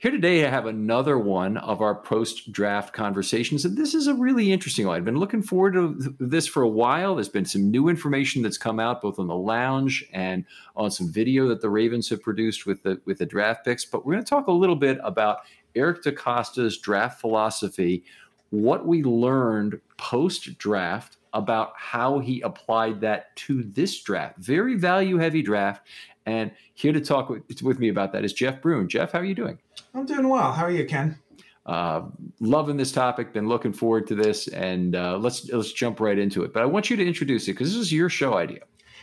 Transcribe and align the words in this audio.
Here 0.00 0.10
today, 0.10 0.46
I 0.46 0.48
have 0.48 0.64
another 0.64 1.18
one 1.18 1.58
of 1.58 1.82
our 1.82 1.94
post 1.94 2.50
draft 2.52 2.94
conversations. 2.94 3.66
And 3.66 3.76
this 3.76 3.94
is 3.94 4.06
a 4.06 4.14
really 4.14 4.50
interesting 4.50 4.86
one. 4.86 4.96
I've 4.96 5.04
been 5.04 5.18
looking 5.18 5.42
forward 5.42 5.74
to 5.74 6.16
this 6.18 6.46
for 6.46 6.62
a 6.62 6.68
while. 6.70 7.16
There's 7.16 7.28
been 7.28 7.44
some 7.44 7.70
new 7.70 7.88
information 7.88 8.40
that's 8.40 8.56
come 8.56 8.80
out 8.80 9.02
both 9.02 9.18
on 9.18 9.26
the 9.26 9.36
lounge 9.36 10.02
and 10.14 10.46
on 10.74 10.90
some 10.90 11.12
video 11.12 11.48
that 11.48 11.60
the 11.60 11.68
Ravens 11.68 12.08
have 12.08 12.22
produced 12.22 12.64
with 12.64 12.82
the, 12.82 12.98
with 13.04 13.18
the 13.18 13.26
draft 13.26 13.62
picks. 13.62 13.84
But 13.84 14.06
we're 14.06 14.14
going 14.14 14.24
to 14.24 14.30
talk 14.30 14.46
a 14.46 14.52
little 14.52 14.74
bit 14.74 14.98
about 15.04 15.40
Eric 15.74 16.02
DeCosta's 16.02 16.78
draft 16.78 17.20
philosophy, 17.20 18.02
what 18.48 18.86
we 18.86 19.02
learned 19.02 19.82
post 19.98 20.56
draft 20.56 21.18
about 21.32 21.72
how 21.76 22.18
he 22.18 22.40
applied 22.40 23.00
that 23.02 23.34
to 23.36 23.62
this 23.62 24.00
draft. 24.02 24.38
Very 24.38 24.76
value 24.76 25.16
heavy 25.16 25.42
draft. 25.42 25.86
And 26.26 26.50
here 26.74 26.92
to 26.92 27.00
talk 27.00 27.28
with, 27.28 27.62
with 27.62 27.78
me 27.78 27.88
about 27.88 28.12
that 28.12 28.24
is 28.24 28.32
Jeff 28.32 28.60
Brun. 28.60 28.88
Jeff, 28.88 29.12
how 29.12 29.20
are 29.20 29.24
you 29.24 29.34
doing? 29.34 29.58
I'm 29.94 30.06
doing 30.06 30.28
well. 30.28 30.52
How 30.52 30.64
are 30.64 30.70
you, 30.70 30.84
Ken? 30.84 31.18
Uh, 31.66 32.02
loving 32.40 32.76
this 32.76 32.92
topic. 32.92 33.32
Been 33.32 33.48
looking 33.48 33.72
forward 33.72 34.06
to 34.08 34.14
this, 34.14 34.48
and 34.48 34.96
uh, 34.96 35.18
let's 35.18 35.48
let's 35.50 35.72
jump 35.72 36.00
right 36.00 36.18
into 36.18 36.42
it. 36.42 36.52
But 36.52 36.62
I 36.62 36.66
want 36.66 36.90
you 36.90 36.96
to 36.96 37.06
introduce 37.06 37.48
it 37.48 37.52
because 37.52 37.72
this 37.72 37.80
is 37.80 37.92
your 37.92 38.08
show 38.08 38.34
idea. 38.34 38.60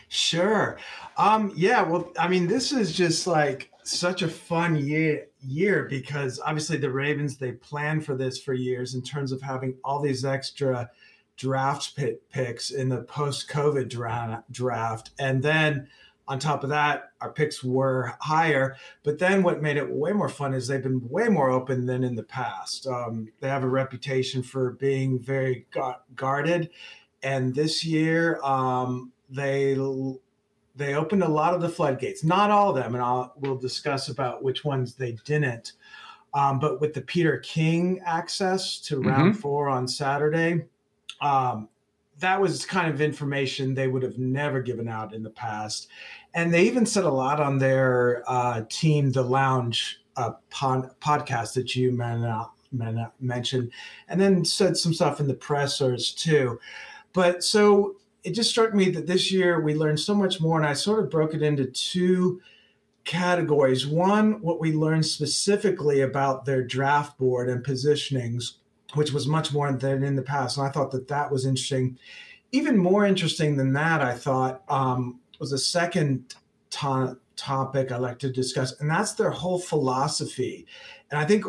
Sure. 0.08 0.78
Um, 1.16 1.52
yeah. 1.54 1.82
Well, 1.82 2.12
I 2.18 2.28
mean, 2.28 2.46
this 2.46 2.72
is 2.72 2.94
just 2.94 3.26
like 3.26 3.70
such 3.84 4.22
a 4.22 4.28
fun 4.28 4.76
year 4.76 5.26
year 5.40 5.86
because 5.88 6.40
obviously 6.44 6.76
the 6.76 6.90
Ravens 6.90 7.36
they 7.36 7.52
planned 7.52 8.04
for 8.04 8.14
this 8.16 8.40
for 8.40 8.52
years 8.54 8.94
in 8.94 9.02
terms 9.02 9.32
of 9.32 9.40
having 9.40 9.74
all 9.84 10.00
these 10.00 10.24
extra 10.24 10.90
draft 11.38 11.98
picks 12.30 12.70
in 12.70 12.90
the 12.90 13.02
post 13.04 13.48
COVID 13.48 13.88
dra- 13.88 14.44
draft, 14.50 15.10
and 15.18 15.42
then 15.42 15.88
on 16.28 16.38
top 16.38 16.62
of 16.62 16.68
that, 16.68 17.12
our 17.22 17.32
picks 17.32 17.64
were 17.64 18.12
higher. 18.20 18.76
But 19.02 19.18
then 19.18 19.42
what 19.42 19.62
made 19.62 19.78
it 19.78 19.90
way 19.90 20.12
more 20.12 20.28
fun 20.28 20.52
is 20.52 20.68
they've 20.68 20.82
been 20.82 21.08
way 21.08 21.28
more 21.28 21.48
open 21.48 21.86
than 21.86 22.04
in 22.04 22.16
the 22.16 22.22
past. 22.22 22.86
Um, 22.86 23.32
they 23.40 23.48
have 23.48 23.64
a 23.64 23.68
reputation 23.68 24.42
for 24.42 24.72
being 24.72 25.18
very 25.18 25.66
gu- 25.70 25.94
guarded. 26.14 26.68
And 27.22 27.54
this 27.54 27.82
year, 27.82 28.38
um, 28.42 29.10
they 29.30 29.74
they 30.76 30.94
opened 30.94 31.22
a 31.22 31.28
lot 31.28 31.54
of 31.54 31.60
the 31.60 31.68
floodgates, 31.68 32.22
not 32.22 32.50
all 32.50 32.70
of 32.70 32.76
them, 32.76 32.94
and 32.94 33.02
I'll 33.02 33.32
we'll 33.38 33.56
discuss 33.56 34.08
about 34.08 34.42
which 34.44 34.64
ones 34.64 34.94
they 34.94 35.16
didn't. 35.24 35.72
Um, 36.34 36.58
but 36.58 36.78
with 36.78 36.92
the 36.92 37.00
Peter 37.00 37.38
King 37.38 38.00
access 38.04 38.78
to 38.82 39.00
round 39.00 39.32
mm-hmm. 39.32 39.40
four 39.40 39.70
on 39.70 39.88
Saturday, 39.88 40.66
um, 41.20 41.68
that 42.18 42.40
was 42.40 42.66
kind 42.66 42.92
of 42.92 43.00
information 43.00 43.74
they 43.74 43.88
would 43.88 44.02
have 44.02 44.18
never 44.18 44.60
given 44.60 44.88
out 44.88 45.14
in 45.14 45.22
the 45.22 45.30
past. 45.30 45.88
And 46.34 46.52
they 46.52 46.64
even 46.64 46.86
said 46.86 47.04
a 47.04 47.10
lot 47.10 47.40
on 47.40 47.58
their 47.58 48.24
uh, 48.26 48.64
team, 48.68 49.12
the 49.12 49.22
Lounge 49.22 50.00
uh, 50.16 50.32
pod, 50.50 50.90
podcast 51.00 51.54
that 51.54 51.76
you 51.76 51.92
men, 51.92 52.22
men, 52.72 53.06
mentioned, 53.20 53.70
and 54.08 54.20
then 54.20 54.44
said 54.44 54.76
some 54.76 54.92
stuff 54.92 55.20
in 55.20 55.28
the 55.28 55.34
pressers 55.34 56.12
too. 56.12 56.58
But 57.12 57.44
so 57.44 57.96
it 58.24 58.32
just 58.32 58.50
struck 58.50 58.74
me 58.74 58.90
that 58.90 59.06
this 59.06 59.32
year 59.32 59.60
we 59.60 59.74
learned 59.74 60.00
so 60.00 60.14
much 60.14 60.40
more, 60.40 60.58
and 60.58 60.66
I 60.66 60.74
sort 60.74 61.02
of 61.02 61.10
broke 61.10 61.34
it 61.34 61.42
into 61.42 61.66
two 61.66 62.40
categories. 63.04 63.86
One, 63.86 64.42
what 64.42 64.60
we 64.60 64.72
learned 64.72 65.06
specifically 65.06 66.00
about 66.00 66.44
their 66.44 66.62
draft 66.62 67.16
board 67.16 67.48
and 67.48 67.64
positionings 67.64 68.54
which 68.94 69.12
was 69.12 69.26
much 69.26 69.52
more 69.52 69.70
than 69.72 70.02
in 70.02 70.16
the 70.16 70.22
past. 70.22 70.56
And 70.56 70.66
I 70.66 70.70
thought 70.70 70.90
that 70.92 71.08
that 71.08 71.30
was 71.30 71.44
interesting. 71.44 71.98
Even 72.52 72.78
more 72.78 73.04
interesting 73.04 73.56
than 73.56 73.72
that, 73.74 74.00
I 74.00 74.14
thought, 74.14 74.62
um, 74.68 75.20
was 75.38 75.52
a 75.52 75.58
second 75.58 76.34
to- 76.70 77.18
topic 77.36 77.92
I 77.92 77.98
like 77.98 78.18
to 78.20 78.30
discuss, 78.32 78.78
and 78.80 78.90
that's 78.90 79.12
their 79.12 79.30
whole 79.30 79.58
philosophy. 79.58 80.66
And 81.10 81.20
I 81.20 81.24
think 81.24 81.44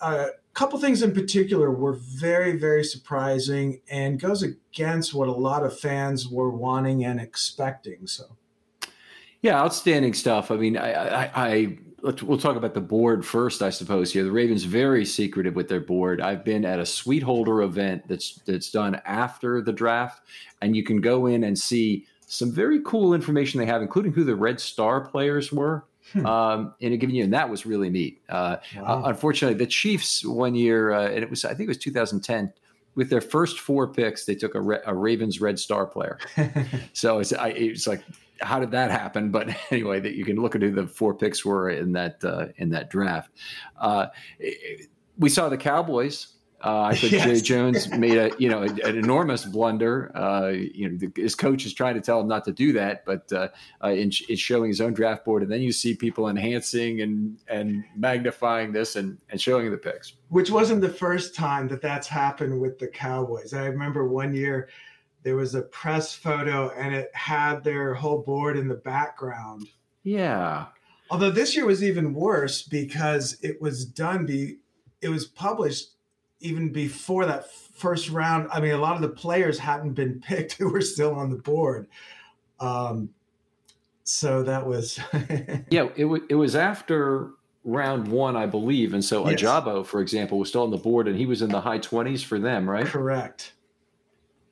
a 0.00 0.30
couple 0.54 0.78
things 0.80 1.02
in 1.02 1.12
particular 1.12 1.70
were 1.70 1.94
very, 1.94 2.58
very 2.58 2.84
surprising 2.84 3.80
and 3.88 4.20
goes 4.20 4.42
against 4.42 5.14
what 5.14 5.28
a 5.28 5.32
lot 5.32 5.64
of 5.64 5.78
fans 5.78 6.28
were 6.28 6.50
wanting 6.50 7.04
and 7.04 7.20
expecting. 7.20 8.06
So. 8.06 8.24
Yeah, 9.40 9.60
outstanding 9.60 10.14
stuff. 10.14 10.50
I 10.50 10.56
mean, 10.56 10.76
I, 10.76 11.30
I 11.34 11.78
we'll 12.02 12.38
talk 12.38 12.56
about 12.56 12.74
the 12.74 12.80
board 12.80 13.24
first, 13.24 13.62
I 13.62 13.70
suppose. 13.70 14.12
Here, 14.12 14.24
the 14.24 14.30
Ravens 14.30 14.64
very 14.64 15.04
secretive 15.04 15.56
with 15.56 15.68
their 15.68 15.80
board. 15.80 16.20
I've 16.20 16.44
been 16.44 16.64
at 16.64 16.78
a 16.78 16.86
suite 16.86 17.22
holder 17.22 17.62
event 17.62 18.06
that's 18.08 18.40
that's 18.46 18.70
done 18.70 19.00
after 19.04 19.60
the 19.60 19.72
draft, 19.72 20.22
and 20.62 20.76
you 20.76 20.82
can 20.82 21.00
go 21.00 21.26
in 21.26 21.44
and 21.44 21.58
see 21.58 22.06
some 22.26 22.52
very 22.52 22.80
cool 22.84 23.14
information 23.14 23.58
they 23.58 23.66
have, 23.66 23.82
including 23.82 24.12
who 24.12 24.24
the 24.24 24.36
Red 24.36 24.60
Star 24.60 25.00
players 25.00 25.52
were. 25.52 25.84
Hmm. 26.14 26.24
Um, 26.24 26.74
in 26.80 26.94
a 26.94 26.96
given 26.96 27.14
year, 27.14 27.24
and 27.24 27.34
that 27.34 27.50
was 27.50 27.66
really 27.66 27.90
neat. 27.90 28.22
Uh, 28.30 28.56
wow. 28.76 29.04
uh, 29.04 29.08
unfortunately, 29.10 29.58
the 29.58 29.66
Chiefs 29.66 30.24
one 30.24 30.54
year, 30.54 30.90
uh, 30.90 31.06
and 31.08 31.22
it 31.22 31.28
was 31.28 31.44
I 31.44 31.50
think 31.50 31.66
it 31.66 31.68
was 31.68 31.76
2010, 31.76 32.50
with 32.94 33.10
their 33.10 33.20
first 33.20 33.60
four 33.60 33.86
picks, 33.86 34.24
they 34.24 34.34
took 34.34 34.54
a, 34.54 34.80
a 34.86 34.94
Ravens 34.94 35.40
Red 35.40 35.58
Star 35.58 35.84
player. 35.84 36.18
so 36.94 37.18
it's 37.18 37.34
I, 37.34 37.48
it's 37.48 37.86
like 37.86 38.02
how 38.40 38.60
did 38.60 38.70
that 38.72 38.90
happen? 38.90 39.30
But 39.30 39.48
anyway, 39.70 40.00
that 40.00 40.14
you 40.14 40.24
can 40.24 40.36
look 40.36 40.54
at 40.54 40.62
who 40.62 40.70
the 40.70 40.86
four 40.86 41.14
picks 41.14 41.44
were 41.44 41.70
in 41.70 41.92
that 41.92 42.24
uh, 42.24 42.46
in 42.56 42.70
that 42.70 42.90
draft. 42.90 43.30
Uh, 43.78 44.06
we 45.18 45.28
saw 45.28 45.48
the 45.48 45.56
Cowboys 45.56 46.38
uh, 46.60 46.82
I 46.82 46.96
think 46.96 47.12
yes. 47.12 47.24
Jay 47.24 47.40
Jones 47.40 47.88
made 47.88 48.16
a 48.16 48.30
you 48.38 48.48
know 48.48 48.62
an 48.62 48.96
enormous 48.96 49.44
blunder. 49.44 50.10
Uh, 50.16 50.48
you 50.48 50.88
know, 50.88 50.96
the, 50.96 51.20
his 51.20 51.34
coach 51.34 51.64
is 51.64 51.72
trying 51.72 51.94
to 51.94 52.00
tell 52.00 52.20
him 52.20 52.26
not 52.26 52.44
to 52.46 52.52
do 52.52 52.72
that, 52.72 53.04
but 53.04 53.32
uh, 53.32 53.48
uh 53.82 53.88
in, 53.88 54.10
in, 54.28 54.36
showing 54.36 54.68
his 54.68 54.80
own 54.80 54.92
draft 54.92 55.24
board, 55.24 55.42
and 55.42 55.52
then 55.52 55.60
you 55.60 55.70
see 55.70 55.94
people 55.94 56.28
enhancing 56.28 57.00
and 57.00 57.38
and 57.48 57.84
magnifying 57.96 58.72
this 58.72 58.96
and 58.96 59.18
and 59.30 59.40
showing 59.40 59.70
the 59.70 59.76
picks. 59.76 60.14
Which 60.30 60.50
wasn't 60.50 60.80
the 60.80 60.88
first 60.88 61.34
time 61.34 61.68
that 61.68 61.80
that's 61.80 62.08
happened 62.08 62.60
with 62.60 62.78
the 62.78 62.88
Cowboys. 62.88 63.54
I 63.54 63.66
remember 63.66 64.08
one 64.08 64.34
year 64.34 64.68
there 65.22 65.36
was 65.36 65.54
a 65.54 65.62
press 65.62 66.14
photo, 66.14 66.70
and 66.70 66.94
it 66.94 67.10
had 67.14 67.64
their 67.64 67.94
whole 67.94 68.22
board 68.22 68.56
in 68.56 68.68
the 68.68 68.74
background. 68.74 69.68
Yeah. 70.02 70.66
Although 71.10 71.30
this 71.30 71.56
year 71.56 71.66
was 71.66 71.82
even 71.82 72.14
worse 72.14 72.62
because 72.62 73.38
it 73.42 73.60
was 73.60 73.84
done 73.84 74.26
be 74.26 74.58
it 75.00 75.08
was 75.08 75.26
published 75.26 75.90
even 76.40 76.70
before 76.70 77.26
that 77.26 77.50
first 77.52 78.10
round, 78.10 78.48
I 78.52 78.60
mean, 78.60 78.72
a 78.72 78.78
lot 78.78 78.94
of 78.94 79.02
the 79.02 79.08
players 79.08 79.58
hadn't 79.58 79.94
been 79.94 80.20
picked 80.26 80.54
who 80.54 80.70
were 80.70 80.80
still 80.80 81.14
on 81.14 81.30
the 81.30 81.36
board. 81.36 81.88
Um, 82.60 83.10
so 84.04 84.42
that 84.42 84.66
was 84.66 84.98
yeah. 85.70 85.88
It 85.96 86.02
w- 86.02 86.26
it 86.28 86.34
was 86.34 86.56
after 86.56 87.30
round 87.64 88.08
one, 88.08 88.36
I 88.36 88.46
believe, 88.46 88.94
and 88.94 89.04
so 89.04 89.28
yes. 89.28 89.42
Ojabo, 89.42 89.84
for 89.84 90.00
example, 90.00 90.38
was 90.38 90.48
still 90.48 90.62
on 90.62 90.70
the 90.70 90.78
board, 90.78 91.08
and 91.08 91.16
he 91.16 91.26
was 91.26 91.42
in 91.42 91.50
the 91.50 91.60
high 91.60 91.78
twenties 91.78 92.22
for 92.22 92.38
them, 92.38 92.68
right? 92.68 92.86
Correct. 92.86 93.52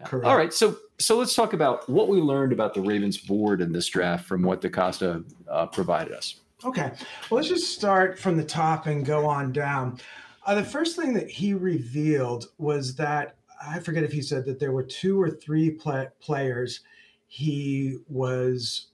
Correct. 0.05 0.27
All 0.27 0.37
right, 0.37 0.53
so 0.53 0.77
so 0.99 1.17
let's 1.17 1.35
talk 1.35 1.53
about 1.53 1.89
what 1.89 2.09
we 2.09 2.19
learned 2.19 2.53
about 2.53 2.75
the 2.75 2.81
Ravens 2.81 3.19
board 3.19 3.61
in 3.61 3.73
this 3.73 3.87
draft 3.87 4.27
from 4.27 4.43
what 4.43 4.61
DeCosta 4.61 5.25
uh, 5.51 5.67
provided 5.67 6.13
us. 6.13 6.41
Okay, 6.65 6.93
well, 7.31 7.37
let's 7.37 7.49
just 7.49 7.75
start 7.75 8.19
from 8.19 8.37
the 8.37 8.45
top 8.45 8.87
and 8.87 9.05
go 9.05 9.27
on 9.27 9.53
down. 9.53 9.99
Uh, 10.47 10.55
the 10.55 10.65
first 10.65 10.97
thing 10.97 11.13
that 11.15 11.29
he 11.29 11.55
revealed 11.55 12.49
was 12.59 12.95
that 12.97 13.37
I 13.65 13.81
forget 13.81 14.05
if 14.05 14.13
he 14.13 14.23
said 14.23 14.45
that 14.47 14.59
there 14.59 14.73
were 14.73 14.83
two 14.83 15.21
or 15.21 15.31
three 15.31 15.71
play- 15.71 16.09
players 16.21 16.81
he 17.27 17.99
was 18.09 18.89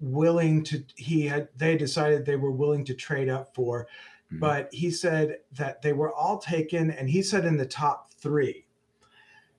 willing 0.00 0.62
to 0.62 0.84
he 0.96 1.26
had 1.26 1.48
they 1.56 1.76
decided 1.76 2.24
they 2.24 2.36
were 2.36 2.50
willing 2.50 2.84
to 2.84 2.94
trade 2.94 3.28
up 3.28 3.54
for 3.54 3.84
mm-hmm. 4.26 4.38
but 4.38 4.68
he 4.72 4.90
said 4.90 5.38
that 5.52 5.80
they 5.80 5.92
were 5.92 6.12
all 6.12 6.38
taken 6.38 6.90
and 6.90 7.08
he 7.08 7.22
said 7.22 7.46
in 7.46 7.56
the 7.56 7.64
top 7.64 8.12
3 8.12 8.64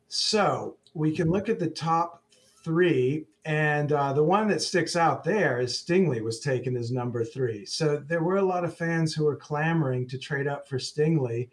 so 0.10 0.78
we 0.98 1.16
can 1.16 1.30
look 1.30 1.50
at 1.50 1.60
the 1.60 1.70
top 1.70 2.24
3 2.64 3.26
and 3.48 3.94
uh, 3.94 4.12
the 4.12 4.24
one 4.24 4.50
that 4.50 4.62
sticks 4.62 4.98
out 4.98 5.24
there 5.24 5.62
is 5.62 5.82
Stingley 5.82 6.22
was 6.22 6.42
taken 6.42 6.76
as 6.76 6.92
number 6.92 7.24
three. 7.24 7.66
So 7.66 7.96
there 7.96 8.22
were 8.22 8.36
a 8.36 8.42
lot 8.42 8.66
of 8.66 8.76
fans 8.76 9.14
who 9.14 9.24
were 9.24 9.38
clamoring 9.38 10.06
to 10.10 10.18
trade 10.18 10.48
up 10.48 10.68
for 10.68 10.78
Stingley. 10.78 11.48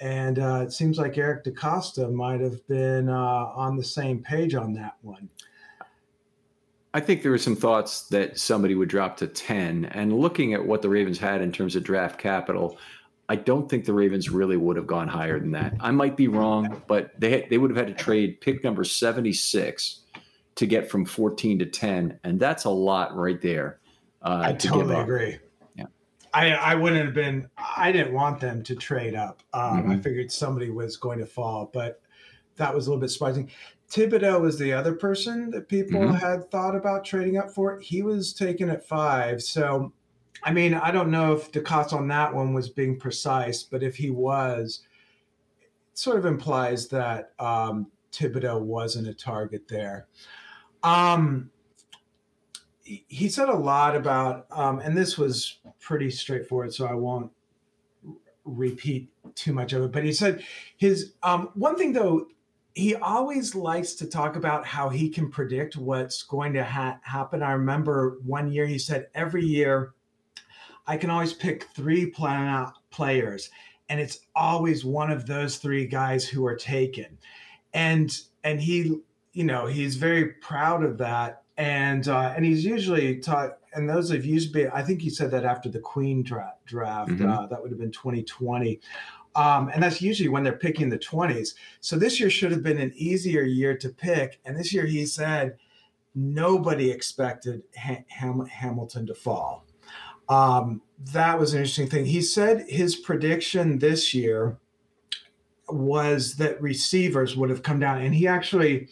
And 0.00 0.38
uh, 0.38 0.62
it 0.64 0.72
seems 0.72 0.96
like 0.96 1.18
Eric 1.18 1.44
DeCosta 1.44 2.10
might 2.10 2.40
have 2.40 2.66
been 2.68 3.10
uh, 3.10 3.50
on 3.54 3.76
the 3.76 3.84
same 3.84 4.22
page 4.22 4.54
on 4.54 4.72
that 4.74 4.94
one. 5.02 5.28
I 6.94 7.00
think 7.00 7.20
there 7.20 7.32
were 7.32 7.36
some 7.36 7.56
thoughts 7.56 8.08
that 8.08 8.38
somebody 8.38 8.74
would 8.74 8.88
drop 8.88 9.18
to 9.18 9.26
10. 9.26 9.84
And 9.92 10.18
looking 10.18 10.54
at 10.54 10.64
what 10.64 10.80
the 10.80 10.88
Ravens 10.88 11.18
had 11.18 11.42
in 11.42 11.52
terms 11.52 11.76
of 11.76 11.82
draft 11.84 12.18
capital, 12.18 12.78
I 13.28 13.36
don't 13.36 13.68
think 13.68 13.84
the 13.84 13.92
Ravens 13.92 14.30
really 14.30 14.56
would 14.56 14.76
have 14.76 14.86
gone 14.86 15.08
higher 15.08 15.38
than 15.40 15.50
that. 15.52 15.74
I 15.80 15.90
might 15.90 16.16
be 16.16 16.28
wrong, 16.28 16.82
but 16.86 17.18
they, 17.18 17.30
had, 17.30 17.50
they 17.50 17.58
would 17.58 17.70
have 17.70 17.76
had 17.76 17.96
to 17.96 18.02
trade 18.04 18.40
pick 18.40 18.62
number 18.62 18.84
76 18.84 20.00
to 20.54 20.66
get 20.66 20.90
from 20.90 21.04
14 21.04 21.58
to 21.58 21.66
10. 21.66 22.20
And 22.22 22.38
that's 22.38 22.64
a 22.64 22.70
lot 22.70 23.16
right 23.16 23.40
there. 23.40 23.80
Uh, 24.22 24.42
I 24.44 24.52
to 24.52 24.68
totally 24.68 24.94
agree. 24.94 25.38
Yeah. 25.76 25.86
I, 26.32 26.52
I 26.52 26.74
wouldn't 26.74 27.04
have 27.04 27.14
been, 27.14 27.48
I 27.58 27.90
didn't 27.90 28.14
want 28.14 28.40
them 28.40 28.62
to 28.62 28.76
trade 28.76 29.14
up. 29.14 29.42
Um, 29.52 29.82
mm-hmm. 29.82 29.90
I 29.92 29.98
figured 29.98 30.30
somebody 30.30 30.70
was 30.70 30.96
going 30.96 31.18
to 31.18 31.26
fall, 31.26 31.70
but 31.72 32.00
that 32.56 32.74
was 32.74 32.86
a 32.86 32.90
little 32.90 33.00
bit 33.00 33.10
surprising. 33.10 33.50
Thibodeaux 33.90 34.40
was 34.40 34.58
the 34.58 34.72
other 34.72 34.94
person 34.94 35.50
that 35.50 35.68
people 35.68 36.00
mm-hmm. 36.00 36.14
had 36.14 36.50
thought 36.50 36.74
about 36.74 37.04
trading 37.04 37.38
up 37.38 37.50
for. 37.50 37.78
He 37.78 38.02
was 38.02 38.32
taken 38.32 38.68
at 38.70 38.86
five. 38.86 39.42
So, 39.42 39.92
I 40.46 40.52
mean, 40.52 40.74
I 40.74 40.92
don't 40.92 41.10
know 41.10 41.32
if 41.32 41.50
the 41.50 41.60
on 41.92 42.06
that 42.06 42.32
one 42.32 42.54
was 42.54 42.68
being 42.68 43.00
precise, 43.00 43.64
but 43.64 43.82
if 43.82 43.96
he 43.96 44.10
was, 44.10 44.82
it 45.60 45.98
sort 45.98 46.18
of 46.18 46.24
implies 46.24 46.86
that 46.88 47.32
um, 47.40 47.88
Thibodeaux 48.12 48.60
wasn't 48.60 49.08
a 49.08 49.14
target 49.14 49.66
there. 49.66 50.06
Um, 50.84 51.50
he 52.84 53.28
said 53.28 53.48
a 53.48 53.56
lot 53.56 53.96
about, 53.96 54.46
um, 54.52 54.78
and 54.78 54.96
this 54.96 55.18
was 55.18 55.58
pretty 55.80 56.10
straightforward, 56.12 56.72
so 56.72 56.86
I 56.86 56.94
won't 56.94 57.32
repeat 58.44 59.10
too 59.34 59.52
much 59.52 59.72
of 59.72 59.82
it. 59.82 59.90
But 59.90 60.04
he 60.04 60.12
said 60.12 60.44
his 60.76 61.14
um, 61.24 61.50
one 61.54 61.74
thing 61.74 61.92
though, 61.92 62.28
he 62.74 62.94
always 62.94 63.56
likes 63.56 63.94
to 63.94 64.06
talk 64.06 64.36
about 64.36 64.64
how 64.64 64.90
he 64.90 65.08
can 65.08 65.28
predict 65.28 65.76
what's 65.76 66.22
going 66.22 66.52
to 66.52 66.62
ha- 66.62 67.00
happen. 67.02 67.42
I 67.42 67.52
remember 67.52 68.18
one 68.24 68.52
year 68.52 68.66
he 68.66 68.78
said 68.78 69.08
every 69.12 69.44
year 69.44 69.94
I 70.86 70.96
can 70.96 71.10
always 71.10 71.32
pick 71.32 71.64
three 71.74 72.06
plan 72.06 72.72
players, 72.90 73.50
and 73.88 74.00
it's 74.00 74.20
always 74.34 74.84
one 74.84 75.10
of 75.10 75.26
those 75.26 75.56
three 75.56 75.86
guys 75.86 76.28
who 76.28 76.46
are 76.46 76.56
taken, 76.56 77.18
and 77.74 78.16
and 78.44 78.60
he 78.60 79.00
you 79.36 79.44
know, 79.44 79.66
he's 79.66 79.96
very 79.96 80.28
proud 80.32 80.82
of 80.82 80.96
that. 80.96 81.42
And 81.58 82.08
uh, 82.08 82.32
and 82.34 82.44
he's 82.44 82.64
usually 82.64 83.18
taught, 83.18 83.58
and 83.74 83.88
those 83.88 84.10
have 84.10 84.24
used 84.24 84.52
be, 84.52 84.66
I 84.66 84.82
think 84.82 85.02
he 85.02 85.10
said 85.10 85.30
that 85.30 85.44
after 85.44 85.68
the 85.68 85.78
Queen 85.78 86.22
draft, 86.22 86.64
draft 86.64 87.10
mm-hmm. 87.10 87.30
uh, 87.30 87.46
that 87.46 87.60
would 87.60 87.70
have 87.70 87.78
been 87.78 87.92
2020. 87.92 88.80
Um, 89.34 89.70
and 89.72 89.82
that's 89.82 90.00
usually 90.00 90.30
when 90.30 90.42
they're 90.42 90.54
picking 90.54 90.88
the 90.88 90.98
20s. 90.98 91.54
So 91.80 91.96
this 91.96 92.18
year 92.18 92.30
should 92.30 92.50
have 92.52 92.62
been 92.62 92.78
an 92.78 92.92
easier 92.96 93.42
year 93.42 93.76
to 93.76 93.90
pick. 93.90 94.40
And 94.46 94.56
this 94.56 94.72
year 94.72 94.86
he 94.86 95.04
said 95.04 95.58
nobody 96.14 96.90
expected 96.90 97.62
ha- 97.76 98.04
Ham- 98.08 98.46
Hamilton 98.46 99.06
to 99.06 99.14
fall. 99.14 99.65
Um, 100.28 100.82
that 101.12 101.38
was 101.38 101.52
an 101.52 101.60
interesting 101.60 101.88
thing. 101.88 102.06
He 102.06 102.22
said 102.22 102.64
his 102.68 102.96
prediction 102.96 103.78
this 103.78 104.14
year 104.14 104.58
was 105.68 106.34
that 106.36 106.60
receivers 106.60 107.36
would 107.36 107.50
have 107.50 107.62
come 107.62 107.80
down, 107.80 108.02
and 108.02 108.14
he 108.14 108.26
actually 108.26 108.88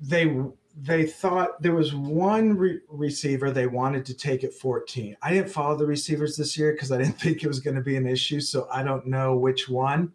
they 0.00 0.34
they 0.80 1.04
thought 1.04 1.60
there 1.60 1.74
was 1.74 1.94
one 1.94 2.56
re- 2.56 2.80
receiver 2.88 3.50
they 3.50 3.66
wanted 3.66 4.06
to 4.06 4.14
take 4.14 4.44
at 4.44 4.54
14. 4.54 5.16
I 5.22 5.32
didn't 5.32 5.50
follow 5.50 5.76
the 5.76 5.86
receivers 5.86 6.36
this 6.36 6.56
year 6.56 6.72
because 6.72 6.92
I 6.92 6.98
didn't 6.98 7.18
think 7.20 7.42
it 7.42 7.48
was 7.48 7.60
going 7.60 7.76
to 7.76 7.82
be 7.82 7.96
an 7.96 8.06
issue, 8.06 8.40
so 8.40 8.68
I 8.72 8.82
don't 8.82 9.06
know 9.06 9.36
which 9.36 9.68
one. 9.68 10.12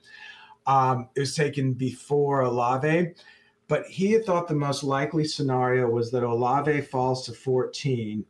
Um, 0.66 1.10
it 1.16 1.20
was 1.20 1.36
taken 1.36 1.74
before 1.74 2.42
Olave, 2.42 3.14
but 3.68 3.86
he 3.88 4.18
thought 4.20 4.48
the 4.48 4.56
most 4.56 4.84
likely 4.84 5.26
scenario 5.26 5.90
was 5.90 6.10
that 6.12 6.24
Olave 6.24 6.82
falls 6.82 7.26
to 7.26 7.34
14, 7.34 8.26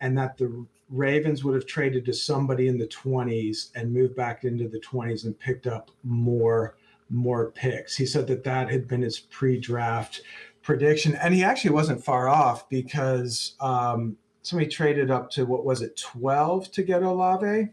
and 0.00 0.18
that 0.18 0.36
the 0.36 0.66
Ravens 0.88 1.42
would 1.42 1.54
have 1.54 1.66
traded 1.66 2.04
to 2.06 2.12
somebody 2.12 2.68
in 2.68 2.78
the 2.78 2.86
20s 2.86 3.70
and 3.74 3.92
moved 3.92 4.14
back 4.14 4.44
into 4.44 4.68
the 4.68 4.80
20s 4.80 5.24
and 5.24 5.38
picked 5.38 5.66
up 5.66 5.90
more 6.04 6.76
more 7.08 7.52
picks. 7.52 7.96
He 7.96 8.04
said 8.04 8.26
that 8.26 8.42
that 8.44 8.68
had 8.68 8.88
been 8.88 9.02
his 9.02 9.20
pre-draft 9.20 10.22
prediction, 10.62 11.14
and 11.16 11.32
he 11.32 11.44
actually 11.44 11.70
wasn't 11.70 12.04
far 12.04 12.28
off 12.28 12.68
because 12.68 13.54
um, 13.60 14.16
somebody 14.42 14.68
traded 14.68 15.10
up 15.10 15.30
to 15.30 15.46
what 15.46 15.64
was 15.64 15.82
it, 15.82 15.96
twelve 15.96 16.70
to 16.72 16.82
get 16.82 17.02
Olave. 17.02 17.68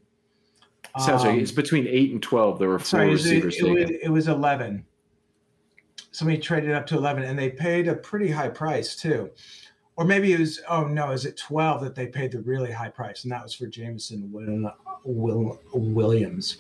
Sounds 0.99 1.23
um, 1.23 1.29
like 1.29 1.41
it's 1.41 1.51
between 1.51 1.87
eight 1.87 2.11
and 2.11 2.21
twelve. 2.21 2.59
There 2.59 2.69
were 2.69 2.79
four 2.79 2.85
sorry, 2.85 3.09
receivers. 3.09 3.57
It, 3.57 3.89
it, 3.89 3.99
it 4.03 4.09
was 4.09 4.27
eleven. 4.27 4.85
Somebody 6.11 6.37
traded 6.37 6.71
up 6.71 6.85
to 6.87 6.97
eleven, 6.97 7.23
and 7.23 7.37
they 7.37 7.49
paid 7.49 7.87
a 7.87 7.95
pretty 7.95 8.29
high 8.29 8.49
price 8.49 8.95
too. 8.95 9.31
Or 9.95 10.05
maybe 10.05 10.33
it 10.33 10.39
was 10.39 10.59
oh 10.69 10.85
no, 10.87 11.11
is 11.11 11.25
it 11.25 11.37
twelve 11.37 11.81
that 11.81 11.95
they 11.95 12.07
paid 12.07 12.31
the 12.31 12.39
really 12.39 12.71
high 12.71 12.89
price, 12.89 13.23
and 13.23 13.31
that 13.31 13.43
was 13.43 13.53
for 13.53 13.67
Jameson 13.67 14.31
Williams 15.03 16.57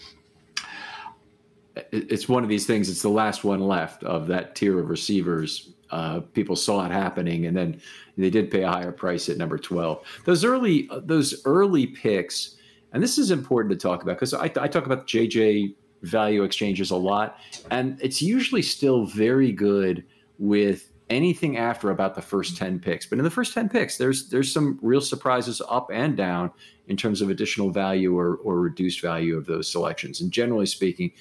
it's 1.91 2.29
one 2.29 2.43
of 2.43 2.49
these 2.49 2.65
things. 2.65 2.89
It's 2.89 3.01
the 3.01 3.09
last 3.09 3.43
one 3.43 3.59
left 3.59 4.03
of 4.03 4.27
that 4.27 4.55
tier 4.55 4.79
of 4.79 4.89
receivers 4.89 5.71
uh, 5.89 6.21
people 6.33 6.55
saw 6.55 6.85
it 6.85 6.91
happening, 6.91 7.45
and 7.45 7.55
then 7.55 7.79
they 8.17 8.29
did 8.29 8.49
pay 8.49 8.63
a 8.63 8.69
higher 8.69 8.91
price 8.91 9.29
at 9.29 9.37
number 9.37 9.57
twelve. 9.57 10.03
Those 10.25 10.43
early 10.43 10.89
those 11.03 11.43
early 11.45 11.87
picks, 11.87 12.55
and 12.93 13.01
this 13.01 13.17
is 13.17 13.29
important 13.31 13.71
to 13.71 13.87
talk 13.87 14.01
about 14.01 14.15
because 14.15 14.33
I, 14.33 14.45
I 14.45 14.67
talk 14.67 14.87
about 14.87 15.07
JJ 15.07 15.75
value 16.01 16.43
exchanges 16.43 16.89
a 16.89 16.95
lot, 16.95 17.37
and 17.69 17.99
it's 18.01 18.21
usually 18.21 18.63
still 18.63 19.05
very 19.05 19.51
good 19.51 20.03
with 20.39 20.89
anything 21.09 21.57
after 21.57 21.91
about 21.91 22.15
the 22.15 22.21
first 22.21 22.57
10 22.57 22.79
picks 22.79 23.05
but 23.05 23.17
in 23.17 23.23
the 23.23 23.31
first 23.31 23.53
10 23.53 23.69
picks 23.69 23.97
there's 23.97 24.29
there's 24.29 24.51
some 24.51 24.79
real 24.81 25.01
surprises 25.01 25.61
up 25.69 25.89
and 25.91 26.15
down 26.15 26.51
in 26.87 26.97
terms 26.97 27.21
of 27.21 27.29
additional 27.29 27.69
value 27.69 28.17
or, 28.17 28.37
or 28.37 28.59
reduced 28.59 29.01
value 29.01 29.37
of 29.37 29.45
those 29.45 29.71
selections 29.71 30.21
and 30.21 30.31
generally 30.31 30.65
speaking 30.65 31.11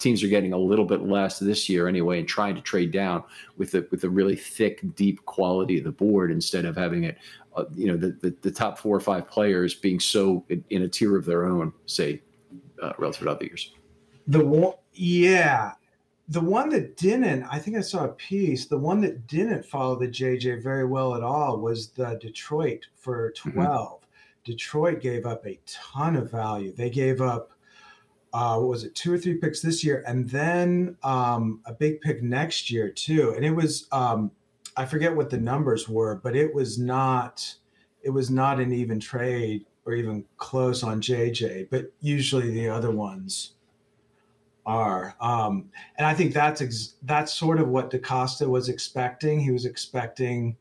teams 0.00 0.24
are 0.24 0.28
getting 0.28 0.52
a 0.52 0.58
little 0.58 0.84
bit 0.84 1.02
less 1.02 1.38
this 1.38 1.68
year 1.68 1.86
anyway, 1.86 2.18
and 2.18 2.26
trying 2.26 2.54
to 2.54 2.60
trade 2.60 2.90
down 2.90 3.22
with 3.56 3.70
the 3.70 3.86
with 3.90 4.00
the 4.00 4.10
really 4.10 4.34
thick, 4.34 4.80
deep 4.96 5.24
quality 5.26 5.78
of 5.78 5.84
the 5.84 5.92
board 5.92 6.32
instead 6.32 6.64
of 6.64 6.76
having 6.76 7.04
it, 7.04 7.18
uh, 7.54 7.64
you 7.76 7.86
know, 7.86 7.96
the, 7.96 8.12
the, 8.20 8.34
the 8.40 8.50
top 8.50 8.78
four 8.78 8.96
or 8.96 9.00
five 9.00 9.28
players 9.28 9.74
being 9.74 10.00
so 10.00 10.44
in, 10.48 10.64
in 10.70 10.82
a 10.82 10.88
tier 10.88 11.16
of 11.16 11.24
their 11.24 11.44
own, 11.44 11.72
say, 11.86 12.20
uh, 12.82 12.92
relative 12.98 13.24
to 13.24 13.30
other 13.30 13.44
years. 13.44 13.72
The 14.26 14.44
one, 14.44 14.74
yeah, 14.94 15.72
the 16.30 16.40
one 16.40 16.68
that 16.68 16.96
didn't, 16.96 17.42
I 17.50 17.58
think 17.58 17.76
I 17.76 17.80
saw 17.80 18.04
a 18.04 18.12
piece. 18.12 18.66
The 18.66 18.78
one 18.78 19.00
that 19.00 19.26
didn't 19.26 19.64
follow 19.64 19.96
the 19.96 20.06
JJ 20.06 20.62
very 20.62 20.84
well 20.84 21.16
at 21.16 21.24
all 21.24 21.58
was 21.58 21.88
the 21.88 22.16
Detroit 22.20 22.86
for 22.94 23.32
mm-hmm. 23.32 23.50
12. 23.50 23.88
Mm-hmm. 23.88 24.06
Detroit 24.44 25.00
gave 25.00 25.26
up 25.26 25.44
a 25.44 25.58
ton 25.66 26.14
of 26.14 26.30
value. 26.30 26.72
They 26.72 26.88
gave 26.88 27.20
up, 27.20 27.50
uh, 28.32 28.58
what 28.58 28.68
was 28.68 28.84
it, 28.84 28.94
two 28.94 29.12
or 29.12 29.18
three 29.18 29.38
picks 29.38 29.60
this 29.60 29.82
year, 29.82 30.04
and 30.06 30.30
then 30.30 30.96
um, 31.02 31.62
a 31.66 31.72
big 31.72 32.00
pick 32.00 32.22
next 32.22 32.70
year 32.70 32.88
too. 32.88 33.32
And 33.34 33.44
it 33.44 33.50
was, 33.50 33.88
um, 33.90 34.30
I 34.76 34.86
forget 34.86 35.16
what 35.16 35.30
the 35.30 35.40
numbers 35.40 35.88
were, 35.88 36.14
but 36.14 36.36
it 36.36 36.54
was 36.54 36.78
not, 36.78 37.56
it 38.02 38.10
was 38.10 38.30
not 38.30 38.60
an 38.60 38.72
even 38.72 39.00
trade 39.00 39.66
or 39.84 39.94
even 39.94 40.24
close 40.36 40.84
on 40.84 41.00
JJ. 41.02 41.70
But 41.70 41.92
usually 42.00 42.50
the 42.50 42.68
other 42.68 42.92
ones 42.92 43.54
are. 44.66 45.14
Um, 45.20 45.70
and 45.96 46.06
I 46.06 46.14
think 46.14 46.34
that's 46.34 46.60
ex- 46.60 46.94
that's 47.02 47.32
sort 47.32 47.60
of 47.60 47.68
what 47.68 47.90
DeCosta 47.90 48.48
was 48.48 48.68
expecting. 48.68 49.40
He 49.40 49.50
was 49.50 49.64
expecting 49.64 50.56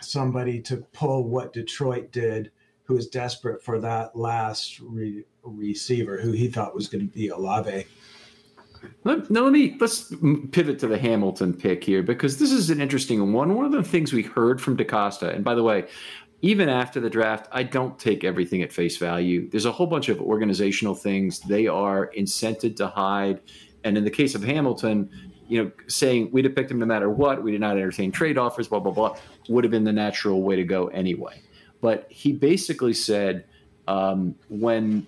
somebody 0.00 0.60
to 0.62 0.78
pull 0.92 1.24
what 1.24 1.52
Detroit 1.52 2.12
did, 2.12 2.50
who 2.84 2.94
was 2.94 3.08
desperate 3.08 3.62
for 3.62 3.80
that 3.80 4.16
last 4.16 4.80
re- 4.80 5.24
receiver, 5.42 6.20
who 6.20 6.32
he 6.32 6.48
thought 6.48 6.74
was 6.74 6.88
going 6.88 7.06
to 7.06 7.12
be 7.12 7.28
Olave. 7.28 7.86
Let, 9.04 9.30
now 9.30 9.42
let 9.44 9.52
me 9.52 9.76
let's 9.80 10.12
pivot 10.50 10.78
to 10.80 10.88
the 10.88 10.98
Hamilton 10.98 11.54
pick 11.54 11.84
here 11.84 12.02
because 12.02 12.38
this 12.38 12.50
is 12.50 12.70
an 12.70 12.80
interesting 12.80 13.32
one. 13.32 13.54
One 13.54 13.64
of 13.64 13.72
the 13.72 13.82
things 13.82 14.12
we 14.12 14.22
heard 14.22 14.60
from 14.60 14.76
DeCosta, 14.76 15.34
and 15.34 15.44
by 15.44 15.54
the 15.54 15.62
way, 15.62 15.86
even 16.42 16.68
after 16.68 17.00
the 17.00 17.08
draft, 17.08 17.48
I 17.52 17.62
don't 17.62 17.96
take 17.98 18.24
everything 18.24 18.62
at 18.62 18.72
face 18.72 18.96
value. 18.96 19.48
There's 19.48 19.64
a 19.64 19.70
whole 19.72 19.86
bunch 19.86 20.08
of 20.08 20.20
organizational 20.20 20.96
things 20.96 21.38
they 21.40 21.68
are 21.68 22.10
incented 22.18 22.74
to 22.76 22.88
hide. 22.88 23.40
And 23.84 23.96
in 23.96 24.02
the 24.02 24.10
case 24.10 24.34
of 24.34 24.42
Hamilton, 24.42 25.08
you 25.48 25.62
know, 25.62 25.70
saying 25.86 26.30
we'd 26.32 26.44
have 26.44 26.56
picked 26.56 26.70
him 26.70 26.80
no 26.80 26.86
matter 26.86 27.08
what, 27.08 27.44
we 27.44 27.52
did 27.52 27.60
not 27.60 27.76
entertain 27.76 28.10
trade 28.10 28.38
offers, 28.38 28.66
blah, 28.66 28.80
blah, 28.80 28.90
blah, 28.90 29.16
would 29.48 29.62
have 29.62 29.70
been 29.70 29.84
the 29.84 29.92
natural 29.92 30.42
way 30.42 30.56
to 30.56 30.64
go 30.64 30.88
anyway. 30.88 31.40
But 31.80 32.06
he 32.08 32.32
basically 32.32 32.94
said 32.94 33.44
um, 33.86 34.34
when 34.48 35.06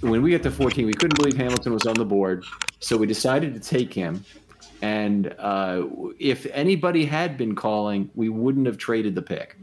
when 0.00 0.20
we 0.20 0.32
got 0.32 0.42
to 0.42 0.50
14, 0.50 0.84
we 0.84 0.92
couldn't 0.92 1.16
believe 1.16 1.36
Hamilton 1.36 1.72
was 1.72 1.86
on 1.86 1.94
the 1.94 2.04
board. 2.04 2.44
So 2.80 2.96
we 2.96 3.06
decided 3.06 3.54
to 3.54 3.60
take 3.60 3.94
him. 3.94 4.24
And 4.80 5.32
uh, 5.38 5.86
if 6.18 6.44
anybody 6.46 7.04
had 7.04 7.36
been 7.36 7.54
calling, 7.54 8.10
we 8.16 8.28
wouldn't 8.28 8.66
have 8.66 8.78
traded 8.78 9.14
the 9.14 9.22
pick. 9.22 9.56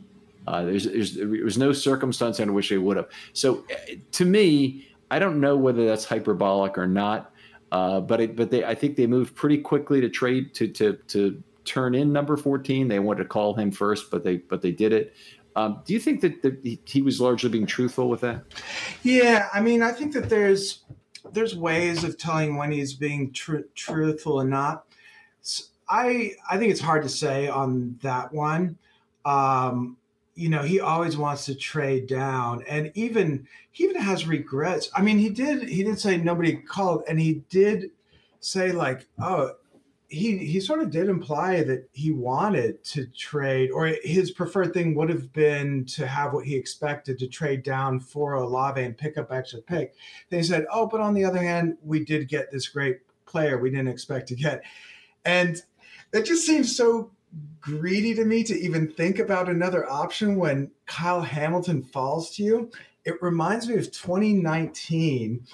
Uh, 0.50 0.64
there's, 0.64 0.86
there's, 0.86 1.14
there 1.14 1.28
was 1.28 1.60
no 1.60 1.72
circumstance 1.72 2.40
under 2.40 2.52
which 2.52 2.70
they 2.70 2.80
would 2.80 2.98
have. 2.98 3.08
So, 3.34 3.66
uh, 3.72 3.94
to 4.14 4.26
me, 4.26 4.88
I 5.12 5.20
don't 5.20 5.40
know 5.40 5.56
whether 5.56 5.86
that's 5.86 6.06
hyperbolic 6.06 6.76
or 6.76 6.88
not. 6.88 7.32
Uh, 7.72 8.00
but 8.00 8.20
it, 8.20 8.36
but 8.36 8.50
they, 8.50 8.64
I 8.64 8.74
think 8.74 8.96
they 8.96 9.06
moved 9.06 9.36
pretty 9.36 9.60
quickly 9.60 10.02
to 10.02 10.10
trade 10.10 10.56
to 10.56 10.68
to 10.70 10.94
to 11.08 11.44
turn 11.66 11.94
in 11.94 12.12
number 12.12 12.36
14. 12.36 12.88
They 12.88 12.98
wanted 12.98 13.22
to 13.24 13.30
call 13.30 13.54
him 13.54 13.72
first, 13.72 14.10
but 14.10 14.24
they 14.24 14.38
but 14.38 14.64
they 14.64 14.72
did 14.72 14.92
it. 14.92 15.14
Um, 15.56 15.84
do 15.86 15.94
you 15.94 16.00
think 16.00 16.22
that, 16.22 16.42
that 16.42 16.80
he 16.86 17.04
was 17.04 17.22
largely 17.22 17.50
being 17.52 17.68
truthful 17.68 18.10
with 18.10 18.22
that? 18.22 18.44
Yeah, 19.04 19.50
I 19.54 19.62
mean, 19.62 19.84
I 19.84 19.92
think 19.92 20.14
that 20.14 20.30
there's 20.30 20.80
there's 21.32 21.56
ways 21.56 22.04
of 22.04 22.18
telling 22.18 22.56
when 22.56 22.72
he's 22.72 22.94
being 22.96 23.32
tr- 23.34 23.68
truthful 23.76 24.40
and 24.40 24.50
not. 24.50 24.86
I 25.88 26.32
I 26.50 26.58
think 26.58 26.72
it's 26.72 26.82
hard 26.82 27.04
to 27.04 27.10
say 27.10 27.48
on 27.48 28.00
that 28.02 28.34
one. 28.34 28.80
Um, 29.26 29.98
you 30.40 30.48
know, 30.48 30.64
he 30.64 30.80
always 30.80 31.18
wants 31.18 31.44
to 31.46 31.54
trade 31.54 32.08
down, 32.08 32.64
and 32.66 32.94
even 32.96 33.46
he 33.72 33.84
even 33.84 34.02
has 34.02 34.26
regrets. 34.26 34.90
I 34.96 35.02
mean, 35.02 35.18
he 35.18 35.30
did 35.30 35.68
he 35.68 35.84
did 35.84 36.00
say 36.00 36.16
nobody 36.16 36.54
called, 36.54 37.04
and 37.10 37.20
he 37.20 37.44
did 37.50 37.92
say 38.40 38.72
like, 38.72 39.06
oh, 39.22 39.52
he 40.08 40.38
he 40.38 40.62
sort 40.62 40.80
of 40.80 40.92
did 40.92 41.10
imply 41.10 41.64
that 41.64 41.90
he 41.92 42.12
wanted 42.14 42.82
to 42.86 43.08
trade, 43.08 43.70
or 43.72 43.94
his 44.02 44.32
preferred 44.32 44.74
thing 44.74 44.96
would 44.96 45.10
have 45.10 45.34
been 45.34 45.84
to 45.88 46.08
have 46.08 46.32
what 46.32 46.46
he 46.46 46.56
expected 46.56 47.20
to 47.20 47.28
trade 47.28 47.62
down 47.64 48.00
for 48.00 48.36
Olave 48.36 48.82
and 48.82 48.98
pick 48.98 49.18
up 49.18 49.34
extra 49.34 49.60
pick. 49.60 49.94
They 50.30 50.42
said, 50.42 50.66
oh, 50.72 50.88
but 50.88 51.02
on 51.02 51.14
the 51.14 51.26
other 51.26 51.44
hand, 51.44 51.78
we 51.84 52.06
did 52.06 52.30
get 52.30 52.50
this 52.50 52.70
great 52.70 53.00
player 53.26 53.58
we 53.58 53.72
didn't 53.72 53.90
expect 53.90 54.30
to 54.30 54.36
get, 54.36 54.64
and 55.26 55.62
that 56.12 56.24
just 56.24 56.46
seems 56.46 56.78
so 56.78 57.12
greedy 57.62 58.14
to 58.16 58.26
me 58.26 58.44
to 58.44 58.58
even 58.58 58.92
think 58.92 59.20
about 59.20 59.50
another 59.50 59.90
option 59.90 60.38
when 60.38 60.72
Kyle 60.86 61.22
Hamilton 61.22 61.84
falls 61.84 62.36
to 62.36 62.44
you. 62.44 62.72
It 63.06 63.22
reminds 63.22 63.68
me 63.68 63.76
of 63.76 63.92
2019 63.92 65.46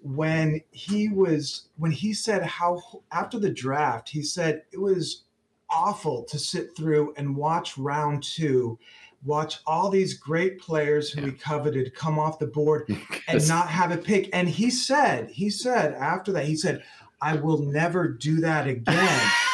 when 0.00 0.60
he 0.70 1.08
was 1.08 1.68
when 1.76 1.90
he 1.90 2.12
said 2.12 2.42
how 2.44 2.80
after 3.10 3.38
the 3.38 3.50
draft 3.50 4.08
he 4.08 4.22
said 4.22 4.62
it 4.72 4.80
was 4.80 5.24
awful 5.68 6.22
to 6.22 6.38
sit 6.38 6.76
through 6.76 7.12
and 7.16 7.36
watch 7.36 7.76
round 7.76 8.22
2 8.22 8.78
watch 9.24 9.58
all 9.66 9.90
these 9.90 10.14
great 10.14 10.60
players 10.60 11.10
who 11.10 11.20
yeah. 11.20 11.26
we 11.26 11.32
coveted 11.32 11.94
come 11.96 12.18
off 12.18 12.38
the 12.38 12.46
board 12.46 12.86
and 13.28 13.48
not 13.48 13.68
have 13.68 13.90
a 13.90 13.98
pick 13.98 14.28
and 14.32 14.48
he 14.48 14.70
said 14.70 15.28
he 15.30 15.50
said 15.50 15.94
after 15.94 16.32
that 16.32 16.44
he 16.44 16.56
said 16.56 16.82
I 17.20 17.36
will 17.36 17.58
never 17.58 18.08
do 18.08 18.40
that 18.40 18.66
again 18.68 19.30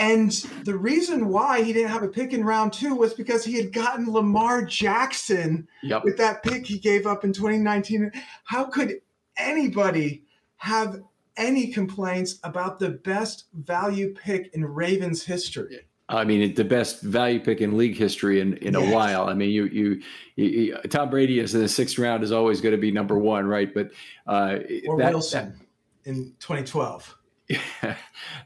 And 0.00 0.32
the 0.64 0.78
reason 0.78 1.28
why 1.28 1.62
he 1.62 1.74
didn't 1.74 1.90
have 1.90 2.02
a 2.02 2.08
pick 2.08 2.32
in 2.32 2.42
round 2.42 2.72
two 2.72 2.94
was 2.94 3.12
because 3.12 3.44
he 3.44 3.52
had 3.52 3.70
gotten 3.70 4.10
Lamar 4.10 4.64
Jackson 4.64 5.68
yep. 5.82 6.04
with 6.04 6.16
that 6.16 6.42
pick 6.42 6.66
he 6.66 6.78
gave 6.78 7.06
up 7.06 7.22
in 7.22 7.34
2019. 7.34 8.10
How 8.44 8.64
could 8.64 9.02
anybody 9.36 10.24
have 10.56 11.02
any 11.36 11.66
complaints 11.66 12.38
about 12.44 12.78
the 12.78 12.88
best 12.88 13.48
value 13.52 14.14
pick 14.14 14.50
in 14.54 14.64
Ravens 14.64 15.22
history? 15.22 15.80
I 16.08 16.24
mean, 16.24 16.54
the 16.54 16.64
best 16.64 17.02
value 17.02 17.38
pick 17.38 17.60
in 17.60 17.76
league 17.76 17.98
history 17.98 18.40
in, 18.40 18.56
in 18.56 18.72
yes. 18.72 18.90
a 18.90 18.94
while. 18.94 19.28
I 19.28 19.34
mean, 19.34 19.50
you, 19.50 19.66
you, 19.66 20.02
you, 20.36 20.76
Tom 20.88 21.10
Brady 21.10 21.40
is 21.40 21.54
in 21.54 21.60
the 21.60 21.68
sixth 21.68 21.98
round 21.98 22.24
is 22.24 22.32
always 22.32 22.62
going 22.62 22.74
to 22.74 22.80
be 22.80 22.90
number 22.90 23.18
one, 23.18 23.46
right? 23.46 23.72
But 23.72 23.90
uh, 24.26 24.60
or 24.88 24.96
that, 24.96 25.12
Wilson 25.12 25.58
that, 26.04 26.10
in 26.10 26.32
2012. 26.40 27.18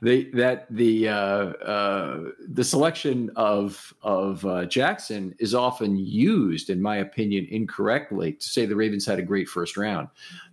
They 0.03 0.25
that 0.31 0.67
the 0.71 1.09
uh, 1.09 1.15
uh, 1.15 2.31
the 2.49 2.65
selection 2.65 3.31
of 3.37 3.93
of 4.03 4.45
uh, 4.47 4.65
Jackson 4.67 5.35
is 5.39 5.55
often 5.55 5.97
used, 5.97 6.71
in 6.71 6.81
my 6.81 6.97
opinion, 6.97 7.47
incorrectly 7.51 8.33
to 8.33 8.49
say 8.49 8.67
the 8.67 8.77
Ravens 8.77 9.07
had 9.07 9.19
a 9.19 9.23
great 9.23 9.49
first 9.49 9.77
round. 9.77 10.09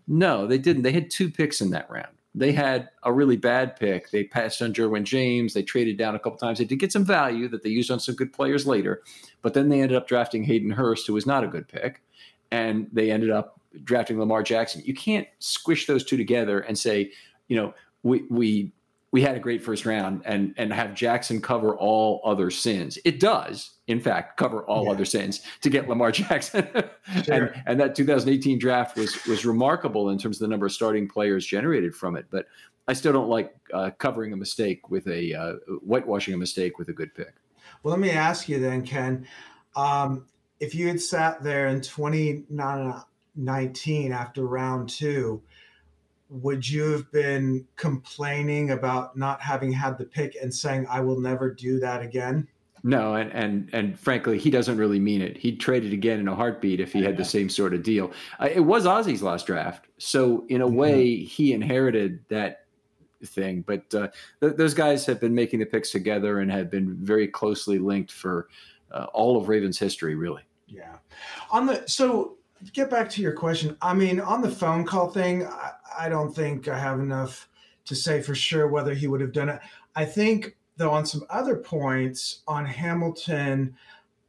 No, 0.08 0.48
they 0.48 0.58
didn't. 0.58 0.84
They 0.84 0.91
had 0.91 1.10
two 1.10 1.29
picks 1.29 1.62
in 1.62 1.70
that 1.72 1.89
round. 1.89 2.13
They 2.34 2.53
had 2.53 2.89
a 3.03 3.12
really 3.12 3.36
bad 3.36 3.75
pick. 3.75 4.10
They 4.10 4.24
passed 4.24 4.62
on 4.62 4.74
Derwin 4.74 5.03
James. 5.03 5.53
They 5.53 5.63
traded 5.63 5.98
down 5.98 6.15
a 6.15 6.20
couple 6.20 6.38
times. 6.38 6.60
They 6.60 6.65
did 6.65 6.79
get 6.79 6.91
some 6.91 7.03
value 7.03 7.50
that 7.50 7.62
they 7.62 7.70
used 7.70 7.91
on 7.91 8.00
some 8.00 8.15
good 8.15 8.31
players 8.31 8.65
later, 8.65 9.01
but 9.41 9.53
then 9.53 9.67
they 9.67 9.81
ended 9.81 9.98
up 9.98 10.08
drafting 10.08 10.43
Hayden 10.43 10.72
Hurst, 10.72 11.08
who 11.08 11.13
was 11.13 11.25
not 11.25 11.43
a 11.43 11.48
good 11.48 11.67
pick, 11.67 12.01
and 12.51 12.88
they 12.93 13.12
ended 13.12 13.31
up 13.31 13.60
drafting 13.84 14.17
Lamar 14.17 14.43
Jackson. 14.43 14.81
You 14.86 14.93
can't 14.93 15.27
squish 15.39 15.88
those 15.88 16.05
two 16.05 16.17
together 16.17 16.62
and 16.62 16.77
say, 16.77 17.12
you 17.48 17.58
know, 17.58 17.74
we 18.03 18.24
we 18.29 18.72
we 19.12 19.22
had 19.22 19.36
a 19.36 19.39
great 19.39 19.63
first 19.63 19.86
round 19.86 20.22
and 20.25 20.55
and 20.58 20.72
have 20.72 20.96
Jackson 20.96 21.41
cover 21.41 21.75
all 21.75 22.22
other 22.24 22.50
sins. 22.50 22.98
It 23.03 23.20
does, 23.20 23.72
in 23.88 24.00
fact, 24.00 24.38
cover 24.38 24.63
all 24.63 24.86
yeah. 24.86 24.91
other 24.91 25.03
sins 25.05 25.41
to 25.62 25.70
get 25.70 25.89
Lamar 25.89 26.12
Jackson. 26.13 26.67
sure. 27.24 27.34
and 27.34 27.63
and 27.67 27.79
that 27.79 27.93
2018 27.96 28.58
draft 28.58 28.98
was 28.98 29.24
was 29.25 29.46
remarkable 29.46 30.10
in 30.10 30.17
terms 30.17 30.38
of 30.38 30.41
the 30.41 30.48
number 30.48 30.65
of 30.65 30.72
starting 30.72 31.08
players 31.08 31.46
generated 31.46 31.96
from 31.96 32.15
it. 32.15 32.25
But 32.31 32.48
I 32.88 32.93
still 32.93 33.13
don't 33.13 33.29
like 33.29 33.53
uh, 33.74 33.91
covering 33.98 34.34
a 34.34 34.38
mistake 34.38 34.89
with 34.89 35.08
a 35.08 35.34
uh, 35.34 35.53
whitewashing 35.86 36.34
a 36.34 36.38
mistake 36.38 36.79
with 36.79 36.89
a 36.89 36.93
good 36.93 37.13
pick. 37.13 37.36
Well, 37.84 37.91
let 37.91 38.00
me 38.00 38.10
ask 38.12 38.48
you 38.48 38.60
then, 38.60 38.86
Ken. 38.86 39.27
Um, 39.75 40.27
if 40.60 40.74
you 40.75 40.88
had 40.88 41.01
sat 41.01 41.43
there 41.43 41.67
in 41.67 41.81
2019 41.81 44.12
after 44.12 44.46
round 44.46 44.89
two 44.89 45.41
would 46.32 46.68
you 46.68 46.90
have 46.92 47.12
been 47.12 47.68
complaining 47.76 48.72
about 48.72 49.18
not 49.18 49.42
having 49.42 49.72
had 49.72 49.98
the 49.98 50.06
pick 50.06 50.38
and 50.42 50.54
saying 50.54 50.88
I 50.90 51.02
will 51.02 51.20
never 51.20 51.54
do 51.54 51.80
that 51.82 52.02
again? 52.02 52.48
No, 52.84 53.14
and 53.14 53.32
and 53.32 53.70
and 53.74 54.00
frankly, 54.00 54.40
he 54.40 54.50
doesn't 54.50 54.78
really 54.78 55.00
mean 55.00 55.22
it. 55.22 55.38
He'd 55.38 55.60
trade 55.60 55.86
it 55.86 55.94
again 55.94 56.20
in 56.20 56.28
a 56.28 56.34
heartbeat 56.34 56.80
if 56.80 56.94
he 56.94 57.04
had 57.04 57.16
the 57.16 57.26
same 57.26 57.48
sort 57.48 57.76
of 57.76 57.84
deal. 57.84 58.12
Uh, 58.40 58.50
it 58.52 58.62
was 58.62 58.88
Ozzie's 58.88 59.22
last 59.22 59.46
draft, 59.46 59.86
so 60.00 60.46
in 60.50 60.62
a 60.62 60.66
mm-hmm. 60.66 60.76
way, 60.78 61.18
he 61.18 61.54
inherited 61.54 62.24
that 62.30 62.66
thing. 63.24 63.62
But 63.62 63.94
uh, 63.94 64.08
th- 64.40 64.56
those 64.56 64.74
guys 64.74 65.06
have 65.06 65.20
been 65.20 65.36
making 65.36 65.60
the 65.60 65.66
picks 65.66 65.92
together 65.92 66.40
and 66.40 66.52
have 66.52 66.72
been 66.72 66.96
very 66.96 67.28
closely 67.28 67.78
linked 67.78 68.12
for 68.12 68.48
uh, 68.92 69.06
all 69.14 69.38
of 69.40 69.48
Ravens 69.48 69.78
history, 69.78 70.16
really. 70.16 70.42
Yeah. 70.68 70.96
On 71.52 71.68
the 71.68 71.84
so 71.86 72.38
get 72.74 72.89
back 72.89 73.10
to 73.12 73.22
your 73.22 73.34
question. 73.34 73.77
I 73.82 73.94
mean, 73.94 74.20
on 74.20 74.41
the 74.41 74.51
phone 74.51 74.86
call 74.86 75.10
thing, 75.10 75.46
I, 75.46 75.72
I 76.00 76.10
don't 76.10 76.34
think 76.34 76.68
I 76.68 76.77
have 76.77 77.00
enough 77.00 77.48
to 77.86 77.96
say 77.96 78.22
for 78.22 78.36
sure 78.36 78.68
whether 78.68 78.94
he 78.94 79.08
would 79.08 79.22
have 79.22 79.34
done 79.34 79.50
it. 79.50 79.60
I 79.96 80.06
think 80.06 80.56
though 80.77 80.91
on 80.91 81.06
some 81.06 81.24
other 81.30 81.58
points 81.58 82.41
on 82.48 82.65
Hamilton, 82.65 83.75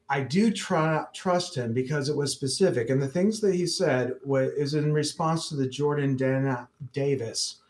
I 0.08 0.20
do 0.20 0.50
try, 0.50 1.04
trust 1.14 1.56
him 1.56 1.72
because 1.72 2.08
it 2.08 2.16
was 2.16 2.32
specific. 2.32 2.90
And 2.90 3.00
the 3.00 3.08
things 3.08 3.40
that 3.40 3.54
he 3.54 3.66
said 3.66 4.12
was, 4.24 4.52
is 4.52 4.74
in 4.74 4.92
response 4.92 5.48
to 5.48 5.56
the 5.56 5.66
Jordan 5.66 6.16
Dana 6.16 6.68
Davis 6.92 7.62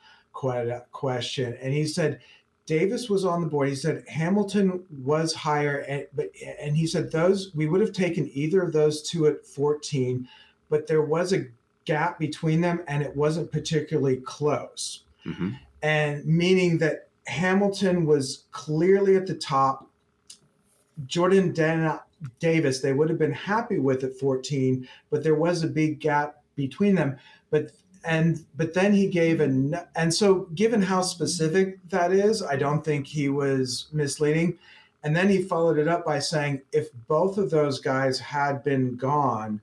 uh, 0.42 0.80
question. 0.90 1.56
And 1.60 1.72
he 1.72 1.86
said, 1.86 2.20
Davis 2.66 3.10
was 3.10 3.24
on 3.24 3.40
the 3.40 3.46
board. 3.46 3.68
He 3.68 3.74
said 3.74 4.04
Hamilton 4.08 4.84
was 4.90 5.34
higher, 5.34 5.78
and, 5.88 6.06
but 6.14 6.30
and 6.60 6.76
he 6.76 6.86
said 6.86 7.10
those 7.10 7.52
we 7.54 7.66
would 7.66 7.80
have 7.80 7.92
taken 7.92 8.30
either 8.32 8.62
of 8.62 8.72
those 8.72 9.02
two 9.02 9.26
at 9.26 9.44
14, 9.44 10.28
but 10.72 10.86
there 10.86 11.02
was 11.02 11.34
a 11.34 11.44
gap 11.84 12.18
between 12.18 12.62
them, 12.62 12.82
and 12.88 13.02
it 13.02 13.14
wasn't 13.14 13.52
particularly 13.52 14.16
close. 14.16 15.04
Mm-hmm. 15.26 15.50
And 15.82 16.24
meaning 16.24 16.78
that 16.78 17.08
Hamilton 17.26 18.06
was 18.06 18.44
clearly 18.52 19.16
at 19.16 19.26
the 19.26 19.34
top. 19.34 19.86
Jordan 21.06 21.52
Dana 21.52 22.02
Davis, 22.38 22.80
they 22.80 22.94
would 22.94 23.10
have 23.10 23.18
been 23.18 23.34
happy 23.34 23.78
with 23.78 24.02
at 24.02 24.18
14, 24.18 24.88
but 25.10 25.22
there 25.22 25.34
was 25.34 25.62
a 25.62 25.66
big 25.68 26.00
gap 26.00 26.42
between 26.56 26.94
them. 26.94 27.18
But 27.50 27.72
and 28.04 28.44
but 28.56 28.72
then 28.72 28.94
he 28.94 29.06
gave 29.08 29.42
a 29.42 29.44
and 29.94 30.12
so 30.12 30.48
given 30.54 30.80
how 30.80 31.02
specific 31.02 31.86
that 31.90 32.12
is, 32.12 32.42
I 32.42 32.56
don't 32.56 32.82
think 32.82 33.06
he 33.06 33.28
was 33.28 33.88
misleading. 33.92 34.58
And 35.04 35.14
then 35.14 35.28
he 35.28 35.42
followed 35.42 35.78
it 35.78 35.88
up 35.88 36.06
by 36.06 36.20
saying, 36.20 36.62
if 36.72 36.88
both 37.08 37.36
of 37.36 37.50
those 37.50 37.80
guys 37.80 38.18
had 38.20 38.62
been 38.62 38.96
gone, 38.96 39.60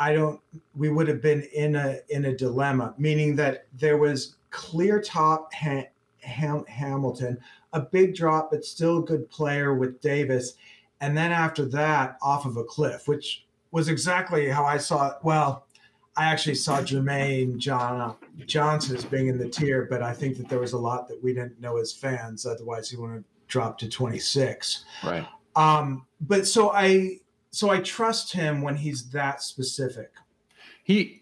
I 0.00 0.14
don't 0.14 0.40
we 0.74 0.88
would 0.88 1.06
have 1.06 1.22
been 1.22 1.42
in 1.52 1.76
a 1.76 1.98
in 2.08 2.24
a 2.24 2.36
dilemma, 2.36 2.94
meaning 2.98 3.36
that 3.36 3.66
there 3.78 3.98
was 3.98 4.36
clear 4.50 5.00
top 5.00 5.54
ha- 5.54 5.88
Ham- 6.22 6.64
Hamilton, 6.66 7.38
a 7.72 7.80
big 7.80 8.16
drop, 8.16 8.50
but 8.50 8.64
still 8.64 8.98
a 8.98 9.02
good 9.02 9.30
player 9.30 9.74
with 9.74 10.00
Davis 10.00 10.54
and 11.00 11.16
then 11.16 11.32
after 11.32 11.64
that 11.66 12.18
off 12.22 12.44
of 12.44 12.56
a 12.56 12.64
cliff, 12.64 13.08
which 13.08 13.44
was 13.70 13.88
exactly 13.88 14.48
how 14.48 14.64
I 14.64 14.76
saw 14.76 15.10
it. 15.10 15.16
Well, 15.22 15.66
I 16.16 16.26
actually 16.26 16.56
saw 16.56 16.80
Jermaine 16.80 17.56
John 17.56 18.16
Johnson 18.46 18.96
as 18.96 19.04
being 19.04 19.28
in 19.28 19.38
the 19.38 19.48
tier, 19.48 19.86
but 19.88 20.02
I 20.02 20.12
think 20.12 20.36
that 20.36 20.48
there 20.48 20.58
was 20.58 20.72
a 20.72 20.78
lot 20.78 21.08
that 21.08 21.22
we 21.22 21.32
didn't 21.32 21.60
know 21.60 21.78
as 21.78 21.92
fans. 21.92 22.44
Otherwise, 22.44 22.90
he 22.90 22.96
wouldn't 22.96 23.18
have 23.18 23.24
dropped 23.48 23.80
to 23.80 23.88
26. 23.88 24.84
Right. 25.04 25.26
Um, 25.56 26.06
but 26.20 26.46
so 26.46 26.70
I 26.72 27.18
so 27.50 27.70
I 27.70 27.80
trust 27.80 28.32
him 28.32 28.62
when 28.62 28.76
he's 28.76 29.10
that 29.10 29.42
specific. 29.42 30.12
He 30.84 31.20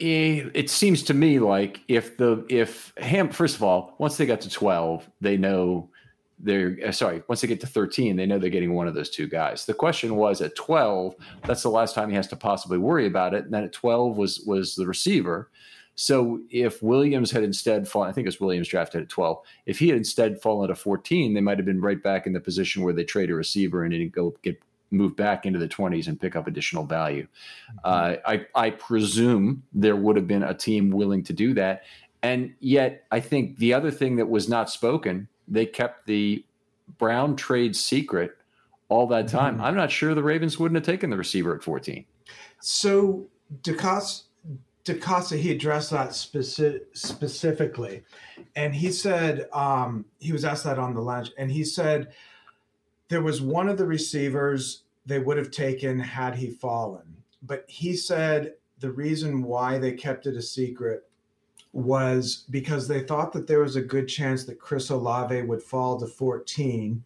it 0.00 0.68
seems 0.68 1.02
to 1.04 1.14
me 1.14 1.38
like 1.38 1.80
if 1.88 2.16
the 2.16 2.44
if 2.48 2.92
Ham 2.98 3.28
first 3.30 3.56
of 3.56 3.62
all 3.62 3.94
once 3.98 4.16
they 4.16 4.26
got 4.26 4.40
to 4.40 4.50
12 4.50 5.08
they 5.20 5.36
know 5.36 5.88
they're 6.40 6.76
uh, 6.84 6.92
sorry 6.92 7.22
once 7.28 7.40
they 7.40 7.48
get 7.48 7.60
to 7.60 7.66
13 7.66 8.16
they 8.16 8.26
know 8.26 8.38
they're 8.38 8.50
getting 8.50 8.74
one 8.74 8.88
of 8.88 8.94
those 8.94 9.10
two 9.10 9.28
guys. 9.28 9.66
The 9.66 9.74
question 9.74 10.16
was 10.16 10.40
at 10.40 10.56
12 10.56 11.14
that's 11.46 11.62
the 11.62 11.70
last 11.70 11.94
time 11.94 12.10
he 12.10 12.16
has 12.16 12.26
to 12.28 12.36
possibly 12.36 12.78
worry 12.78 13.06
about 13.06 13.34
it. 13.34 13.44
And 13.44 13.54
then 13.54 13.64
at 13.64 13.72
12 13.72 14.16
was 14.16 14.40
was 14.40 14.74
the 14.74 14.86
receiver. 14.86 15.50
So 15.94 16.40
if 16.50 16.82
williams 16.82 17.30
had 17.30 17.44
instead 17.44 17.86
fallen 17.86 18.08
i 18.08 18.12
think 18.12 18.24
it 18.24 18.28
was 18.28 18.40
williams 18.40 18.68
drafted 18.68 19.02
at 19.02 19.08
12 19.08 19.38
if 19.66 19.78
he 19.78 19.88
had 19.88 19.96
instead 19.96 20.40
fallen 20.40 20.68
to 20.68 20.74
14 20.74 21.34
they 21.34 21.40
might 21.40 21.58
have 21.58 21.66
been 21.66 21.80
right 21.80 22.02
back 22.02 22.26
in 22.26 22.32
the 22.32 22.40
position 22.40 22.82
where 22.82 22.94
they 22.94 23.04
trade 23.04 23.30
a 23.30 23.34
receiver 23.34 23.84
and 23.84 23.92
didn't 23.92 24.12
go 24.12 24.34
get 24.42 24.60
move 24.90 25.16
back 25.16 25.46
into 25.46 25.58
the 25.58 25.68
20s 25.68 26.08
and 26.08 26.20
pick 26.20 26.36
up 26.36 26.46
additional 26.46 26.84
value 26.84 27.26
mm-hmm. 27.26 27.78
uh, 27.84 28.16
I, 28.26 28.46
I 28.54 28.70
presume 28.70 29.62
there 29.72 29.96
would 29.96 30.16
have 30.16 30.26
been 30.26 30.42
a 30.42 30.54
team 30.54 30.90
willing 30.90 31.22
to 31.24 31.32
do 31.32 31.54
that 31.54 31.82
and 32.22 32.54
yet 32.60 33.04
i 33.10 33.20
think 33.20 33.58
the 33.58 33.74
other 33.74 33.90
thing 33.90 34.16
that 34.16 34.28
was 34.28 34.48
not 34.48 34.70
spoken 34.70 35.28
they 35.48 35.66
kept 35.66 36.06
the 36.06 36.44
Brown 36.96 37.36
trade 37.36 37.76
secret 37.76 38.36
all 38.88 39.06
that 39.08 39.28
time. 39.28 39.54
Mm-hmm. 39.54 39.64
I'm 39.64 39.76
not 39.76 39.90
sure 39.90 40.14
the 40.14 40.22
Ravens 40.22 40.58
wouldn't 40.58 40.76
have 40.76 40.86
taken 40.86 41.10
the 41.10 41.16
receiver 41.16 41.54
at 41.54 41.62
14. 41.62 42.04
So 42.60 43.26
DeCosta, 43.62 44.24
DeCosta 44.84 45.38
he 45.38 45.52
addressed 45.52 45.90
that 45.90 46.10
speci- 46.10 46.80
specifically, 46.92 48.02
and 48.56 48.74
he 48.74 48.90
said 48.90 49.48
um, 49.52 50.06
he 50.18 50.32
was 50.32 50.44
asked 50.44 50.64
that 50.64 50.78
on 50.78 50.94
the 50.94 51.00
Lounge, 51.00 51.32
and 51.36 51.50
he 51.50 51.64
said 51.64 52.12
there 53.08 53.22
was 53.22 53.40
one 53.40 53.68
of 53.68 53.78
the 53.78 53.86
receivers 53.86 54.82
they 55.06 55.18
would 55.18 55.38
have 55.38 55.50
taken 55.50 55.98
had 55.98 56.34
he 56.34 56.50
fallen, 56.50 57.16
but 57.42 57.64
he 57.68 57.96
said 57.96 58.54
the 58.80 58.90
reason 58.90 59.42
why 59.42 59.78
they 59.78 59.92
kept 59.92 60.26
it 60.26 60.36
a 60.36 60.42
secret 60.42 61.08
was 61.72 62.44
because 62.50 62.88
they 62.88 63.00
thought 63.00 63.32
that 63.32 63.46
there 63.46 63.60
was 63.60 63.76
a 63.76 63.82
good 63.82 64.08
chance 64.08 64.44
that 64.44 64.60
Chris 64.60 64.90
Olave 64.90 65.42
would 65.42 65.62
fall 65.62 65.98
to 65.98 66.06
14 66.06 67.04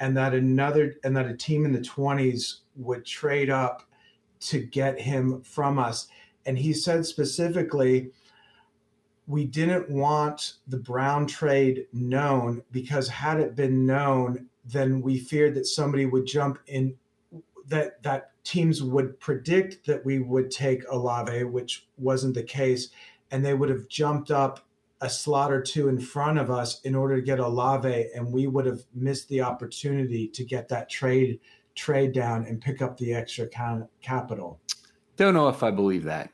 and 0.00 0.16
that 0.16 0.34
another 0.34 0.96
and 1.04 1.16
that 1.16 1.26
a 1.26 1.36
team 1.36 1.64
in 1.64 1.72
the 1.72 1.78
20s 1.78 2.60
would 2.76 3.04
trade 3.04 3.50
up 3.50 3.88
to 4.40 4.58
get 4.58 5.00
him 5.00 5.40
from 5.42 5.78
us. 5.78 6.08
And 6.44 6.58
he 6.58 6.72
said 6.72 7.06
specifically, 7.06 8.10
we 9.28 9.44
didn't 9.44 9.88
want 9.88 10.54
the 10.66 10.78
Brown 10.78 11.26
trade 11.26 11.86
known 11.92 12.62
because 12.72 13.08
had 13.08 13.38
it 13.38 13.54
been 13.54 13.86
known, 13.86 14.48
then 14.64 15.00
we 15.00 15.18
feared 15.18 15.54
that 15.54 15.66
somebody 15.66 16.06
would 16.06 16.26
jump 16.26 16.58
in 16.66 16.94
that 17.68 18.02
that 18.02 18.30
teams 18.44 18.82
would 18.82 19.18
predict 19.20 19.86
that 19.86 20.04
we 20.04 20.18
would 20.18 20.50
take 20.50 20.82
Olave, 20.90 21.44
which 21.44 21.86
wasn't 21.96 22.34
the 22.34 22.42
case 22.42 22.88
and 23.32 23.44
they 23.44 23.54
would 23.54 23.70
have 23.70 23.88
jumped 23.88 24.30
up 24.30 24.60
a 25.00 25.10
slot 25.10 25.50
or 25.50 25.60
two 25.60 25.88
in 25.88 25.98
front 25.98 26.38
of 26.38 26.50
us 26.50 26.80
in 26.82 26.94
order 26.94 27.16
to 27.16 27.22
get 27.22 27.40
Olave, 27.40 28.06
and 28.14 28.32
we 28.32 28.46
would 28.46 28.66
have 28.66 28.82
missed 28.94 29.28
the 29.28 29.40
opportunity 29.40 30.28
to 30.28 30.44
get 30.44 30.68
that 30.68 30.88
trade 30.88 31.40
trade 31.74 32.12
down 32.12 32.44
and 32.44 32.60
pick 32.60 32.82
up 32.82 32.96
the 32.98 33.14
extra 33.14 33.48
capital. 34.02 34.60
Don't 35.16 35.34
know 35.34 35.48
if 35.48 35.62
I 35.62 35.70
believe 35.70 36.04
that. 36.04 36.30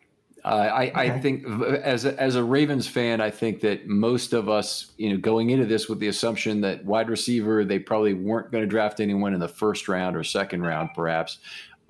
Uh, 0.48 0.50
I, 0.50 0.86
okay. 0.86 0.92
I 0.94 1.18
think 1.20 1.44
as 1.84 2.06
a, 2.06 2.18
as 2.18 2.34
a 2.34 2.42
Ravens 2.42 2.88
fan, 2.88 3.20
I 3.20 3.28
think 3.28 3.60
that 3.60 3.86
most 3.86 4.32
of 4.32 4.48
us, 4.48 4.92
you 4.96 5.10
know, 5.10 5.18
going 5.18 5.50
into 5.50 5.66
this 5.66 5.90
with 5.90 5.98
the 5.98 6.08
assumption 6.08 6.62
that 6.62 6.82
wide 6.86 7.10
receiver, 7.10 7.66
they 7.66 7.78
probably 7.78 8.14
weren't 8.14 8.50
going 8.50 8.62
to 8.62 8.66
draft 8.66 8.98
anyone 8.98 9.34
in 9.34 9.40
the 9.40 9.48
first 9.48 9.88
round 9.88 10.16
or 10.16 10.24
second 10.24 10.62
round, 10.62 10.88
perhaps. 10.94 11.36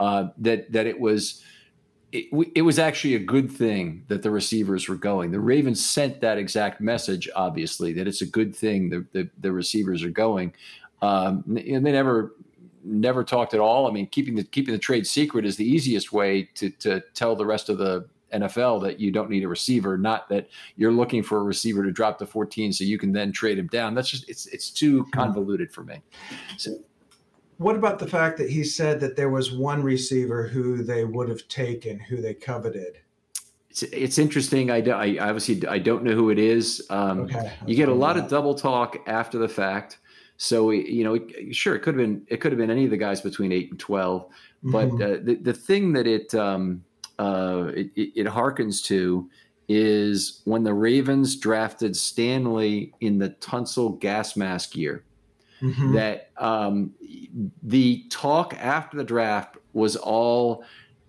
Uh, 0.01 0.31
that 0.39 0.73
that 0.73 0.87
it 0.89 0.99
was 0.99 1.45
it, 2.11 2.27
it, 2.57 2.63
was 2.63 2.81
actually 2.81 3.15
a 3.15 3.21
good 3.21 3.51
thing 3.53 4.05
that 4.09 4.23
the 4.23 4.31
receivers 4.31 4.89
were 4.89 4.97
going. 4.97 5.31
The 5.31 5.39
Ravens 5.39 5.85
sent 5.85 6.21
that 6.23 6.37
exact 6.37 6.81
message, 6.81 7.29
obviously, 7.37 7.93
that 7.93 8.09
it's 8.09 8.23
a 8.23 8.27
good 8.27 8.57
thing 8.57 8.91
the 8.91 9.07
the, 9.13 9.31
the 9.39 9.53
receivers 9.53 10.03
are 10.03 10.11
going. 10.11 10.53
Um, 11.01 11.45
and 11.47 11.87
they 11.87 11.93
never 11.93 12.35
never 12.83 13.23
talked 13.23 13.55
at 13.55 13.61
all. 13.61 13.87
I 13.87 13.93
mean, 13.93 14.09
keeping 14.09 14.35
the 14.35 14.43
keeping 14.43 14.73
the 14.73 14.81
trade 14.81 15.07
secret 15.07 15.45
is 15.45 15.57
the 15.57 15.65
easiest 15.65 16.13
way 16.13 16.49
to 16.57 16.71
to 16.71 17.03
tell 17.15 17.37
the 17.37 17.47
rest 17.47 17.69
of 17.69 17.79
the 17.79 18.09
NFL 18.33 18.83
that 18.83 19.01
you 19.01 19.11
don't 19.11 19.31
need 19.31 19.45
a 19.45 19.49
receiver, 19.49 19.97
not 19.97 20.29
that 20.29 20.49
you're 20.77 20.93
looking 20.93 21.23
for 21.23 21.39
a 21.39 21.43
receiver 21.43 21.83
to 21.83 21.91
drop 21.91 22.19
to 22.19 22.27
14 22.27 22.73
so 22.73 22.85
you 22.85 22.99
can 22.99 23.13
then 23.13 23.33
trade 23.33 23.59
him 23.59 23.69
down. 23.69 23.95
That's 23.95 24.09
just 24.09 24.29
it's 24.29 24.47
it's 24.47 24.71
too 24.71 25.03
hmm. 25.03 25.11
convoluted 25.11 25.73
for 25.73 25.85
me. 25.85 26.03
So 26.57 26.79
what 27.59 27.75
about 27.75 27.99
the 27.99 28.07
fact 28.07 28.39
that 28.39 28.49
he 28.49 28.63
said 28.65 29.01
that 29.01 29.17
there 29.17 29.31
was 29.31 29.53
one 29.53 29.83
receiver 29.83 30.47
who 30.47 30.83
they 30.83 31.05
would 31.05 31.29
have 31.29 31.47
taken, 31.49 31.99
who 31.99 32.23
they 32.23 32.35
coveted? 32.35 32.99
It's, 33.69 33.83
it's 33.83 34.19
interesting. 34.19 34.71
I, 34.71 34.79
I 34.79 35.19
obviously 35.19 35.67
I 35.67 35.79
don't 35.79 36.05
know 36.05 36.15
who 36.15 36.31
it 36.31 36.39
is. 36.39 36.87
Um, 36.89 37.23
okay, 37.23 37.53
you 37.67 37.75
get 37.75 37.89
a 37.89 37.95
lot 37.95 38.17
of 38.17 38.29
double 38.29 38.55
talk 38.55 38.97
after 39.07 39.39
the 39.39 39.49
fact. 39.49 39.99
So 40.37 40.71
you 40.71 41.03
know, 41.03 41.19
sure, 41.51 41.75
it 41.75 41.81
could 41.81 41.95
have 41.95 42.05
been 42.05 42.23
it 42.29 42.41
could 42.41 42.53
have 42.53 42.59
been 42.59 42.71
any 42.71 42.85
of 42.85 42.91
the 42.91 42.97
guys 42.97 43.21
between 43.21 43.51
eight 43.51 43.71
and 43.71 43.79
twelve. 43.79 44.29
But 44.63 44.89
mm-hmm. 44.89 45.03
uh, 45.03 45.25
the 45.25 45.35
the 45.35 45.53
thing 45.53 45.93
that 45.95 46.07
it 46.07 46.33
um, 46.35 46.85
uh, 47.19 47.71
it, 47.75 47.91
it 47.97 48.27
harkens 48.27 48.85
to 48.85 49.29
is 49.69 50.41
when 50.45 50.63
the 50.63 50.73
Ravens 50.73 51.37
drafted 51.37 51.95
Stanley 51.95 52.95
in 53.01 53.19
the 53.19 53.31
Tunsil 53.31 54.01
gas 54.01 54.35
mask 54.37 54.75
year 54.77 55.05
mm-hmm. 55.61 55.95
that 55.95 56.31
um, 56.39 56.95
the 57.63 58.05
talk 58.09 58.55
after 58.59 58.97
the 58.97 59.05
draft 59.05 59.57
was 59.73 59.97
all 59.97 60.65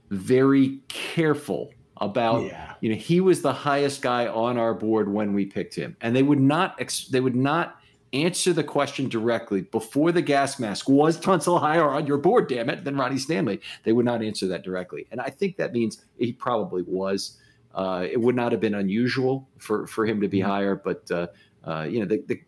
very 0.10 0.80
careful 0.88 1.72
about 1.98 2.46
yeah. 2.46 2.74
you 2.82 2.90
know 2.90 2.96
he 2.96 3.20
was 3.22 3.42
the 3.42 3.54
highest 3.54 4.02
guy 4.02 4.28
on 4.28 4.58
our 4.58 4.74
board 4.74 5.12
when 5.12 5.34
we 5.34 5.46
picked 5.46 5.76
him 5.76 5.96
and 6.02 6.16
they 6.16 6.24
would 6.24 6.40
not 6.40 6.76
ex- 6.80 7.08
they 7.08 7.20
would 7.20 7.36
not 7.36 7.79
answer 8.14 8.54
the 8.54 8.64
question 8.64 9.08
directly 9.08 9.62
before 9.62 10.12
the 10.12 10.22
gas 10.22 10.60
mask 10.60 10.90
was 10.90 11.20
Tunsil 11.20 11.60
higher 11.60 11.88
on 11.88 12.08
your 12.08 12.18
board 12.18 12.48
damn 12.48 12.70
it 12.70 12.84
than 12.84 12.98
Ronnie 12.98 13.18
Stanley 13.18 13.62
they 13.84 13.92
would 13.92 14.06
not 14.06 14.24
answer 14.24 14.48
that 14.48 14.64
directly 14.64 15.08
and 15.12 15.22
I 15.22 15.30
think 15.30 15.58
that 15.58 15.74
means 15.74 16.06
he 16.18 16.34
probably 16.34 16.84
was 16.84 17.38
uh, 17.76 18.08
it 18.10 18.20
would 18.20 18.36
not 18.36 18.52
have 18.52 18.62
been 18.62 18.76
unusual 18.76 19.48
for 19.58 19.86
for 19.86 20.06
him 20.06 20.22
to 20.22 20.28
be 20.28 20.40
mm-hmm. 20.40 20.50
higher 20.50 20.76
but 20.76 21.10
uh, 21.12 21.28
uh, 21.66 21.84
you 21.84 22.00
know 22.00 22.06
the, 22.06 22.24
the 22.28 22.42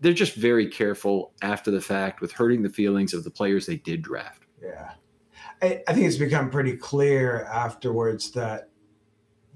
they're 0.00 0.12
just 0.12 0.34
very 0.34 0.66
careful 0.66 1.32
after 1.42 1.70
the 1.70 1.80
fact 1.80 2.20
with 2.20 2.32
hurting 2.32 2.62
the 2.62 2.68
feelings 2.68 3.14
of 3.14 3.24
the 3.24 3.30
players 3.30 3.66
they 3.66 3.76
did 3.76 4.02
draft. 4.02 4.44
Yeah. 4.62 4.92
I, 5.62 5.82
I 5.88 5.92
think 5.92 6.06
it's 6.06 6.16
become 6.16 6.50
pretty 6.50 6.76
clear 6.76 7.44
afterwards 7.44 8.30
that 8.32 8.70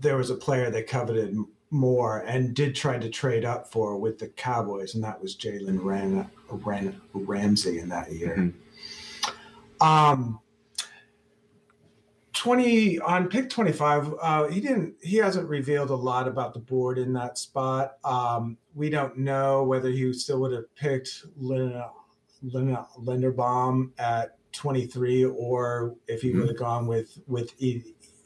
there 0.01 0.17
was 0.17 0.31
a 0.31 0.35
player 0.35 0.71
they 0.71 0.83
coveted 0.83 1.37
more 1.73 2.19
and 2.19 2.55
did 2.55 2.75
try 2.75 2.99
to 2.99 3.09
trade 3.09 3.45
up 3.45 3.71
for 3.73 3.97
with 3.97 4.19
the 4.19 4.29
Cowboys, 4.29 4.95
and 4.95 5.03
that 5.03 5.21
was 5.21 5.35
Jalen 5.35 5.83
Ram, 5.83 6.31
Ram, 6.51 7.01
Ramsey 7.13 7.79
in 7.79 7.89
that 7.89 8.13
year. 8.13 8.37
Mm-hmm. 8.37 9.87
Um, 9.87 10.39
20 12.35 12.99
on 13.01 13.29
pick 13.29 13.49
25 13.51 14.15
uh, 14.21 14.49
he 14.49 14.61
didn't 14.61 14.95
he 15.03 15.17
hasn't 15.17 15.49
revealed 15.49 15.91
a 15.91 15.95
lot 15.95 16.27
about 16.27 16.55
the 16.55 16.59
board 16.59 16.99
in 16.99 17.13
that 17.13 17.39
spot 17.39 17.99
um, 18.05 18.57
we 18.75 18.91
don't 18.91 19.17
know 19.17 19.63
whether 19.63 19.91
he 19.91 20.13
still 20.13 20.41
would 20.41 20.51
have 20.51 20.75
picked 20.75 21.25
Linda, 21.37 21.91
Linda, 22.43 22.87
linderbaum 22.99 23.91
at 23.99 24.37
23 24.53 25.27
or 25.27 25.95
if 26.09 26.23
he 26.23 26.31
mm-hmm. 26.31 26.41
would 26.41 26.49
have 26.49 26.57
gone 26.57 26.87
with 26.87 27.19
with 27.27 27.55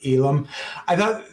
elam 0.04 0.46
i 0.88 0.96
thought 0.96 1.24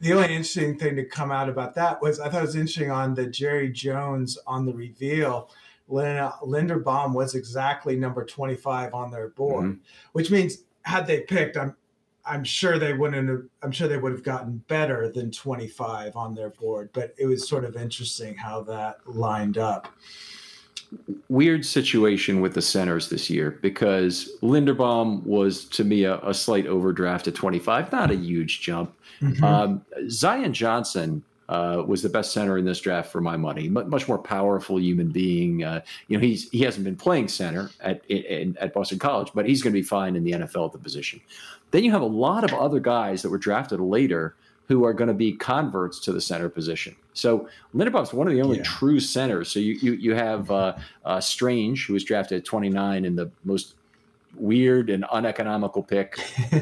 the 0.00 0.12
only 0.12 0.28
interesting 0.28 0.78
thing 0.78 0.96
to 0.96 1.04
come 1.04 1.30
out 1.30 1.48
about 1.48 1.74
that 1.74 2.00
was 2.00 2.20
I 2.20 2.28
thought 2.28 2.42
it 2.42 2.46
was 2.46 2.56
interesting 2.56 2.90
on 2.90 3.14
the 3.14 3.26
Jerry 3.26 3.70
Jones 3.70 4.38
on 4.46 4.66
the 4.66 4.72
reveal. 4.72 5.50
Linda, 5.88 6.34
Linderbaum 6.42 7.14
was 7.14 7.34
exactly 7.34 7.96
number 7.96 8.24
25 8.24 8.92
on 8.92 9.10
their 9.10 9.28
board, 9.28 9.64
mm-hmm. 9.64 9.80
which 10.12 10.30
means 10.30 10.58
had 10.82 11.06
they 11.06 11.20
picked, 11.22 11.56
I'm 11.56 11.74
I'm 12.28 12.44
sure 12.44 12.78
they 12.78 12.92
wouldn't 12.92 13.28
have, 13.28 13.44
I'm 13.62 13.72
sure 13.72 13.88
they 13.88 13.96
would 13.96 14.12
have 14.12 14.22
gotten 14.22 14.62
better 14.68 15.10
than 15.10 15.30
25 15.30 16.14
on 16.14 16.34
their 16.34 16.50
board, 16.50 16.90
but 16.92 17.14
it 17.16 17.26
was 17.26 17.48
sort 17.48 17.64
of 17.64 17.76
interesting 17.76 18.36
how 18.36 18.62
that 18.64 18.98
lined 19.06 19.56
up. 19.56 19.88
Weird 21.28 21.66
situation 21.66 22.40
with 22.40 22.54
the 22.54 22.62
centers 22.62 23.10
this 23.10 23.28
year 23.28 23.58
because 23.62 24.32
Linderbaum 24.42 25.22
was 25.24 25.66
to 25.66 25.84
me 25.84 26.04
a, 26.04 26.18
a 26.20 26.32
slight 26.32 26.66
overdraft 26.66 27.28
at 27.28 27.34
25, 27.34 27.92
not 27.92 28.10
a 28.10 28.16
huge 28.16 28.60
jump. 28.60 28.94
Mm-hmm. 29.20 29.44
Um, 29.44 29.84
Zion 30.08 30.54
Johnson 30.54 31.22
uh, 31.48 31.82
was 31.86 32.02
the 32.02 32.08
best 32.08 32.32
center 32.32 32.58
in 32.58 32.64
this 32.64 32.80
draft 32.80 33.10
for 33.10 33.20
my 33.20 33.36
money. 33.36 33.68
much 33.68 34.06
more 34.06 34.18
powerful 34.18 34.78
human 34.78 35.10
being. 35.10 35.64
Uh, 35.64 35.80
you 36.06 36.16
know, 36.16 36.22
he's 36.22 36.48
he 36.50 36.60
hasn't 36.60 36.84
been 36.84 36.96
playing 36.96 37.28
center 37.28 37.70
at 37.80 38.04
in, 38.06 38.56
at 38.58 38.74
Boston 38.74 38.98
College, 38.98 39.30
but 39.34 39.46
he's 39.46 39.62
going 39.62 39.72
to 39.72 39.78
be 39.78 39.82
fine 39.82 40.14
in 40.16 40.24
the 40.24 40.32
NFL 40.32 40.66
at 40.66 40.72
the 40.72 40.78
position. 40.78 41.20
Then 41.70 41.84
you 41.84 41.90
have 41.90 42.02
a 42.02 42.06
lot 42.06 42.44
of 42.44 42.52
other 42.52 42.80
guys 42.80 43.22
that 43.22 43.30
were 43.30 43.38
drafted 43.38 43.80
later 43.80 44.34
who 44.68 44.84
are 44.84 44.92
going 44.92 45.08
to 45.08 45.14
be 45.14 45.32
converts 45.32 45.98
to 45.98 46.12
the 46.12 46.20
center 46.20 46.48
position. 46.48 46.94
So 47.14 47.48
Linderbaum's 47.74 48.12
one 48.12 48.28
of 48.28 48.34
the 48.34 48.42
only 48.42 48.58
yeah. 48.58 48.64
true 48.64 49.00
centers. 49.00 49.50
So 49.50 49.58
you 49.58 49.74
you, 49.74 49.92
you 49.94 50.14
have 50.14 50.50
uh, 50.50 50.76
uh, 51.04 51.20
Strange, 51.20 51.86
who 51.86 51.94
was 51.94 52.04
drafted 52.04 52.38
at 52.38 52.44
29 52.44 53.04
in 53.04 53.16
the 53.16 53.30
most 53.44 53.74
weird 54.36 54.90
and 54.90 55.04
uneconomical 55.10 55.82
pick 55.82 56.20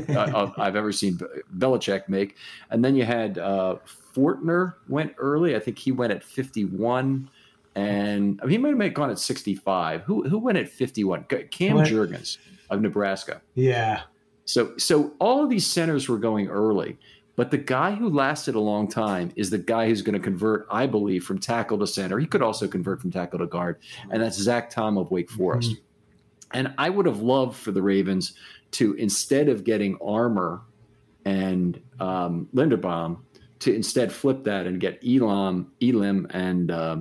uh, 0.09 0.51
I've 0.57 0.77
ever 0.77 0.93
seen 0.93 1.19
Belichick 1.59 2.09
make. 2.09 2.37
And 2.71 2.85
then 2.85 2.95
you 2.95 3.05
had 3.05 3.39
uh, 3.39 3.77
Fortner 4.15 4.75
went 4.89 5.15
early. 5.19 5.57
I 5.57 5.61
think 5.61 5.79
he 5.79 5.93
went 5.93 6.13
at 6.13 6.23
51. 6.23 7.29
And 7.75 8.41
I 8.41 8.47
mean, 8.47 8.51
he 8.51 8.59
might 8.59 8.85
have 8.85 8.95
gone 8.95 9.11
at 9.11 9.19
65. 9.19 10.03
Who 10.03 10.29
who 10.29 10.39
went 10.39 10.59
at 10.59 10.69
51? 10.69 11.25
Cam 11.51 11.77
what? 11.77 11.87
Jurgens 11.87 12.39
of 12.71 12.81
Nebraska. 12.81 13.43
Yeah. 13.55 14.03
So 14.47 14.77
so 14.79 15.13
all 15.19 15.43
of 15.43 15.51
these 15.51 15.67
centers 15.67 16.09
were 16.09 16.19
going 16.19 16.49
early. 16.49 16.99
But 17.37 17.51
the 17.51 17.59
guy 17.59 17.95
who 17.95 18.09
lasted 18.09 18.55
a 18.55 18.61
long 18.61 18.89
time 18.89 19.31
is 19.37 19.51
the 19.51 19.59
guy 19.59 19.89
who's 19.89 20.03
going 20.03 20.15
to 20.15 20.21
convert, 20.21 20.67
I 20.71 20.87
believe, 20.87 21.25
from 21.25 21.39
tackle 21.39 21.79
to 21.79 21.87
center. 21.87 22.19
He 22.19 22.27
could 22.27 22.43
also 22.43 22.67
convert 22.67 23.01
from 23.01 23.13
tackle 23.13 23.39
to 23.39 23.47
guard, 23.47 23.79
and 24.11 24.23
that's 24.23 24.39
Zach 24.39 24.71
Tom 24.71 24.97
of 24.97 25.11
Wake 25.11 25.31
Forest. 25.31 25.73
Mm-hmm. 25.73 25.81
And 26.55 26.75
I 26.79 26.89
would 26.89 27.07
have 27.07 27.21
loved 27.21 27.57
for 27.57 27.73
the 27.73 27.83
Ravens 27.83 28.35
to, 28.73 28.95
instead 28.95 29.49
of 29.49 29.65
getting 29.65 29.99
Armour 30.01 30.63
and 31.25 31.81
um, 32.01 32.49
Linderbaum, 32.55 33.19
to 33.59 33.75
instead 33.75 34.13
flip 34.13 34.45
that 34.45 34.67
and 34.67 34.81
get 34.81 35.03
Elam, 35.07 35.73
Elam, 35.83 36.27
and 36.31 36.71
uh, 36.71 36.97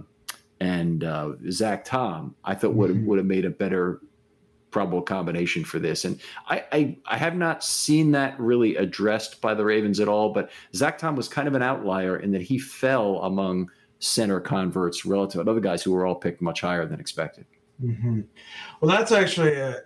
and 0.60 1.04
uh, 1.04 1.34
Zach 1.50 1.86
Tom. 1.86 2.36
I 2.43 2.56
thought 2.56 2.74
would 2.74 2.91
mm-hmm. 2.91 3.06
would 3.06 3.17
have 3.17 3.28
made 3.28 3.45
a 3.45 3.50
better 3.50 4.02
probable 4.75 5.01
combination 5.01 5.63
for 5.63 5.79
this. 5.79 6.03
And 6.03 6.19
I, 6.49 6.65
I, 6.73 6.97
I 7.05 7.15
have 7.15 7.33
not 7.33 7.63
seen 7.63 8.11
that 8.11 8.38
really 8.38 8.75
addressed 8.75 9.39
by 9.39 9.53
the 9.53 9.63
Ravens 9.63 10.01
at 10.01 10.09
all. 10.09 10.33
But 10.33 10.51
Zach 10.75 10.97
Tom 10.97 11.15
was 11.15 11.29
kind 11.29 11.47
of 11.47 11.53
an 11.53 11.61
outlier 11.61 12.17
in 12.17 12.31
that 12.31 12.41
he 12.41 12.59
fell 12.59 13.19
among 13.19 13.71
center 13.99 14.41
converts 14.41 15.05
relative 15.05 15.45
to 15.45 15.49
other 15.49 15.61
guys 15.61 15.81
who 15.81 15.93
were 15.93 16.05
all 16.05 16.15
picked 16.15 16.41
much 16.41 16.59
higher 16.59 16.85
than 16.85 16.99
expected. 16.99 17.45
Mm-hmm. 17.81 18.23
Well, 18.81 18.91
that's 18.91 19.13
actually 19.13 19.53
a 19.53 19.83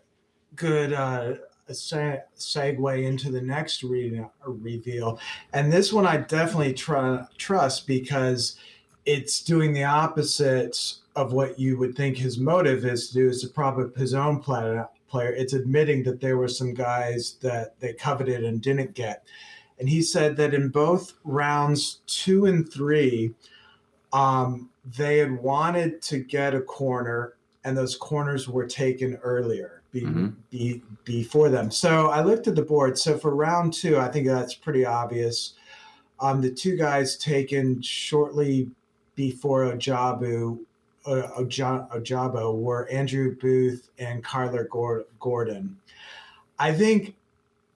good 0.55 0.91
uh, 0.91 1.35
segue 1.69 3.03
into 3.03 3.29
the 3.29 3.41
next 3.41 3.83
re- 3.83 4.25
reveal. 4.43 5.19
And 5.53 5.71
this 5.71 5.93
one 5.93 6.07
I 6.07 6.17
definitely 6.17 6.73
tr- 6.73 7.27
trust 7.37 7.85
because 7.85 8.55
it's 9.05 9.43
doing 9.43 9.73
the 9.73 9.83
opposite 9.83 10.95
of 11.19 11.33
what 11.33 11.59
you 11.59 11.77
would 11.77 11.95
think 11.95 12.17
his 12.17 12.37
motive 12.37 12.85
is 12.85 13.09
to 13.09 13.13
do 13.13 13.29
is 13.29 13.41
to 13.41 13.49
prop 13.49 13.77
up 13.77 13.95
his 13.95 14.13
own 14.13 14.39
player. 14.39 14.87
It's 15.13 15.53
admitting 15.53 16.03
that 16.03 16.21
there 16.21 16.37
were 16.37 16.47
some 16.47 16.73
guys 16.73 17.37
that 17.41 17.79
they 17.79 17.93
coveted 17.93 18.45
and 18.45 18.61
didn't 18.61 18.93
get. 18.93 19.25
And 19.79 19.89
he 19.89 20.01
said 20.01 20.37
that 20.37 20.53
in 20.53 20.69
both 20.69 21.13
rounds 21.23 22.01
two 22.07 22.45
and 22.45 22.71
three, 22.71 23.33
um, 24.13 24.69
they 24.97 25.17
had 25.17 25.31
wanted 25.31 26.01
to 26.03 26.19
get 26.19 26.53
a 26.55 26.61
corner 26.61 27.35
and 27.63 27.77
those 27.77 27.95
corners 27.95 28.47
were 28.47 28.65
taken 28.65 29.15
earlier 29.17 29.83
be, 29.91 30.01
mm-hmm. 30.01 30.27
be, 30.49 30.81
before 31.03 31.49
them. 31.49 31.71
So 31.71 32.07
I 32.07 32.23
looked 32.23 32.47
at 32.47 32.55
the 32.55 32.61
board. 32.61 32.97
So 32.97 33.17
for 33.17 33.35
round 33.35 33.73
two, 33.73 33.97
I 33.97 34.07
think 34.09 34.27
that's 34.27 34.53
pretty 34.53 34.85
obvious. 34.85 35.53
Um, 36.19 36.41
the 36.41 36.51
two 36.51 36.75
guys 36.75 37.17
taken 37.17 37.81
shortly 37.81 38.69
before 39.15 39.65
Ojabo, 39.65 40.59
uh, 40.59 40.63
Ojabo 41.09 42.55
were 42.55 42.87
Andrew 42.89 43.35
Booth 43.35 43.89
and 43.97 44.23
Kyler 44.23 44.67
Gordon. 45.19 45.77
I 46.57 46.73
think 46.73 47.15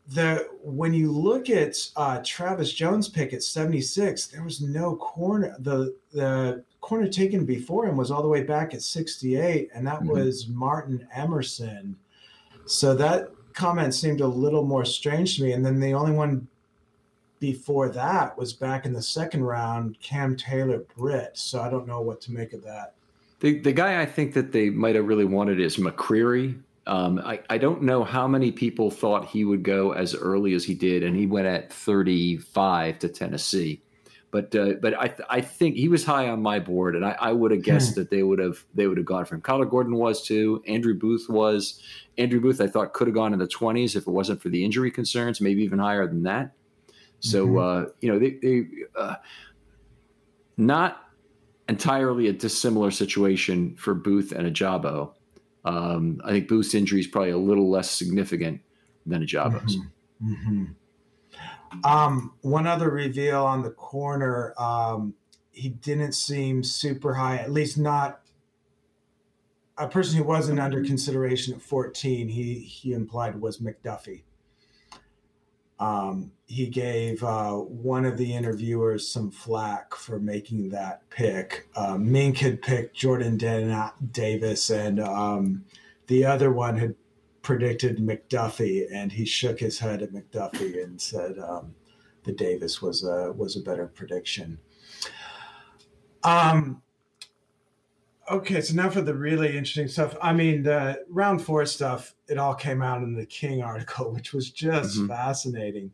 the 0.10 0.48
when 0.62 0.94
you 0.94 1.12
look 1.12 1.50
at 1.50 1.78
uh, 1.96 2.22
Travis 2.26 2.74
Jones 2.74 3.08
pick 3.08 3.34
at 3.34 3.44
76, 3.44 4.28
there 4.28 4.44
was 4.44 4.62
no 4.62 4.96
corner. 4.98 5.56
The 5.60 5.96
the 6.12 6.64
corner 6.82 7.08
taken 7.08 7.46
before 7.46 7.86
him 7.86 7.96
was 7.96 8.12
all 8.12 8.22
the 8.22 8.28
way 8.28 8.44
back 8.44 8.74
at 8.74 8.82
68, 8.82 9.70
and 9.74 9.88
that 9.88 10.00
mm-hmm. 10.00 10.10
was 10.10 10.48
Martin 10.48 11.08
Emerson. 11.14 11.96
So 12.66 12.94
that 12.96 13.30
comment 13.54 13.94
seemed 13.94 14.22
a 14.22 14.28
little 14.28 14.64
more 14.64 14.86
strange 14.86 15.38
to 15.38 15.44
me. 15.44 15.54
And 15.54 15.66
then 15.66 15.80
the 15.80 15.94
only 15.94 16.12
one 16.12 16.48
before 17.40 17.90
that 17.90 18.38
was 18.38 18.54
back 18.54 18.86
in 18.86 18.94
the 18.94 19.02
second 19.02 19.44
round, 19.44 20.00
Cam 20.00 20.36
Taylor 20.36 20.80
Britt. 20.98 21.38
So 21.38 21.62
I 21.62 21.70
don't 21.70 21.88
know 21.88 22.02
what 22.02 22.22
to 22.22 22.32
make 22.32 22.54
of 22.54 22.64
that. 22.64 22.94
The, 23.44 23.60
the 23.60 23.74
guy 23.74 24.02
I 24.02 24.06
think 24.06 24.36
that 24.36 24.54
they 24.54 24.70
might 24.70 24.96
have 24.96 25.06
really 25.06 25.26
wanted 25.26 25.60
is 25.60 25.76
McCreary. 25.76 26.62
Um, 26.88 27.20
I, 27.20 27.42
I 27.50 27.58
don't 27.58 27.82
know 27.82 28.06
how 28.06 28.26
many 28.26 28.54
people 28.54 28.90
thought 28.90 29.26
he 29.26 29.44
would 29.44 29.64
go 29.64 29.92
as 29.92 30.16
early 30.16 30.54
as 30.54 30.64
he 30.64 30.74
did, 30.74 31.04
and 31.04 31.14
he 31.14 31.26
went 31.26 31.48
at 31.48 31.72
35 31.74 33.00
to 33.00 33.10
Tennessee. 33.10 33.82
But 34.32 34.56
uh, 34.56 34.76
but 34.82 34.98
I 34.98 35.08
th- 35.10 35.28
I 35.30 35.42
think 35.42 35.76
he 35.76 35.90
was 35.90 36.06
high 36.06 36.30
on 36.30 36.42
my 36.42 36.58
board, 36.58 36.96
and 36.96 37.06
I, 37.06 37.18
I 37.20 37.32
would 37.34 37.52
have 37.52 37.60
hmm. 37.60 37.66
guessed 37.66 37.96
that 37.96 38.10
they 38.10 38.24
would 38.24 38.40
have 38.40 38.64
they 38.74 38.88
would 38.88 38.98
have 38.98 39.06
gone 39.06 39.26
for 39.26 39.36
him. 39.36 39.42
Kyler 39.42 39.70
Gordon 39.70 39.98
was 39.98 40.26
too. 40.26 40.64
Andrew 40.66 40.98
Booth 40.98 41.26
was. 41.28 41.84
Andrew 42.18 42.40
Booth 42.40 42.62
I 42.62 42.68
thought 42.68 42.94
could 42.94 43.08
have 43.08 43.14
gone 43.14 43.34
in 43.34 43.40
the 43.40 43.48
twenties 43.48 43.98
if 43.98 44.08
it 44.08 44.12
wasn't 44.12 44.42
for 44.42 44.48
the 44.48 44.64
injury 44.64 44.90
concerns, 44.90 45.42
maybe 45.42 45.64
even 45.64 45.80
higher 45.80 46.08
than 46.08 46.24
that. 46.24 46.54
So 47.20 47.46
mm-hmm. 47.46 47.58
uh, 47.58 47.92
you 48.00 48.10
know 48.10 48.20
they 48.20 48.40
they 48.42 48.68
uh, 48.96 49.16
not 50.56 51.03
entirely 51.70 52.28
a 52.28 52.34
dissimilar 52.34 52.92
situation 52.92 53.76
for 53.76 53.94
Booth 53.94 54.32
and 54.32 54.54
Ojabo. 54.54 55.14
Um, 55.66 56.22
I 56.24 56.32
think 56.32 56.48
Booth's 56.48 56.74
injury 56.74 57.00
is 57.00 57.08
probably 57.08 57.32
a 57.32 57.38
little 57.38 57.70
less 57.70 57.90
significant 57.90 58.62
than 59.06 59.26
Ojabo's. 59.26 59.78
Mm-hmm. 59.78 60.34
Mm-hmm. 60.34 61.86
Um, 61.86 62.34
one 62.42 62.68
other 62.68 62.90
reveal 62.90 63.44
on 63.44 63.64
the 63.64 63.72
corner, 63.72 64.54
um, 64.60 65.16
he 65.52 65.70
didn't 65.70 66.14
seem 66.14 66.64
super 66.64 67.16
high, 67.16 67.38
at 67.38 67.52
least 67.52 67.78
not 67.78 68.22
a 69.78 69.88
person 69.88 70.18
who 70.18 70.24
wasn't 70.24 70.60
under 70.60 70.84
consideration 70.84 71.54
at 71.54 71.62
14. 71.62 72.30
He 72.30 72.60
he 72.60 72.94
implied 72.94 73.40
was 73.40 73.60
McDuffie. 73.60 74.24
Um, 75.80 76.32
he 76.46 76.68
gave 76.68 77.24
uh, 77.24 77.54
one 77.54 78.06
of 78.06 78.18
the 78.18 78.34
interviewers 78.34 79.08
some 79.08 79.32
flack 79.32 79.96
for 79.96 80.20
making 80.20 80.70
that 80.70 81.10
pick. 81.10 81.68
Uh, 81.76 81.98
Mink 81.98 82.38
had 82.38 82.62
picked 82.62 82.96
Jordan 82.96 83.38
Dan- 83.38 83.92
Davis, 84.12 84.70
and 84.70 85.00
um, 85.00 85.66
the 86.08 86.26
other 86.26 86.52
one 86.52 86.78
had 86.78 86.96
predicted 87.42 87.98
McDuffie, 87.98 88.86
and 88.92 89.12
he 89.12 89.26
shook 89.26 89.60
his 89.60 89.80
head 89.80 90.02
at 90.02 90.12
McDuffie 90.12 90.84
and 90.84 91.02
said 91.02 91.40
um, 91.40 91.76
the 92.24 92.32
Davis 92.32 92.82
was 92.82 93.04
a 93.04 93.34
was 93.34 93.58
a 93.58 93.62
better 93.62 93.88
prediction. 93.88 94.60
Um, 96.24 96.82
okay, 98.30 98.62
so 98.62 98.76
now 98.76 98.90
for 98.90 99.02
the 99.02 99.14
really 99.14 99.50
interesting 99.50 99.88
stuff. 99.88 100.16
I 100.22 100.34
mean, 100.34 100.64
the 100.64 101.04
round 101.10 101.42
four 101.42 101.66
stuff. 101.66 102.16
It 102.28 102.38
all 102.38 102.56
came 102.56 102.82
out 102.82 103.04
in 103.04 103.14
the 103.14 103.26
King 103.26 103.62
article, 103.64 104.12
which 104.12 104.34
was 104.34 104.52
just 104.52 104.98
mm-hmm. 104.98 105.08
fascinating. 105.08 105.92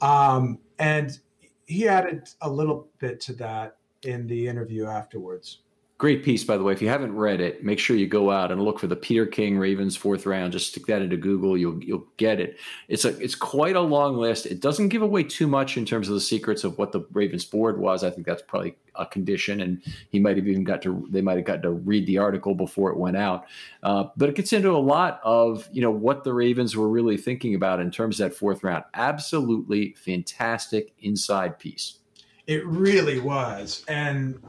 Um, 0.00 0.58
and 0.78 1.18
he 1.66 1.86
added 1.86 2.28
a 2.40 2.50
little 2.50 2.88
bit 2.98 3.20
to 3.22 3.32
that 3.34 3.76
in 4.02 4.26
the 4.26 4.48
interview 4.48 4.86
afterwards. 4.86 5.60
Great 6.00 6.24
piece, 6.24 6.44
by 6.44 6.56
the 6.56 6.64
way. 6.64 6.72
If 6.72 6.80
you 6.80 6.88
haven't 6.88 7.14
read 7.14 7.42
it, 7.42 7.62
make 7.62 7.78
sure 7.78 7.94
you 7.94 8.06
go 8.06 8.30
out 8.30 8.50
and 8.50 8.62
look 8.62 8.78
for 8.78 8.86
the 8.86 8.96
Peter 8.96 9.26
King 9.26 9.58
Ravens 9.58 9.98
fourth 9.98 10.24
round. 10.24 10.54
Just 10.54 10.68
stick 10.68 10.86
that 10.86 11.02
into 11.02 11.18
Google. 11.18 11.58
You'll 11.58 11.84
you'll 11.84 12.06
get 12.16 12.40
it. 12.40 12.56
It's 12.88 13.04
a 13.04 13.10
it's 13.18 13.34
quite 13.34 13.76
a 13.76 13.82
long 13.82 14.16
list. 14.16 14.46
It 14.46 14.60
doesn't 14.60 14.88
give 14.88 15.02
away 15.02 15.24
too 15.24 15.46
much 15.46 15.76
in 15.76 15.84
terms 15.84 16.08
of 16.08 16.14
the 16.14 16.20
secrets 16.22 16.64
of 16.64 16.78
what 16.78 16.92
the 16.92 17.06
Ravens 17.12 17.44
board 17.44 17.78
was. 17.78 18.02
I 18.02 18.08
think 18.08 18.26
that's 18.26 18.40
probably 18.40 18.76
a 18.94 19.04
condition, 19.04 19.60
and 19.60 19.82
he 20.08 20.18
might 20.18 20.38
have 20.38 20.48
even 20.48 20.64
got 20.64 20.80
to 20.84 21.06
they 21.10 21.20
might 21.20 21.36
have 21.36 21.44
got 21.44 21.60
to 21.64 21.70
read 21.70 22.06
the 22.06 22.16
article 22.16 22.54
before 22.54 22.90
it 22.90 22.96
went 22.96 23.18
out. 23.18 23.44
Uh, 23.82 24.04
but 24.16 24.30
it 24.30 24.36
gets 24.36 24.54
into 24.54 24.70
a 24.70 24.80
lot 24.80 25.20
of 25.22 25.68
you 25.70 25.82
know 25.82 25.90
what 25.90 26.24
the 26.24 26.32
Ravens 26.32 26.74
were 26.74 26.88
really 26.88 27.18
thinking 27.18 27.54
about 27.54 27.78
in 27.78 27.90
terms 27.90 28.18
of 28.18 28.30
that 28.30 28.38
fourth 28.38 28.64
round. 28.64 28.84
Absolutely 28.94 29.92
fantastic 29.98 30.94
inside 31.02 31.58
piece. 31.58 31.98
It 32.46 32.66
really 32.66 33.20
was, 33.20 33.84
and 33.86 34.40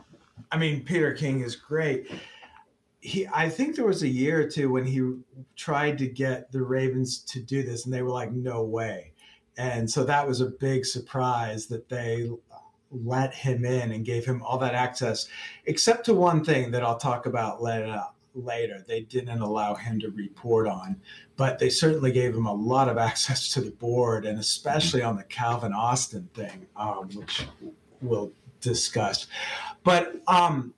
I 0.52 0.58
mean, 0.58 0.84
Peter 0.84 1.14
King 1.14 1.42
is 1.42 1.56
great. 1.56 2.12
He, 3.00 3.28
I 3.34 3.50
think 3.50 3.76
there 3.76 3.86
was 3.86 4.04
a 4.04 4.08
year 4.08 4.42
or 4.42 4.48
two 4.48 4.72
when 4.72 4.86
he 4.86 5.02
tried 5.56 5.98
to 6.00 6.08
get 6.08 6.52
the 6.52 6.62
Ravens 6.62 7.20
to 7.20 7.40
do 7.40 7.64
this, 7.64 7.86
and 7.86 7.94
they 7.94 8.04
were 8.04 8.12
like, 8.12 8.32
"No 8.32 8.64
way!" 8.64 9.14
And 9.58 9.90
so 9.90 10.04
that 10.04 10.28
was 10.28 10.42
a 10.42 10.48
big 10.48 10.86
surprise 10.86 11.68
that 11.68 11.90
they 11.90 12.30
let 12.92 13.34
him 13.34 13.66
in 13.66 13.92
and 13.92 14.06
gave 14.06 14.26
him 14.26 14.44
all 14.44 14.58
that 14.60 14.76
access, 14.76 15.28
except 15.66 16.06
to 16.06 16.14
one 16.14 16.44
thing 16.44 16.72
that 16.72 16.84
I'll 16.84 16.98
talk 16.98 17.26
about 17.26 17.62
later. 17.62 18.04
Later, 18.34 18.86
they 18.88 19.02
didn't 19.02 19.42
allow 19.42 19.76
him 19.76 20.00
to 20.00 20.10
report 20.12 20.66
on, 20.66 21.02
but 21.36 21.60
they 21.60 21.70
certainly 21.70 22.14
gave 22.14 22.34
him 22.34 22.46
a 22.46 22.54
lot 22.54 22.88
of 22.88 22.98
access 23.10 23.50
to 23.54 23.62
the 23.62 23.72
board, 23.72 24.26
and 24.26 24.40
especially 24.40 25.02
on 25.02 25.18
the 25.18 25.24
Calvin 25.24 25.74
Austin 25.74 26.30
thing, 26.34 26.66
um, 26.78 27.10
which 27.14 27.46
we'll 28.02 28.32
discuss. 28.62 29.28
But 29.84 30.22
um, 30.28 30.74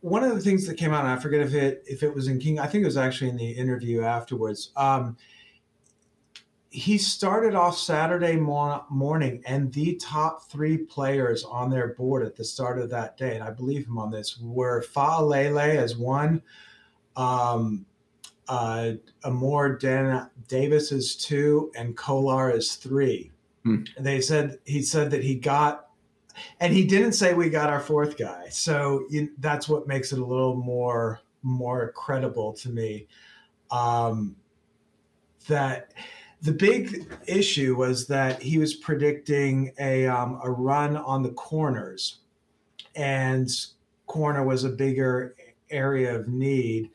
one 0.00 0.22
of 0.22 0.34
the 0.34 0.40
things 0.40 0.66
that 0.66 0.74
came 0.74 0.92
out, 0.92 1.04
and 1.04 1.12
I 1.12 1.16
forget 1.16 1.40
if 1.40 1.54
it 1.54 1.82
if 1.86 2.02
it 2.02 2.14
was 2.14 2.28
in 2.28 2.38
King, 2.38 2.58
I 2.60 2.66
think 2.66 2.82
it 2.82 2.86
was 2.86 2.96
actually 2.96 3.30
in 3.30 3.36
the 3.36 3.50
interview 3.50 4.02
afterwards. 4.02 4.70
Um, 4.76 5.16
he 6.70 6.98
started 6.98 7.54
off 7.54 7.78
Saturday 7.78 8.36
mor- 8.36 8.84
morning, 8.90 9.42
and 9.46 9.72
the 9.72 9.96
top 9.96 10.50
three 10.50 10.76
players 10.76 11.42
on 11.42 11.70
their 11.70 11.94
board 11.94 12.24
at 12.24 12.36
the 12.36 12.44
start 12.44 12.78
of 12.78 12.90
that 12.90 13.16
day, 13.16 13.34
and 13.34 13.42
I 13.42 13.50
believe 13.50 13.86
him 13.86 13.98
on 13.98 14.10
this, 14.10 14.38
were 14.38 14.82
Faalele 14.82 15.76
as 15.76 15.96
one, 15.96 16.42
um, 17.16 17.86
uh, 18.48 18.92
Armour 19.24 19.78
Dan- 19.78 20.28
Davis 20.48 20.92
is 20.92 21.16
two, 21.16 21.72
and 21.74 21.96
Kolar 21.96 22.50
is 22.50 22.74
three. 22.74 23.32
Hmm. 23.64 23.84
They 23.98 24.20
said 24.20 24.58
he 24.64 24.82
said 24.82 25.10
that 25.12 25.24
he 25.24 25.34
got 25.34 25.85
and 26.60 26.72
he 26.72 26.84
didn't 26.84 27.12
say 27.12 27.34
we 27.34 27.50
got 27.50 27.70
our 27.70 27.80
fourth 27.80 28.16
guy. 28.16 28.48
So 28.50 29.04
you, 29.10 29.30
that's 29.38 29.68
what 29.68 29.86
makes 29.86 30.12
it 30.12 30.18
a 30.18 30.24
little 30.24 30.56
more 30.56 31.20
more 31.42 31.92
credible 31.92 32.52
to 32.52 32.70
me. 32.70 33.06
Um, 33.70 34.36
that 35.48 35.92
the 36.42 36.52
big 36.52 37.12
issue 37.26 37.76
was 37.76 38.06
that 38.08 38.42
he 38.42 38.58
was 38.58 38.74
predicting 38.74 39.72
a 39.78 40.06
um, 40.06 40.40
a 40.42 40.50
run 40.50 40.96
on 40.96 41.22
the 41.22 41.30
corners, 41.30 42.18
and 42.94 43.48
corner 44.06 44.44
was 44.44 44.64
a 44.64 44.70
bigger 44.70 45.34
area 45.70 46.14
of 46.14 46.28
need, 46.28 46.90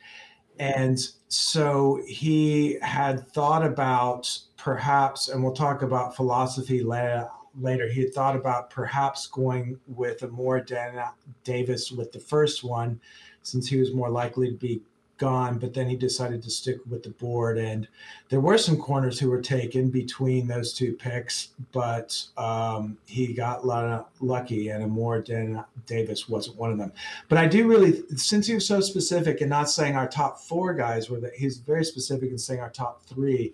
and 0.59 0.99
so 1.27 2.01
he 2.07 2.77
had 2.81 3.27
thought 3.29 3.65
about 3.65 4.37
perhaps, 4.57 5.29
and 5.29 5.43
we'll 5.43 5.53
talk 5.53 5.81
about 5.81 6.15
philosophy 6.15 6.83
later 6.83 7.27
later, 7.59 7.89
he 7.89 8.01
had 8.01 8.13
thought 8.13 8.35
about 8.35 8.69
perhaps 8.69 9.27
going 9.27 9.79
with 9.87 10.23
Armour 10.23 10.61
Dan 10.61 11.03
Davis 11.43 11.91
with 11.91 12.11
the 12.11 12.19
first 12.19 12.63
one, 12.63 12.99
since 13.43 13.67
he 13.67 13.77
was 13.77 13.93
more 13.93 14.09
likely 14.09 14.49
to 14.49 14.57
be 14.57 14.81
gone. 15.17 15.59
But 15.59 15.73
then 15.73 15.87
he 15.87 15.95
decided 15.95 16.41
to 16.43 16.49
stick 16.49 16.77
with 16.89 17.03
the 17.03 17.11
board, 17.11 17.57
and 17.57 17.87
there 18.29 18.39
were 18.39 18.57
some 18.57 18.77
corners 18.77 19.19
who 19.19 19.29
were 19.29 19.41
taken 19.41 19.89
between 19.89 20.47
those 20.47 20.73
two 20.73 20.93
picks, 20.93 21.49
but 21.71 22.23
um, 22.37 22.97
he 23.05 23.33
got 23.33 23.65
lucky, 23.65 24.69
and 24.69 24.83
Armour 24.83 25.21
Dan 25.21 25.63
Davis 25.85 26.27
wasn't 26.27 26.57
one 26.57 26.71
of 26.71 26.77
them. 26.79 26.91
But 27.29 27.37
I 27.37 27.47
do 27.47 27.67
really, 27.67 28.01
since 28.15 28.47
he 28.47 28.55
was 28.55 28.65
so 28.65 28.81
specific 28.81 29.41
and 29.41 29.49
not 29.49 29.69
saying 29.69 29.95
our 29.95 30.07
top 30.07 30.39
four 30.39 30.73
guys 30.73 31.09
were 31.09 31.19
that 31.19 31.35
he's 31.35 31.57
very 31.57 31.85
specific 31.85 32.31
in 32.31 32.39
saying 32.39 32.59
our 32.59 32.71
top 32.71 33.03
three. 33.03 33.53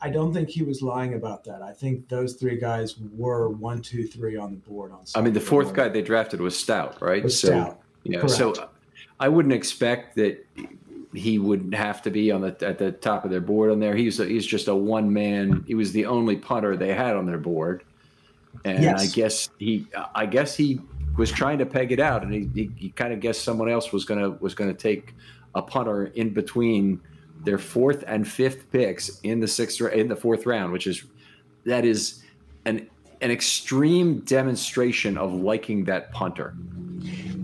I 0.00 0.10
don't 0.10 0.34
think 0.34 0.50
he 0.50 0.62
was 0.62 0.82
lying 0.82 1.14
about 1.14 1.44
that. 1.44 1.62
I 1.62 1.72
think 1.72 2.08
those 2.08 2.34
three 2.34 2.58
guys 2.58 2.96
were 3.16 3.48
one, 3.48 3.80
two, 3.80 4.06
three 4.06 4.36
on 4.36 4.50
the 4.50 4.58
board. 4.58 4.92
On 4.92 5.04
I 5.14 5.20
mean, 5.20 5.32
the 5.32 5.40
fourth 5.40 5.72
guy 5.72 5.88
they 5.88 6.02
drafted 6.02 6.40
was 6.40 6.58
Stout, 6.58 7.00
right? 7.00 7.22
Was 7.22 7.38
so, 7.38 7.48
Stout. 7.48 7.80
You 8.02 8.18
know, 8.18 8.26
so 8.26 8.68
I 9.18 9.28
wouldn't 9.28 9.54
expect 9.54 10.16
that 10.16 10.44
he 11.14 11.38
would 11.38 11.74
have 11.74 12.02
to 12.02 12.10
be 12.10 12.30
on 12.30 12.40
the 12.40 12.56
at 12.66 12.78
the 12.78 12.92
top 12.92 13.24
of 13.24 13.30
their 13.30 13.40
board 13.40 13.70
on 13.70 13.80
there. 13.80 13.94
He's 13.94 14.20
a, 14.20 14.26
he's 14.26 14.44
just 14.44 14.68
a 14.68 14.74
one 14.74 15.12
man. 15.12 15.64
He 15.66 15.74
was 15.74 15.92
the 15.92 16.06
only 16.06 16.36
punter 16.36 16.76
they 16.76 16.92
had 16.92 17.16
on 17.16 17.24
their 17.24 17.38
board, 17.38 17.84
and 18.64 18.82
yes. 18.82 19.02
I 19.02 19.14
guess 19.14 19.48
he 19.58 19.86
I 20.14 20.26
guess 20.26 20.56
he 20.56 20.80
was 21.16 21.30
trying 21.30 21.58
to 21.58 21.66
peg 21.66 21.92
it 21.92 22.00
out, 22.00 22.24
and 22.24 22.34
he, 22.34 22.50
he, 22.54 22.70
he 22.76 22.88
kind 22.90 23.12
of 23.12 23.20
guessed 23.20 23.44
someone 23.44 23.70
else 23.70 23.92
was 23.92 24.04
gonna 24.04 24.30
was 24.30 24.54
gonna 24.54 24.74
take 24.74 25.14
a 25.54 25.62
punter 25.62 26.06
in 26.06 26.30
between 26.30 27.00
their 27.44 27.58
fourth 27.58 28.04
and 28.06 28.26
fifth 28.26 28.70
picks 28.70 29.20
in 29.20 29.40
the 29.40 29.48
sixth 29.48 29.80
in 29.80 30.08
the 30.08 30.16
fourth 30.16 30.46
round, 30.46 30.72
which 30.72 30.86
is 30.86 31.04
that 31.64 31.84
is 31.84 32.22
an 32.64 32.88
an 33.20 33.30
extreme 33.30 34.20
demonstration 34.20 35.16
of 35.16 35.32
liking 35.32 35.84
that 35.84 36.12
punter. 36.12 36.54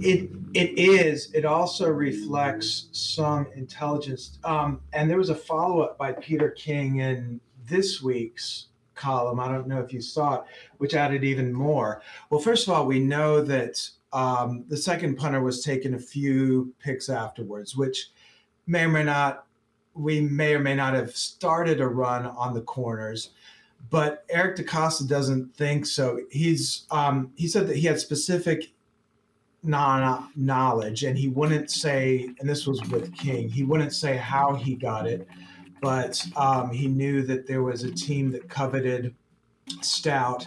It 0.00 0.30
it 0.52 0.78
is. 0.78 1.32
It 1.32 1.44
also 1.44 1.88
reflects 1.88 2.88
some 2.92 3.46
intelligence. 3.54 4.38
Um, 4.44 4.80
and 4.92 5.08
there 5.08 5.18
was 5.18 5.30
a 5.30 5.34
follow 5.34 5.80
up 5.80 5.96
by 5.96 6.12
Peter 6.12 6.50
King 6.50 6.96
in 6.96 7.40
this 7.68 8.02
week's 8.02 8.66
column. 8.94 9.38
I 9.40 9.48
don't 9.48 9.68
know 9.68 9.80
if 9.80 9.92
you 9.92 10.00
saw 10.00 10.36
it, 10.36 10.42
which 10.78 10.94
added 10.94 11.24
even 11.24 11.52
more. 11.52 12.02
Well, 12.30 12.40
first 12.40 12.66
of 12.66 12.74
all, 12.74 12.86
we 12.86 12.98
know 12.98 13.40
that 13.42 13.88
um, 14.12 14.64
the 14.68 14.76
second 14.76 15.16
punter 15.16 15.40
was 15.40 15.64
taken 15.64 15.94
a 15.94 15.98
few 15.98 16.74
picks 16.80 17.08
afterwards, 17.08 17.76
which 17.76 18.10
may 18.66 18.84
or 18.84 18.88
may 18.88 19.04
not 19.04 19.46
we 19.94 20.20
may 20.20 20.55
or 20.55 20.61
may 20.61 20.74
not 20.74 20.94
have 20.94 21.16
started 21.16 21.81
a 21.81 21.87
run 21.87 22.26
on 22.26 22.55
the 22.55 22.61
corners, 22.61 23.31
but 23.90 24.24
Eric 24.31 24.57
DeCosta 24.57 25.09
doesn't 25.09 25.55
think 25.57 25.87
so. 25.87 26.20
He's 26.31 26.87
um, 26.90 27.33
he 27.37 27.48
said 27.48 27.66
that 27.66 27.76
he 27.76 27.87
had 27.87 27.98
specific 27.98 28.72
non 29.62 30.31
knowledge, 30.37 31.05
and 31.05 31.18
he 31.18 31.29
wouldn't 31.29 31.70
say. 31.70 32.31
And 32.38 32.48
this 32.48 32.66
was 32.66 32.81
with 32.90 33.14
King. 33.16 33.48
He 33.48 33.64
wouldn't 33.64 33.92
say 33.92 34.16
how 34.16 34.55
he 34.55 34.74
got 34.74 35.07
it, 35.07 35.26
but 35.81 36.24
um, 36.37 36.70
he 36.70 36.87
knew 36.87 37.22
that 37.22 37.46
there 37.46 37.62
was 37.62 37.83
a 37.83 37.90
team 37.90 38.31
that 38.33 38.48
coveted 38.48 39.14
Stout, 39.81 40.46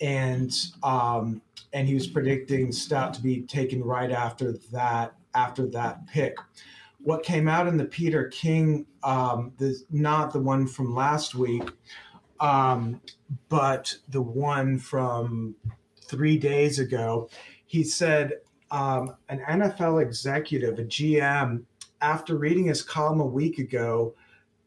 and 0.00 0.52
um, 0.82 1.40
and 1.72 1.88
he 1.88 1.94
was 1.94 2.06
predicting 2.06 2.70
Stout 2.72 3.14
to 3.14 3.22
be 3.22 3.42
taken 3.42 3.82
right 3.82 4.12
after 4.12 4.52
that 4.72 5.14
after 5.34 5.66
that 5.66 6.06
pick 6.06 6.36
what 7.06 7.22
came 7.22 7.46
out 7.46 7.68
in 7.68 7.76
the 7.76 7.84
Peter 7.84 8.24
King, 8.24 8.84
um, 9.04 9.52
the, 9.58 9.80
not 9.92 10.32
the 10.32 10.40
one 10.40 10.66
from 10.66 10.92
last 10.92 11.36
week, 11.36 11.62
um, 12.40 13.00
but 13.48 13.94
the 14.08 14.20
one 14.20 14.76
from 14.76 15.54
three 16.02 16.36
days 16.36 16.80
ago, 16.80 17.30
he 17.64 17.84
said 17.84 18.32
um, 18.72 19.14
an 19.28 19.38
NFL 19.38 20.02
executive, 20.02 20.80
a 20.80 20.82
GM, 20.82 21.62
after 22.00 22.36
reading 22.36 22.64
his 22.64 22.82
column 22.82 23.20
a 23.20 23.24
week 23.24 23.60
ago, 23.60 24.12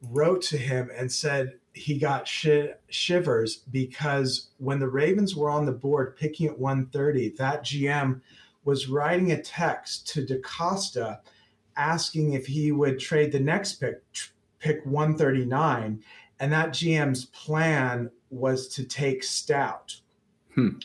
wrote 0.02 0.42
to 0.44 0.58
him 0.58 0.90
and 0.96 1.12
said 1.12 1.56
he 1.74 2.00
got 2.00 2.26
sh- 2.26 2.72
shivers 2.88 3.58
because 3.70 4.52
when 4.60 4.80
the 4.80 4.88
Ravens 4.88 5.36
were 5.36 5.50
on 5.50 5.66
the 5.66 5.74
board 5.74 6.16
picking 6.16 6.48
at 6.48 6.58
130, 6.58 7.32
that 7.38 7.66
GM 7.66 8.22
was 8.64 8.88
writing 8.88 9.34
a 9.34 9.42
text 9.42 10.08
to 10.14 10.26
DeCosta– 10.26 11.20
asking 11.80 12.34
if 12.34 12.46
he 12.46 12.72
would 12.72 13.00
trade 13.00 13.32
the 13.32 13.40
next 13.40 13.76
pick, 13.76 14.04
pick 14.60 14.86
139. 14.86 16.04
And 16.40 16.54
that 16.54 16.70
GM's 16.70 17.26
plan 17.26 18.12
was 18.30 18.68
to 18.70 18.84
take 18.84 19.24
Stout. 19.24 20.00
Hmm. 20.54 20.78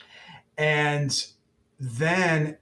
And 0.56 1.26
then, 1.78 2.56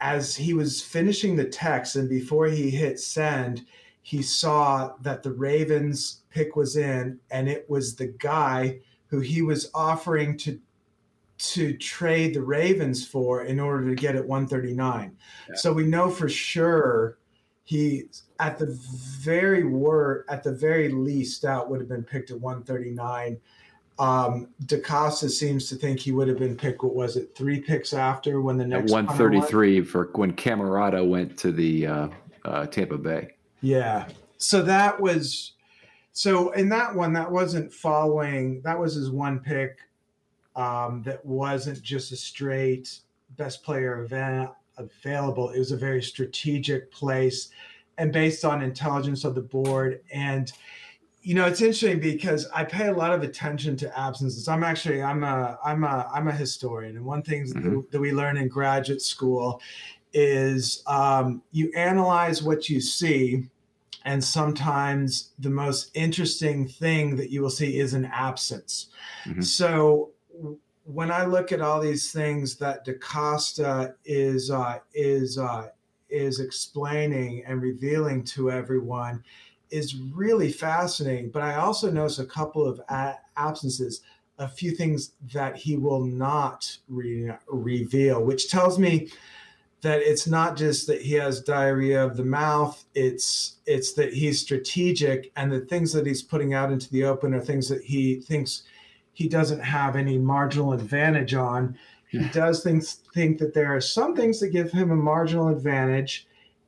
as 0.00 0.36
he 0.36 0.54
was 0.54 0.82
finishing 0.82 1.34
the 1.34 1.44
text 1.44 1.96
and 1.96 2.08
before 2.08 2.46
he 2.46 2.70
hit 2.70 3.00
send, 3.00 3.66
he 4.02 4.22
saw 4.22 4.94
that 5.02 5.22
the 5.22 5.32
Ravens 5.32 6.22
pick 6.30 6.56
was 6.56 6.76
in, 6.76 7.18
and 7.30 7.48
it 7.48 7.68
was 7.68 7.96
the 7.96 8.06
guy 8.06 8.78
who 9.08 9.20
he 9.20 9.42
was 9.42 9.70
offering 9.74 10.36
to 10.38 10.60
to 11.38 11.76
trade 11.76 12.34
the 12.34 12.42
Ravens 12.42 13.06
for 13.06 13.44
in 13.44 13.60
order 13.60 13.88
to 13.88 13.94
get 13.94 14.16
at 14.16 14.26
139. 14.26 15.16
Yeah. 15.48 15.54
So 15.54 15.72
we 15.72 15.84
know 15.84 16.10
for 16.10 16.28
sure 16.28 17.16
he 17.68 18.04
at 18.38 18.58
the 18.58 18.64
very 19.20 19.62
word 19.62 20.24
at 20.30 20.42
the 20.42 20.50
very 20.50 20.88
least 20.88 21.36
stout 21.36 21.68
would 21.68 21.80
have 21.80 21.88
been 21.88 22.02
picked 22.02 22.30
at 22.30 22.40
139 22.40 23.38
Um, 23.98 24.48
DeCosta 24.64 25.28
seems 25.28 25.68
to 25.68 25.74
think 25.74 26.00
he 26.00 26.10
would 26.12 26.28
have 26.28 26.38
been 26.38 26.56
picked. 26.56 26.82
What 26.82 26.94
was 26.94 27.18
it? 27.18 27.34
Three 27.36 27.60
picks 27.60 27.92
after 27.92 28.40
when 28.40 28.56
the 28.56 28.64
next 28.64 28.90
At 28.90 29.04
133 29.08 29.82
for 29.82 30.08
when 30.14 30.32
Camarda 30.32 31.04
went 31.04 31.36
to 31.40 31.52
the 31.52 31.86
uh, 31.86 32.08
uh, 32.46 32.66
Tampa 32.68 32.96
Bay. 32.96 33.34
Yeah. 33.60 34.08
So 34.38 34.62
that 34.62 34.98
was 34.98 35.52
so 36.12 36.52
in 36.52 36.70
that 36.70 36.94
one 36.94 37.12
that 37.12 37.30
wasn't 37.30 37.70
following. 37.70 38.62
That 38.62 38.78
was 38.78 38.94
his 38.94 39.10
one 39.10 39.40
pick. 39.40 39.76
Um, 40.56 41.02
that 41.02 41.22
wasn't 41.22 41.82
just 41.82 42.12
a 42.12 42.16
straight 42.16 43.00
best 43.36 43.62
player 43.62 44.02
event 44.02 44.52
available. 44.78 45.50
It 45.50 45.58
was 45.58 45.72
a 45.72 45.76
very 45.76 46.02
strategic 46.02 46.90
place 46.90 47.50
and 47.98 48.12
based 48.12 48.44
on 48.44 48.62
intelligence 48.62 49.24
of 49.24 49.34
the 49.34 49.42
board 49.42 50.00
and 50.12 50.52
you 51.20 51.34
know 51.34 51.44
it's 51.44 51.60
interesting 51.60 52.00
because 52.00 52.48
i 52.54 52.64
pay 52.64 52.86
a 52.86 52.92
lot 52.92 53.12
of 53.12 53.22
attention 53.22 53.76
to 53.76 53.98
absences 53.98 54.48
i'm 54.48 54.62
actually 54.62 55.02
i'm 55.02 55.24
a 55.24 55.58
i'm 55.64 55.84
a 55.84 56.08
i'm 56.14 56.28
a 56.28 56.32
historian 56.32 56.96
and 56.96 57.04
one 57.04 57.22
thing 57.22 57.44
mm-hmm. 57.44 57.74
that, 57.74 57.90
that, 57.90 58.00
we 58.00 58.12
learn 58.12 58.36
in 58.36 58.48
graduate 58.48 59.02
school 59.02 59.60
is 60.14 60.82
um, 60.86 61.42
you 61.52 61.70
analyze 61.76 62.42
what 62.42 62.70
you 62.70 62.80
see 62.80 63.44
and 64.04 64.22
sometimes 64.24 65.32
the 65.40 65.50
most 65.50 65.90
interesting 65.92 66.66
thing 66.66 67.14
that 67.14 67.30
you 67.30 67.42
will 67.42 67.50
see 67.50 67.78
is 67.78 67.92
an 67.92 68.06
absence 68.06 68.86
mm-hmm. 69.26 69.42
so 69.42 70.10
when 70.88 71.10
i 71.10 71.24
look 71.24 71.52
at 71.52 71.60
all 71.60 71.80
these 71.80 72.10
things 72.12 72.56
that 72.56 72.84
DeCosta 72.86 73.94
is 74.06 74.50
uh, 74.50 74.78
is 74.94 75.36
uh, 75.38 75.68
is 76.08 76.40
explaining 76.40 77.44
and 77.46 77.60
revealing 77.60 78.24
to 78.24 78.50
everyone 78.50 79.22
is 79.70 79.96
really 79.96 80.50
fascinating. 80.50 81.30
But 81.30 81.42
I 81.42 81.56
also 81.56 81.90
notice 81.90 82.18
a 82.18 82.24
couple 82.24 82.66
of 82.66 82.80
a- 82.88 83.18
absences, 83.36 84.00
a 84.38 84.48
few 84.48 84.70
things 84.70 85.12
that 85.34 85.56
he 85.56 85.76
will 85.76 86.02
not 86.02 86.78
re- 86.88 87.32
reveal, 87.46 88.24
which 88.24 88.50
tells 88.50 88.78
me 88.78 89.10
that 89.82 90.00
it's 90.00 90.26
not 90.26 90.56
just 90.56 90.86
that 90.86 91.02
he 91.02 91.12
has 91.14 91.40
diarrhea 91.40 92.04
of 92.04 92.16
the 92.16 92.24
mouth 92.24 92.84
it's 92.96 93.58
it's 93.64 93.92
that 93.92 94.12
he's 94.12 94.40
strategic 94.40 95.30
and 95.36 95.52
the 95.52 95.60
things 95.60 95.92
that 95.92 96.04
he's 96.04 96.20
putting 96.20 96.52
out 96.52 96.72
into 96.72 96.90
the 96.90 97.04
open 97.04 97.32
are 97.32 97.40
things 97.40 97.68
that 97.68 97.82
he 97.84 98.16
thinks 98.16 98.64
he 99.18 99.28
doesn't 99.28 99.58
have 99.58 99.96
any 99.96 100.16
marginal 100.16 100.72
advantage 100.72 101.34
on 101.34 101.76
he 102.08 102.26
does 102.28 102.62
things, 102.62 103.02
think 103.12 103.38
that 103.38 103.52
there 103.52 103.74
are 103.74 103.82
some 103.82 104.16
things 104.16 104.40
that 104.40 104.48
give 104.48 104.72
him 104.72 104.90
a 104.90 104.96
marginal 104.96 105.48
advantage, 105.48 106.26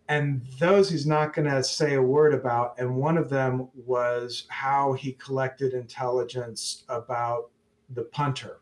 and 0.08 0.42
those 0.58 0.90
he's 0.90 1.06
not 1.06 1.32
going 1.32 1.48
to 1.48 1.64
say 1.64 1.94
a 1.94 2.02
word 2.02 2.34
about. 2.34 2.74
And 2.78 2.96
one 2.96 3.16
of 3.16 3.30
them 3.30 3.68
was 3.74 4.44
how 4.48 4.92
he 4.92 5.12
collected 5.12 5.72
intelligence 5.72 6.84
about 6.90 7.48
the 7.94 8.02
punter. 8.02 8.58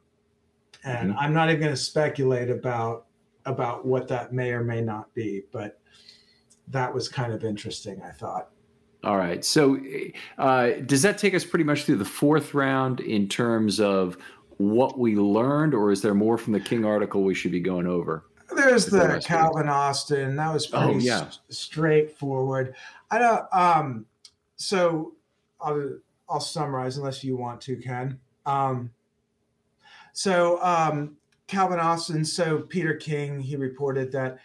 And 0.84 1.10
mm-hmm. 1.10 1.18
I'm 1.18 1.34
not 1.34 1.48
even 1.48 1.60
going 1.60 1.72
to 1.72 1.76
speculate 1.76 2.48
about 2.48 3.06
about 3.44 3.84
what 3.86 4.06
that 4.08 4.32
may 4.32 4.52
or 4.52 4.62
may 4.62 4.80
not 4.80 5.12
be, 5.14 5.42
but 5.50 5.80
that 6.68 6.94
was 6.94 7.08
kind 7.08 7.32
of 7.32 7.44
interesting. 7.44 8.00
I 8.02 8.12
thought. 8.12 8.50
All 9.04 9.16
right. 9.16 9.44
So, 9.44 9.78
uh, 10.38 10.70
does 10.86 11.02
that 11.02 11.18
take 11.18 11.34
us 11.34 11.44
pretty 11.44 11.64
much 11.64 11.84
through 11.84 11.96
the 11.96 12.04
fourth 12.04 12.52
round 12.52 13.00
in 13.00 13.28
terms 13.28 13.78
of 13.78 14.18
what 14.56 14.98
we 14.98 15.14
learned, 15.14 15.72
or 15.72 15.92
is 15.92 16.02
there 16.02 16.14
more 16.14 16.36
from 16.36 16.52
the 16.52 16.60
King 16.60 16.84
article 16.84 17.22
we 17.22 17.34
should 17.34 17.52
be 17.52 17.60
going 17.60 17.86
over? 17.86 18.24
There's 18.54 18.86
the 18.86 19.22
Calvin 19.24 19.68
Austin. 19.68 20.34
That 20.36 20.52
was 20.52 20.68
oh, 20.72 20.84
pretty 20.84 20.94
oh, 20.94 20.98
yeah. 20.98 21.20
s- 21.26 21.38
straightforward. 21.48 22.74
I 23.10 23.18
don't. 23.18 23.44
Um, 23.52 24.06
so 24.56 25.14
I'll 25.60 25.98
I'll 26.28 26.40
summarize 26.40 26.96
unless 26.96 27.22
you 27.22 27.36
want 27.36 27.60
to, 27.62 27.76
Ken. 27.76 28.18
Um, 28.46 28.90
so 30.12 30.60
um, 30.62 31.16
Calvin 31.46 31.78
Austin. 31.78 32.24
So 32.24 32.60
Peter 32.60 32.94
King. 32.94 33.38
He 33.40 33.54
reported 33.54 34.10
that 34.12 34.38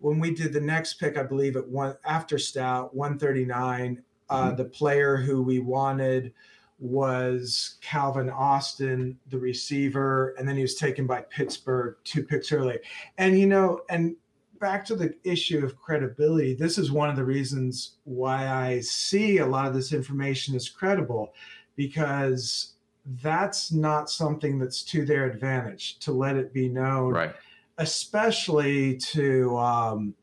when 0.00 0.18
we 0.18 0.34
did 0.34 0.52
the 0.52 0.60
next 0.60 0.94
pick, 0.94 1.16
I 1.16 1.22
believe 1.22 1.56
at 1.56 1.68
one 1.68 1.96
after 2.04 2.38
Stout, 2.38 2.94
139, 2.94 4.02
uh, 4.28 4.46
mm-hmm. 4.46 4.56
the 4.56 4.64
player 4.64 5.16
who 5.16 5.42
we 5.42 5.60
wanted 5.60 6.32
was 6.78 7.76
Calvin 7.82 8.30
Austin, 8.30 9.18
the 9.28 9.38
receiver, 9.38 10.34
and 10.38 10.48
then 10.48 10.56
he 10.56 10.62
was 10.62 10.74
taken 10.74 11.06
by 11.06 11.20
Pittsburgh 11.22 11.96
two 12.04 12.22
picks 12.22 12.50
early. 12.50 12.78
And 13.18 13.38
you 13.38 13.46
know, 13.46 13.82
and 13.90 14.16
back 14.60 14.84
to 14.86 14.96
the 14.96 15.14
issue 15.22 15.64
of 15.64 15.78
credibility, 15.78 16.54
this 16.54 16.78
is 16.78 16.90
one 16.90 17.10
of 17.10 17.16
the 17.16 17.24
reasons 17.24 17.96
why 18.04 18.48
I 18.48 18.80
see 18.80 19.38
a 19.38 19.46
lot 19.46 19.66
of 19.66 19.74
this 19.74 19.92
information 19.92 20.54
is 20.54 20.70
credible, 20.70 21.34
because 21.76 22.74
that's 23.22 23.72
not 23.72 24.08
something 24.08 24.58
that's 24.58 24.82
to 24.84 25.04
their 25.04 25.26
advantage 25.26 25.98
to 25.98 26.12
let 26.12 26.36
it 26.36 26.54
be 26.54 26.68
known, 26.68 27.12
right? 27.12 27.34
Especially 27.80 28.96
to 28.98 29.58
um, 29.58 30.14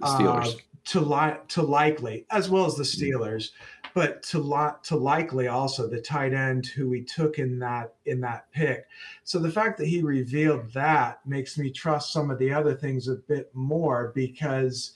Steelers. 0.00 0.54
Uh, 0.54 0.58
to 0.86 1.00
li- 1.00 1.36
to 1.48 1.62
likely 1.62 2.24
as 2.30 2.48
well 2.48 2.64
as 2.64 2.76
the 2.76 2.84
mm-hmm. 2.84 3.22
Steelers, 3.22 3.50
but 3.92 4.22
to 4.22 4.38
lot 4.38 4.84
to 4.84 4.96
likely 4.96 5.48
also 5.48 5.88
the 5.88 6.00
tight 6.00 6.32
end 6.32 6.66
who 6.66 6.88
we 6.88 7.02
took 7.02 7.38
in 7.38 7.58
that 7.58 7.94
in 8.06 8.20
that 8.20 8.50
pick. 8.52 8.86
So 9.24 9.38
the 9.38 9.50
fact 9.50 9.78
that 9.78 9.86
he 9.86 10.02
revealed 10.02 10.72
that 10.72 11.26
makes 11.26 11.58
me 11.58 11.70
trust 11.70 12.12
some 12.12 12.30
of 12.30 12.38
the 12.38 12.52
other 12.52 12.74
things 12.74 13.08
a 13.08 13.16
bit 13.16 13.50
more 13.52 14.12
because 14.14 14.92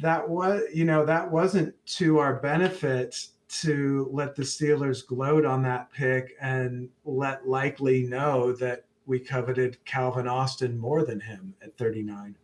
that 0.00 0.28
was 0.28 0.62
you 0.74 0.84
know 0.84 1.06
that 1.06 1.30
wasn't 1.30 1.74
to 1.86 2.18
our 2.18 2.34
benefit 2.34 3.28
to 3.48 4.08
let 4.10 4.34
the 4.34 4.42
Steelers 4.42 5.06
gloat 5.06 5.44
on 5.44 5.62
that 5.62 5.92
pick 5.92 6.34
and 6.40 6.88
let 7.04 7.48
likely 7.48 8.02
know 8.02 8.52
that 8.54 8.85
we 9.06 9.20
coveted 9.20 9.82
Calvin 9.84 10.28
Austin 10.28 10.78
more 10.78 11.04
than 11.04 11.20
him 11.20 11.54
at 11.62 11.76
39. 11.78 12.36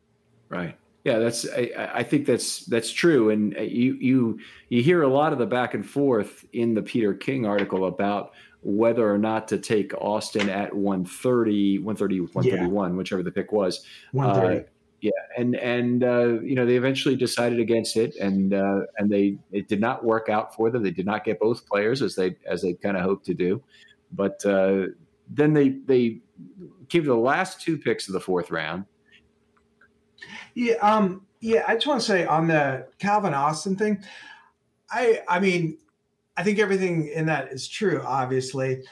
Right. 0.49 0.77
Yeah, 1.05 1.19
that's. 1.19 1.49
I, 1.49 1.91
I, 1.95 2.03
think 2.05 2.27
that's 2.27 2.65
that's 2.67 2.93
true, 2.93 3.31
and 3.31 3.57
uh, 3.57 3.63
you 3.63 3.95
you 3.95 4.39
you 4.69 4.85
hear 4.85 5.03
a 5.03 5.09
lot 5.09 5.33
of 5.33 5.41
the 5.41 5.47
back 5.47 5.75
and 5.75 5.85
forth 5.85 6.45
in 6.53 6.75
the 6.75 6.83
Peter 6.83 7.13
King 7.13 7.45
article 7.45 7.87
about 7.87 8.35
whether 8.63 9.13
or 9.13 9.19
not 9.19 9.49
to 9.49 9.59
take 9.59 9.93
Austin 9.95 10.49
at 10.49 10.73
130, 10.73 11.81
130, 11.81 12.21
131, 12.21 12.91
yeah. 12.93 12.97
whichever 12.97 13.25
the 13.25 13.33
pick 13.33 13.51
was. 13.51 13.85
130. 14.13 14.61
Uh, 14.61 14.69
yeah, 15.01 15.11
and 15.37 15.57
and 15.57 16.05
uh, 16.05 16.41
you 16.41 16.55
know 16.55 16.65
they 16.65 16.77
eventually 16.77 17.17
decided 17.17 17.59
against 17.59 17.97
it, 17.97 18.15
and 18.17 18.55
uh, 18.55 18.83
and 18.99 19.11
they 19.11 19.37
it 19.51 19.67
did 19.67 19.81
not 19.81 20.05
work 20.05 20.29
out 20.29 20.55
for 20.55 20.71
them. 20.71 20.85
They 20.85 20.93
did 20.93 21.07
not 21.07 21.25
get 21.25 21.41
both 21.41 21.67
players 21.67 22.01
as 22.01 22.15
they 22.15 22.37
as 22.47 22.63
they 22.63 22.75
kind 22.75 22.97
of 22.97 23.03
hoped 23.03 23.27
to 23.27 23.35
do, 23.35 23.61
but 24.13 24.41
uh, 24.47 24.87
then 25.35 25.53
they 25.53 25.71
they 25.87 26.21
to 26.89 27.01
the 27.01 27.15
last 27.15 27.61
two 27.61 27.79
picks 27.79 28.09
of 28.09 28.13
the 28.13 28.21
fourth 28.21 28.51
round 28.51 28.85
yeah, 30.55 30.75
um, 30.75 31.27
yeah. 31.41 31.65
I 31.67 31.75
just 31.75 31.87
want 31.87 32.01
to 32.01 32.07
say 32.07 32.27
on 32.27 32.49
the 32.49 32.87
Calvin 32.99 33.35
Austin 33.35 33.77
thing, 33.77 34.03
I, 34.91 35.21
I 35.29 35.41
mean, 35.41 35.79
I 36.37 36.43
think 36.43 36.59
everything 36.59 37.09
in 37.09 37.27
that 37.27 37.53
is 37.53 37.69
true. 37.69 38.03
Obviously, 38.05 38.83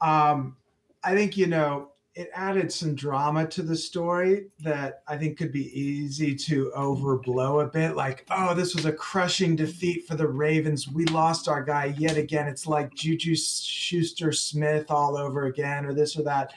um, 0.00 0.56
I 1.04 1.14
think 1.14 1.36
you 1.36 1.46
know 1.46 1.90
it 2.20 2.30
added 2.34 2.70
some 2.70 2.94
drama 2.94 3.46
to 3.46 3.62
the 3.62 3.74
story 3.74 4.48
that 4.58 5.02
I 5.08 5.16
think 5.16 5.38
could 5.38 5.52
be 5.52 5.72
easy 5.72 6.34
to 6.34 6.70
overblow 6.76 7.64
a 7.64 7.68
bit. 7.68 7.96
Like, 7.96 8.26
oh, 8.30 8.52
this 8.52 8.74
was 8.74 8.84
a 8.84 8.92
crushing 8.92 9.56
defeat 9.56 10.06
for 10.06 10.16
the 10.16 10.28
Ravens. 10.28 10.86
We 10.86 11.06
lost 11.06 11.48
our 11.48 11.64
guy 11.64 11.94
yet 11.96 12.18
again. 12.18 12.46
It's 12.46 12.66
like 12.66 12.94
Juju 12.94 13.34
Schuster 13.34 14.32
Smith 14.32 14.90
all 14.90 15.16
over 15.16 15.46
again, 15.46 15.86
or 15.86 15.94
this 15.94 16.14
or 16.18 16.22
that. 16.24 16.52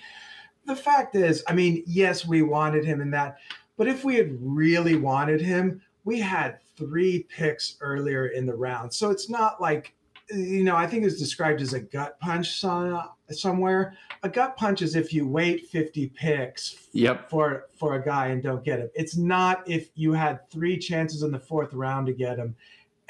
The 0.66 0.76
fact 0.76 1.16
is, 1.16 1.46
I 1.48 1.54
mean, 1.54 1.82
yes, 1.88 2.26
we 2.26 2.42
wanted 2.42 2.84
him 2.84 3.00
in 3.00 3.10
that, 3.12 3.38
but 3.78 3.88
if 3.88 4.04
we 4.04 4.16
had 4.16 4.36
really 4.42 4.98
wanted 4.98 5.40
him, 5.40 5.82
we 6.04 6.20
had 6.20 6.58
three 6.76 7.26
picks 7.30 7.78
earlier 7.80 8.28
in 8.28 8.46
the 8.46 8.56
round. 8.56 8.94
So 8.94 9.12
it's 9.12 9.30
not 9.30 9.62
like, 9.62 9.96
you 10.30 10.64
know, 10.64 10.76
I 10.76 10.88
think 10.88 11.06
it's 11.06 11.20
described 11.20 11.62
as 11.62 11.74
a 11.74 11.80
gut 11.80 12.20
punch 12.20 12.60
somewhere. 12.60 13.98
A 14.24 14.30
gut 14.30 14.56
punch 14.56 14.82
is 14.82 14.96
if 14.96 15.14
you 15.14 15.28
wait 15.28 15.68
50 15.68 16.10
picks 16.10 16.88
yep. 16.94 17.30
for 17.30 17.68
for 17.78 17.96
a 17.96 18.04
guy 18.04 18.28
and 18.28 18.42
don't 18.42 18.64
get 18.64 18.80
him. 18.80 18.90
It's 18.96 19.18
not 19.18 19.68
if 19.70 19.90
you 19.96 20.14
had 20.14 20.50
three 20.50 20.78
chances 20.78 21.24
in 21.24 21.32
the 21.32 21.40
fourth 21.40 21.74
round 21.74 22.08
to 22.08 22.14
get 22.14 22.38
him, 22.38 22.56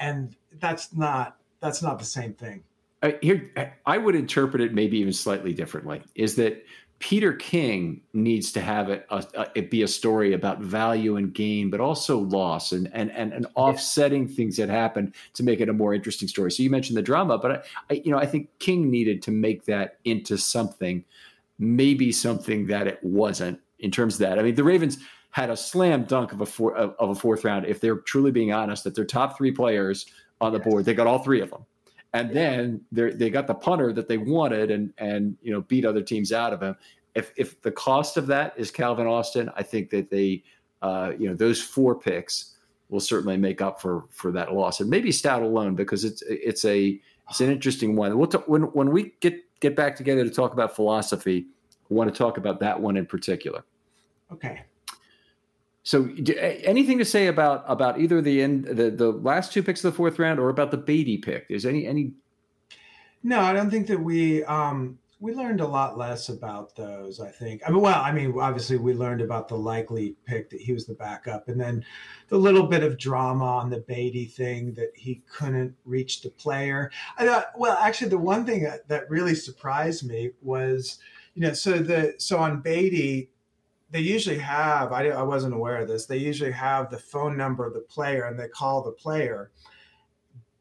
and 0.00 0.34
that's 0.60 0.92
not 0.94 1.36
that's 1.60 1.82
not 1.82 1.98
the 1.98 2.04
same 2.04 2.34
thing. 2.34 2.62
Uh, 3.02 3.12
here, 3.20 3.50
I 3.84 3.98
would 3.98 4.14
interpret 4.14 4.62
it 4.62 4.72
maybe 4.72 4.98
even 4.98 5.12
slightly 5.12 5.52
differently. 5.52 6.02
Is 6.14 6.36
that 6.36 6.64
Peter 6.98 7.32
King 7.32 8.00
needs 8.12 8.52
to 8.52 8.60
have 8.60 8.88
it, 8.88 9.06
a, 9.10 9.24
a, 9.34 9.46
it 9.54 9.70
be 9.70 9.82
a 9.82 9.88
story 9.88 10.32
about 10.32 10.60
value 10.60 11.16
and 11.16 11.34
gain, 11.34 11.68
but 11.68 11.80
also 11.80 12.18
loss 12.18 12.72
and 12.72 12.88
and 12.94 13.10
and, 13.12 13.32
and 13.32 13.46
offsetting 13.56 14.28
yeah. 14.28 14.34
things 14.34 14.56
that 14.56 14.68
happen 14.68 15.12
to 15.34 15.42
make 15.42 15.60
it 15.60 15.68
a 15.68 15.72
more 15.72 15.92
interesting 15.92 16.28
story. 16.28 16.50
So 16.50 16.62
you 16.62 16.70
mentioned 16.70 16.96
the 16.96 17.02
drama, 17.02 17.36
but 17.38 17.50
I, 17.50 17.62
I, 17.90 18.02
you 18.04 18.10
know 18.10 18.18
I 18.18 18.26
think 18.26 18.48
King 18.58 18.90
needed 18.90 19.22
to 19.22 19.30
make 19.30 19.64
that 19.66 19.98
into 20.04 20.38
something, 20.38 21.04
maybe 21.58 22.12
something 22.12 22.66
that 22.68 22.86
it 22.86 23.00
wasn't 23.02 23.60
in 23.80 23.90
terms 23.90 24.14
of 24.14 24.20
that. 24.20 24.38
I 24.38 24.42
mean, 24.42 24.54
the 24.54 24.64
Ravens 24.64 24.98
had 25.30 25.50
a 25.50 25.56
slam 25.56 26.04
dunk 26.04 26.32
of 26.32 26.40
a 26.40 26.46
four, 26.46 26.76
of, 26.76 26.94
a 27.10 27.14
fourth 27.14 27.44
round. 27.44 27.66
If 27.66 27.80
they're 27.80 27.96
truly 27.96 28.30
being 28.30 28.52
honest, 28.52 28.84
that 28.84 28.94
their 28.94 29.04
top 29.04 29.36
three 29.36 29.50
players 29.50 30.06
on 30.40 30.52
the 30.52 30.58
yes. 30.58 30.68
board, 30.68 30.84
they 30.84 30.94
got 30.94 31.06
all 31.06 31.18
three 31.18 31.40
of 31.40 31.50
them 31.50 31.66
and 32.14 32.30
then 32.30 32.80
they 32.92 33.28
got 33.28 33.48
the 33.48 33.54
punter 33.54 33.92
that 33.92 34.08
they 34.08 34.18
wanted, 34.18 34.70
and 34.70 34.94
and 34.98 35.36
you 35.42 35.52
know 35.52 35.60
beat 35.62 35.84
other 35.84 36.00
teams 36.00 36.32
out 36.32 36.52
of 36.52 36.62
him. 36.62 36.76
If 37.14 37.32
if 37.36 37.60
the 37.60 37.72
cost 37.72 38.16
of 38.16 38.26
that 38.28 38.54
is 38.56 38.70
Calvin 38.70 39.06
Austin, 39.06 39.50
I 39.56 39.64
think 39.64 39.90
that 39.90 40.10
they, 40.10 40.44
uh, 40.80 41.12
you 41.18 41.28
know, 41.28 41.34
those 41.34 41.60
four 41.60 41.94
picks 41.96 42.56
will 42.88 43.00
certainly 43.00 43.36
make 43.36 43.60
up 43.60 43.80
for 43.80 44.04
for 44.10 44.30
that 44.30 44.54
loss, 44.54 44.80
and 44.80 44.88
maybe 44.88 45.10
Stout 45.10 45.42
alone 45.42 45.74
because 45.74 46.04
it's 46.04 46.22
it's 46.22 46.64
a 46.64 47.00
it's 47.28 47.40
an 47.40 47.50
interesting 47.50 47.96
one. 47.96 48.16
We'll 48.16 48.28
t- 48.28 48.38
when 48.46 48.62
when 48.62 48.90
we 48.90 49.12
get 49.18 49.40
get 49.58 49.74
back 49.74 49.96
together 49.96 50.22
to 50.22 50.30
talk 50.30 50.52
about 50.52 50.76
philosophy, 50.76 51.46
we 51.88 51.96
want 51.96 52.12
to 52.12 52.16
talk 52.16 52.38
about 52.38 52.60
that 52.60 52.80
one 52.80 52.96
in 52.96 53.06
particular. 53.06 53.64
Okay. 54.32 54.62
So, 55.84 56.08
anything 56.64 56.96
to 56.96 57.04
say 57.04 57.26
about 57.26 57.62
about 57.68 58.00
either 58.00 58.22
the 58.22 58.40
end 58.40 58.64
the 58.64 58.90
the 58.90 59.10
last 59.10 59.52
two 59.52 59.62
picks 59.62 59.84
of 59.84 59.92
the 59.92 59.96
fourth 59.96 60.18
round 60.18 60.40
or 60.40 60.48
about 60.48 60.70
the 60.70 60.78
Badie 60.78 61.22
pick? 61.22 61.44
Is 61.50 61.66
any 61.66 61.86
any? 61.86 62.12
No, 63.22 63.40
I 63.40 63.52
don't 63.52 63.70
think 63.70 63.86
that 63.88 64.00
we 64.00 64.42
um, 64.44 64.98
we 65.20 65.34
learned 65.34 65.60
a 65.60 65.66
lot 65.66 65.98
less 65.98 66.30
about 66.30 66.74
those. 66.74 67.20
I 67.20 67.30
think. 67.30 67.60
I 67.66 67.70
mean, 67.70 67.82
well, 67.82 68.00
I 68.02 68.12
mean, 68.12 68.34
obviously 68.40 68.78
we 68.78 68.94
learned 68.94 69.20
about 69.20 69.46
the 69.46 69.58
likely 69.58 70.16
pick 70.24 70.48
that 70.50 70.60
he 70.62 70.72
was 70.72 70.86
the 70.86 70.94
backup, 70.94 71.48
and 71.48 71.60
then 71.60 71.84
the 72.28 72.38
little 72.38 72.66
bit 72.66 72.82
of 72.82 72.96
drama 72.96 73.44
on 73.44 73.68
the 73.68 73.80
Badie 73.80 74.32
thing 74.32 74.72
that 74.74 74.90
he 74.94 75.22
couldn't 75.30 75.74
reach 75.84 76.22
the 76.22 76.30
player. 76.30 76.90
I 77.18 77.26
thought, 77.26 77.48
well, 77.58 77.76
actually, 77.78 78.08
the 78.08 78.16
one 78.16 78.46
thing 78.46 78.62
that, 78.62 78.88
that 78.88 79.10
really 79.10 79.34
surprised 79.34 80.06
me 80.06 80.30
was, 80.40 80.98
you 81.34 81.42
know, 81.42 81.52
so 81.52 81.78
the 81.78 82.14
so 82.16 82.38
on 82.38 82.62
Badie 82.62 83.28
they 83.94 84.00
usually 84.00 84.38
have 84.38 84.92
I, 84.92 85.08
I 85.08 85.22
wasn't 85.22 85.54
aware 85.54 85.78
of 85.78 85.88
this 85.88 86.06
they 86.06 86.18
usually 86.18 86.50
have 86.50 86.90
the 86.90 86.98
phone 86.98 87.36
number 87.36 87.64
of 87.64 87.74
the 87.74 87.80
player 87.80 88.24
and 88.24 88.38
they 88.38 88.48
call 88.48 88.82
the 88.82 88.92
player 88.92 89.52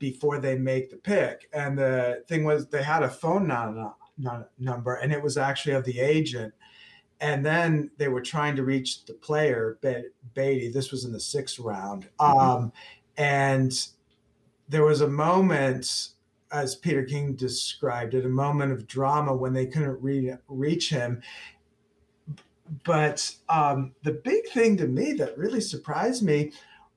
before 0.04 0.38
they 0.38 0.58
make 0.58 0.90
the 0.90 0.98
pick. 0.98 1.50
And 1.54 1.78
the 1.78 2.26
thing 2.28 2.44
was 2.44 2.68
they 2.68 2.84
had 2.84 3.04
a 3.04 3.10
phone 3.10 3.48
number 4.60 4.96
and 4.96 5.14
it 5.14 5.24
was 5.24 5.38
actually 5.38 5.76
of 5.76 5.86
the 5.86 5.98
agent. 5.98 6.54
And 7.22 7.46
then 7.46 7.90
they 7.98 8.10
were 8.10 8.20
trying 8.20 8.58
to 8.58 8.66
reach 8.66 9.06
the 9.06 9.14
player 9.14 9.80
Badie 9.82 10.74
this 10.74 10.92
was 10.92 11.06
in 11.06 11.14
the 11.14 11.22
sixth 11.22 11.58
round. 11.58 12.10
Mm-hmm. 12.20 12.38
um, 12.38 12.74
and 13.16 13.72
there 14.68 14.84
was 14.84 15.00
a 15.00 15.08
moment 15.08 16.10
as 16.52 16.76
peter 16.76 17.04
king 17.04 17.34
described 17.36 18.14
it 18.14 18.26
a 18.26 18.30
moment 18.30 18.72
of 18.72 18.88
drama 18.88 19.36
when 19.36 19.54
they 19.54 19.68
couldn't 19.68 20.02
re- 20.02 20.36
reach 20.48 20.90
him 20.90 21.22
but 22.84 23.36
um, 23.50 23.94
the 24.04 24.12
big 24.12 24.48
thing 24.48 24.78
to 24.78 24.88
me 24.88 25.14
that 25.14 25.38
really 25.38 25.62
surprised 25.62 26.24
me 26.24 26.52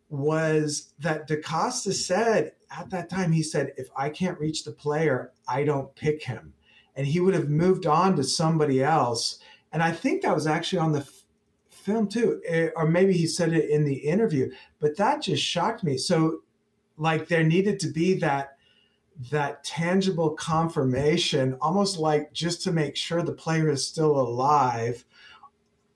was 0.09 0.93
that 1.01 1.29
DeCosta 1.29 1.93
said 1.93 2.53
at 2.71 2.91
that 2.91 3.09
time, 3.09 3.33
he 3.33 3.43
said, 3.43 3.73
if 3.77 3.89
I 3.97 4.09
can't 4.09 4.39
reach 4.39 4.65
the 4.65 4.73
player, 4.73 5.33
I 5.49 5.65
don't 5.65 5.95
pick 5.95 6.23
him. 6.23 6.53
And 6.95 7.07
he 7.07 7.21
would 7.21 7.35
have 7.35 7.49
moved 7.49 7.87
on 7.87 8.17
to 8.17 8.25
somebody 8.25 8.83
else. 8.83 9.39
And 9.73 9.83
I 9.83 9.93
think 9.93 10.23
that 10.23 10.35
was 10.35 10.47
actually 10.47 10.79
on 10.79 10.93
the 10.93 11.01
f- 11.01 11.25
film 11.71 12.09
too, 12.09 12.41
eh, 12.47 12.71
or 12.75 12.89
maybe 12.89 13.13
he 13.13 13.27
said 13.27 13.53
it 13.53 13.71
in 13.71 13.85
the 13.85 13.95
interview, 13.95 14.51
but 14.81 14.97
that 14.97 15.23
just 15.23 15.43
shocked 15.43 15.85
me. 15.85 15.99
So, 15.99 16.41
like, 16.97 17.29
there 17.29 17.45
needed 17.45 17.79
to 17.81 17.89
be 17.89 18.15
that 18.15 18.57
that 19.31 19.65
tangible 19.65 20.31
confirmation 20.31 21.57
almost 21.63 21.99
like 21.99 22.31
just 22.35 22.63
to 22.63 22.71
make 22.71 22.95
sure 22.95 23.23
the 23.23 23.33
player 23.33 23.71
is 23.71 23.87
still 23.87 24.21
alive 24.21 25.06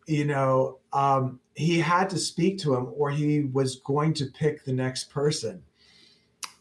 you 0.07 0.25
know, 0.25 0.79
um, 0.93 1.41
he 1.55 1.79
had 1.79 2.11
to 2.11 2.19
speak 2.19 2.59
to 2.59 2.75
him 2.75 2.93
or 2.97 3.11
he 3.11 3.43
was 3.43 3.77
going 3.77 4.15
to 4.15 4.27
pick 4.27 4.65
the 4.65 4.73
next 4.73 5.05
person. 5.11 5.63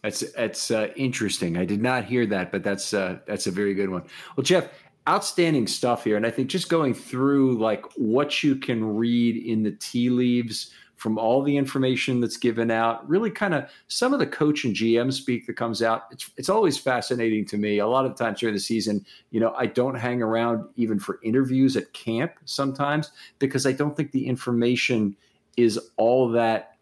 That's 0.03 0.19
that's 0.31 0.71
uh, 0.71 0.87
interesting. 0.95 1.57
I 1.57 1.65
did 1.65 1.81
not 1.81 2.05
hear 2.05 2.25
that, 2.27 2.51
but 2.51 2.63
that's 2.63 2.93
uh, 2.93 3.19
that's 3.25 3.47
a 3.47 3.51
very 3.51 3.73
good 3.73 3.89
one. 3.89 4.03
Well, 4.35 4.43
Jeff, 4.43 4.69
outstanding 5.07 5.67
stuff 5.67 6.05
here, 6.05 6.15
and 6.15 6.25
I 6.25 6.31
think 6.31 6.49
just 6.49 6.69
going 6.69 6.93
through 6.93 7.57
like 7.57 7.83
what 7.97 8.41
you 8.41 8.55
can 8.55 8.83
read 8.95 9.35
in 9.35 9.63
the 9.63 9.71
tea 9.71 10.09
leaves 10.09 10.71
from 11.00 11.18
all 11.18 11.41
the 11.41 11.56
information 11.56 12.20
that's 12.20 12.36
given 12.36 12.70
out, 12.70 13.08
really 13.08 13.32
kind 13.32 13.54
of 13.54 13.70
some 13.88 14.12
of 14.12 14.20
the 14.20 14.28
coach 14.28 14.66
and 14.66 14.76
GM 14.76 15.14
speak 15.14 15.47
that 15.47 15.54
comes 15.54 15.82
out. 15.82 16.04
It's 16.12 16.30
it's 16.36 16.50
always 16.50 16.78
fascinating 16.78 17.45
to 17.45 17.58
me. 17.58 17.80
A 17.80 17.88
lot 17.88 18.06
of 18.06 18.16
times 18.18 18.41
during 18.41 18.54
the 18.54 18.60
season, 18.60 19.06
you 19.32 19.39
know, 19.39 19.54
I 19.58 19.66
don't 19.66 19.95
hang 19.95 20.22
around 20.22 20.66
even 20.76 21.00
for 21.00 21.22
interviews 21.24 21.78
at 21.78 21.91
camp 21.93 22.34
sometimes 22.43 23.14
because 23.39 23.66
I 23.66 23.72
don't 23.72 23.95
think 23.95 24.12
the 24.12 24.28
information 24.28 25.16
is 25.56 25.80
all 25.95 26.30
that 26.32 26.76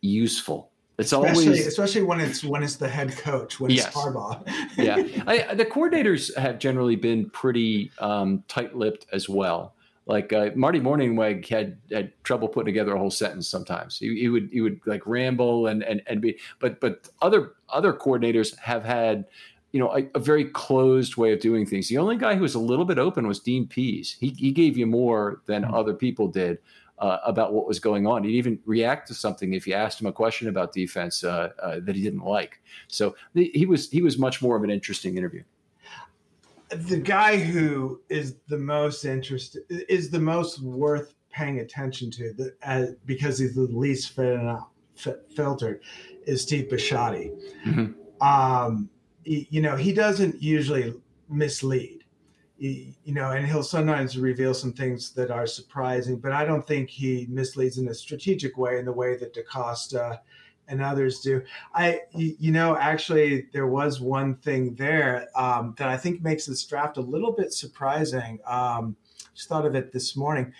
useful. 0.00 0.70
It's 0.96 1.12
especially, 1.12 1.44
always 1.44 1.66
especially 1.66 2.02
when 2.04 2.20
it's 2.20 2.42
when 2.42 2.62
it's 2.62 2.76
the 2.76 2.88
head 2.88 3.14
coach 3.18 3.60
when 3.60 3.70
yes. 3.70 3.86
it's 3.86 3.94
Harbaugh. 3.94 4.42
yeah, 4.78 4.96
I, 5.26 5.54
the 5.54 5.66
coordinators 5.66 6.34
have 6.38 6.58
generally 6.58 6.96
been 6.96 7.28
pretty 7.28 7.90
um, 7.98 8.44
tight-lipped 8.48 9.06
as 9.12 9.28
well. 9.28 9.74
Like 10.06 10.32
uh, 10.32 10.50
Marty 10.56 10.80
Mornhinweg 10.80 11.46
had 11.48 11.78
had 11.92 12.12
trouble 12.24 12.48
putting 12.48 12.66
together 12.66 12.94
a 12.94 12.98
whole 12.98 13.10
sentence 13.10 13.46
sometimes. 13.46 13.98
He, 13.98 14.18
he, 14.18 14.28
would 14.28 14.48
he 14.52 14.60
would 14.60 14.80
like 14.84 15.06
ramble 15.06 15.68
and 15.68 15.82
and 15.84 16.02
and 16.06 16.20
be. 16.20 16.38
But 16.58 16.80
but 16.80 17.08
other 17.20 17.52
other 17.68 17.92
coordinators 17.92 18.58
have 18.58 18.84
had 18.84 19.26
you 19.70 19.78
know 19.78 19.96
a, 19.96 20.08
a, 20.14 20.18
very 20.18 20.44
closed 20.44 21.16
way 21.16 21.32
of 21.32 21.38
doing 21.38 21.66
things. 21.66 21.88
The 21.88 21.98
only 21.98 22.16
guy 22.16 22.34
who 22.34 22.42
was 22.42 22.56
a 22.56 22.60
little 22.60 22.84
bit 22.84 22.98
open 22.98 23.28
was 23.28 23.38
Dean 23.38 23.68
Pees. 23.68 24.16
He 24.18 24.30
he 24.30 24.50
gave 24.50 24.76
you 24.76 24.86
more 24.86 25.40
than 25.46 25.62
mm-hmm. 25.62 25.74
other 25.74 25.94
people 25.94 26.28
did. 26.28 26.58
Uh, 26.98 27.18
about 27.24 27.52
what 27.52 27.66
was 27.66 27.80
going 27.80 28.06
on. 28.06 28.22
He'd 28.22 28.36
even 28.36 28.60
react 28.64 29.08
to 29.08 29.14
something 29.14 29.54
if 29.54 29.66
you 29.66 29.74
asked 29.74 30.00
him 30.00 30.06
a 30.06 30.12
question 30.12 30.46
about 30.46 30.72
defense 30.72 31.24
uh, 31.24 31.48
uh, 31.60 31.80
that 31.82 31.96
he 31.96 32.02
didn't 32.02 32.22
like. 32.22 32.60
So 32.86 33.16
he 33.34 33.66
was 33.66 33.90
he 33.90 34.02
was 34.02 34.18
much 34.18 34.40
more 34.40 34.54
of 34.54 34.62
an 34.62 34.70
interesting 34.70 35.16
interview 35.16 35.42
the 36.74 36.96
guy 36.96 37.38
who 37.38 38.00
is 38.08 38.36
the 38.48 38.58
most 38.58 39.04
interested 39.04 39.62
is 39.68 40.10
the 40.10 40.20
most 40.20 40.60
worth 40.62 41.14
paying 41.30 41.60
attention 41.60 42.10
to 42.10 42.32
the, 42.32 42.54
uh, 42.64 42.86
because 43.06 43.38
he's 43.38 43.54
the 43.54 43.62
least 43.62 44.18
filtered 45.34 45.80
is 46.26 46.42
Steve 46.42 46.68
Bisciotti. 46.70 47.32
Mm-hmm. 47.66 48.26
Um, 48.26 48.88
you 49.24 49.60
know, 49.60 49.76
he 49.76 49.92
doesn't 49.92 50.42
usually 50.42 50.94
mislead. 51.28 52.04
He, 52.58 52.96
you 53.04 53.14
know, 53.14 53.30
and 53.30 53.46
he'll 53.46 53.62
sometimes 53.62 54.16
reveal 54.18 54.54
some 54.54 54.72
things 54.72 55.10
that 55.12 55.30
are 55.30 55.46
surprising, 55.46 56.18
but 56.18 56.32
I 56.32 56.44
don't 56.44 56.66
think 56.66 56.90
he 56.90 57.26
misleads 57.28 57.78
in 57.78 57.88
a 57.88 57.94
strategic 57.94 58.56
way 58.56 58.78
in 58.78 58.84
the 58.84 58.92
way 58.92 59.16
that 59.16 59.34
DeCosta 59.34 60.20
and 60.68 60.82
others 60.82 61.20
do. 61.20 61.42
I, 61.74 62.00
you 62.14 62.52
know, 62.52 62.76
actually, 62.76 63.48
there 63.52 63.66
was 63.66 64.00
one 64.00 64.36
thing 64.36 64.74
there 64.74 65.28
um, 65.34 65.74
that 65.78 65.88
I 65.88 65.96
think 65.96 66.22
makes 66.22 66.46
this 66.46 66.64
draft 66.64 66.96
a 66.96 67.00
little 67.00 67.32
bit 67.32 67.52
surprising. 67.52 68.38
Um, 68.46 68.96
just 69.34 69.48
thought 69.48 69.66
of 69.66 69.74
it 69.74 69.92
this 69.92 70.16
morning. 70.16 70.52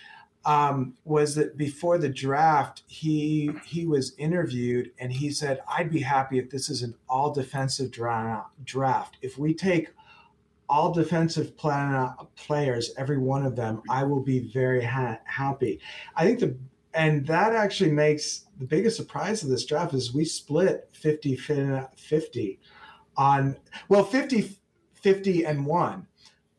Um, 0.45 0.95
was 1.05 1.37
that 1.37 1.57
before 1.57 1.99
the 1.99 2.09
draft, 2.09 2.83
he 2.89 3.53
he 3.65 3.87
was 3.87 4.13
interviewed 4.19 4.91
and 4.99 5.13
he 5.13 5.31
said, 5.31 5.61
"I'd 5.69 5.91
be 5.91 6.01
happy 6.01 6.39
if 6.41 6.51
this 6.51 6.69
is 6.69 6.83
an 6.83 6.97
all 7.09 7.33
defensive 7.33 7.93
dra- 7.93 8.47
draft. 8.65 9.19
If 9.23 9.39
we 9.39 9.55
take 9.55 9.91
all 10.69 10.93
defensive 10.93 11.57
plan- 11.57 12.15
players, 12.35 12.93
every 12.97 13.19
one 13.19 13.47
of 13.47 13.55
them, 13.55 13.83
I 13.89 14.03
will 14.03 14.23
be 14.23 14.41
very 14.53 14.85
ha- 14.85 15.21
happy." 15.25 15.79
I 16.17 16.25
think 16.25 16.41
the 16.41 16.57
and 16.95 17.27
that 17.27 17.55
actually 17.55 17.91
makes 17.91 18.47
the 18.59 18.67
biggest 18.67 18.97
surprise 18.97 19.43
of 19.43 19.49
this 19.49 19.65
draft 19.65 19.95
is 19.95 20.15
we 20.15 20.25
split 20.25 20.89
50 20.93 21.37
50 21.37 22.61
on 23.17 23.57
well 23.89 24.05
50 24.05 24.59
50 24.95 25.45
and 25.45 25.67
1 25.67 26.07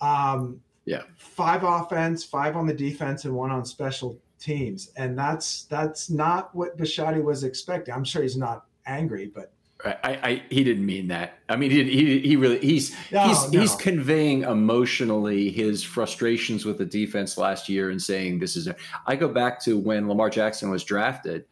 um 0.02 0.60
yeah. 0.86 1.04
five 1.16 1.64
offense 1.64 2.24
five 2.24 2.56
on 2.56 2.68
the 2.68 2.74
defense 2.74 3.26
and 3.26 3.34
one 3.34 3.52
on 3.52 3.66
special 3.66 4.20
teams. 4.44 4.92
And 4.98 5.18
that's 5.18 5.64
that's 5.64 6.10
not 6.10 6.54
what 6.54 6.78
Bisciotti 6.78 7.24
was 7.24 7.44
expecting. 7.44 7.94
I'm 7.94 8.04
sure 8.04 8.22
he's 8.22 8.38
not 8.38 8.66
angry 8.86 9.32
but 9.34 9.53
I, 9.86 9.98
I, 10.04 10.44
he 10.50 10.64
didn't 10.64 10.86
mean 10.86 11.10
that. 11.10 11.40
I 11.50 11.58
mean, 11.58 11.70
he, 11.70 11.84
he, 11.84 12.20
he 12.20 12.36
really, 12.38 12.60
he's, 12.60 12.96
no, 13.12 13.28
he's, 13.28 13.52
no. 13.52 13.60
he's 13.60 13.76
conveying 13.76 14.44
emotionally 14.44 15.52
his 15.52 15.84
frustrations 15.84 16.64
with 16.64 16.78
the 16.78 16.86
defense 16.86 17.38
last 17.38 17.68
year 17.68 17.90
and 17.90 18.02
saying 18.02 18.40
this 18.40 18.56
is, 18.56 18.68
a, 18.68 18.76
I 19.06 19.16
go 19.18 19.28
back 19.28 19.62
to 19.64 19.78
when 19.78 20.08
Lamar 20.08 20.30
Jackson 20.30 20.70
was 20.70 20.84
drafted. 20.84 21.46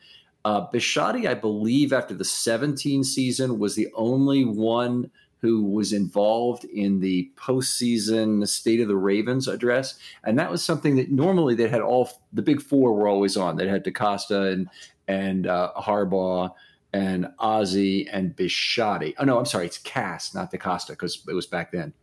Uh, 0.46 0.66
Bisciotti, 0.72 1.28
I 1.28 1.34
believe 1.34 1.92
after 1.92 2.14
the 2.14 2.26
17 2.26 3.04
season 3.04 3.60
was 3.60 3.76
the 3.76 3.90
only 3.96 4.46
one 4.46 5.12
who 5.40 5.64
was 5.64 5.92
involved 5.92 6.64
in 6.66 7.00
the 7.00 7.30
postseason 7.36 8.48
State 8.48 8.80
of 8.80 8.88
the 8.88 8.96
Ravens 8.96 9.48
address. 9.48 9.98
And 10.24 10.40
that 10.40 10.52
was 10.52 10.64
something 10.64 10.96
that 10.96 11.12
normally 11.12 11.56
they 11.56 11.68
had 11.68 11.82
all, 11.82 12.10
the 12.32 12.44
big 12.44 12.62
four 12.62 12.94
were 12.94 13.08
always 13.08 13.36
on. 13.36 13.58
They 13.58 13.68
had 13.68 13.84
DeCosta 13.84 14.54
and, 14.54 14.70
and 15.08 15.48
uh, 15.48 15.72
Harbaugh 15.78 16.52
and 16.94 17.28
Ozzie 17.40 18.08
and 18.10 18.36
Bisciotti. 18.36 19.14
Oh 19.18 19.24
no, 19.24 19.38
I'm 19.38 19.46
sorry, 19.46 19.66
it's 19.66 19.78
Cass, 19.78 20.34
not 20.34 20.52
DeCosta, 20.52 20.90
because 20.90 21.24
it 21.28 21.34
was 21.34 21.48
back 21.48 21.72
then. 21.72 21.94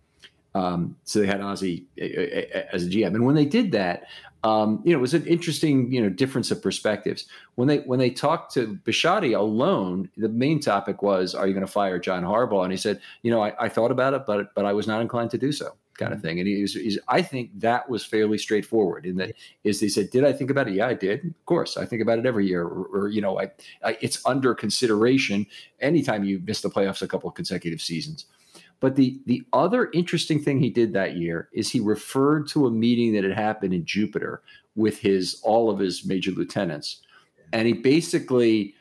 Um, 0.54 0.96
so 1.04 1.20
they 1.20 1.26
had 1.26 1.40
Ozzie 1.40 1.86
as 2.72 2.86
a 2.86 2.88
GM, 2.88 3.14
and 3.14 3.24
when 3.24 3.34
they 3.34 3.44
did 3.44 3.72
that, 3.72 4.04
um, 4.44 4.80
you 4.84 4.92
know, 4.92 4.98
it 4.98 5.02
was 5.02 5.14
an 5.14 5.26
interesting, 5.26 5.92
you 5.92 6.00
know, 6.00 6.08
difference 6.08 6.50
of 6.50 6.62
perspectives. 6.62 7.26
When 7.56 7.66
they 7.66 7.78
when 7.78 7.98
they 7.98 8.10
talked 8.10 8.54
to 8.54 8.78
Bisciotti 8.84 9.36
alone, 9.36 10.08
the 10.16 10.28
main 10.28 10.60
topic 10.60 11.02
was, 11.02 11.34
"Are 11.34 11.46
you 11.46 11.54
going 11.54 11.66
to 11.66 11.72
fire 11.72 11.98
John 11.98 12.22
Harbaugh?" 12.22 12.62
And 12.62 12.72
he 12.72 12.78
said, 12.78 13.00
"You 13.22 13.30
know, 13.30 13.42
I, 13.42 13.52
I, 13.58 13.68
thought 13.68 13.90
about 13.90 14.14
it, 14.14 14.22
but 14.26 14.54
but 14.54 14.64
I 14.64 14.72
was 14.72 14.86
not 14.86 15.00
inclined 15.00 15.30
to 15.32 15.38
do 15.38 15.50
so." 15.50 15.74
Kind 15.98 16.12
of 16.12 16.20
mm-hmm. 16.20 16.28
thing. 16.28 16.38
And 16.38 16.48
he's, 16.48 16.74
he's 16.74 16.98
I 17.08 17.22
think 17.22 17.50
that 17.58 17.90
was 17.90 18.04
fairly 18.04 18.38
straightforward. 18.38 19.04
In 19.04 19.16
that, 19.16 19.32
is 19.64 19.80
they 19.80 19.88
said, 19.88 20.10
"Did 20.10 20.24
I 20.24 20.32
think 20.32 20.48
about 20.48 20.68
it? 20.68 20.74
Yeah, 20.74 20.86
I 20.86 20.94
did. 20.94 21.24
Of 21.26 21.46
course, 21.46 21.76
I 21.76 21.84
think 21.86 22.00
about 22.00 22.20
it 22.20 22.26
every 22.26 22.46
year. 22.46 22.62
Or, 22.62 22.84
or 22.92 23.08
you 23.08 23.20
know, 23.20 23.40
I, 23.40 23.50
I, 23.82 23.98
it's 24.00 24.24
under 24.24 24.54
consideration 24.54 25.44
anytime 25.80 26.22
you 26.22 26.40
miss 26.44 26.60
the 26.60 26.70
playoffs 26.70 27.02
a 27.02 27.08
couple 27.08 27.28
of 27.28 27.34
consecutive 27.34 27.80
seasons." 27.80 28.26
But 28.80 28.94
the 28.94 29.20
the 29.26 29.42
other 29.52 29.90
interesting 29.92 30.40
thing 30.40 30.60
he 30.60 30.70
did 30.70 30.92
that 30.92 31.16
year 31.16 31.48
is 31.52 31.68
he 31.68 31.80
referred 31.80 32.46
to 32.50 32.66
a 32.66 32.70
meeting 32.70 33.12
that 33.14 33.24
had 33.24 33.36
happened 33.36 33.74
in 33.74 33.84
Jupiter 33.84 34.42
with 34.76 35.00
his 35.00 35.40
all 35.42 35.68
of 35.68 35.80
his 35.80 36.06
major 36.06 36.30
lieutenants, 36.30 37.02
and 37.52 37.66
he 37.66 37.72
basically 37.72 38.76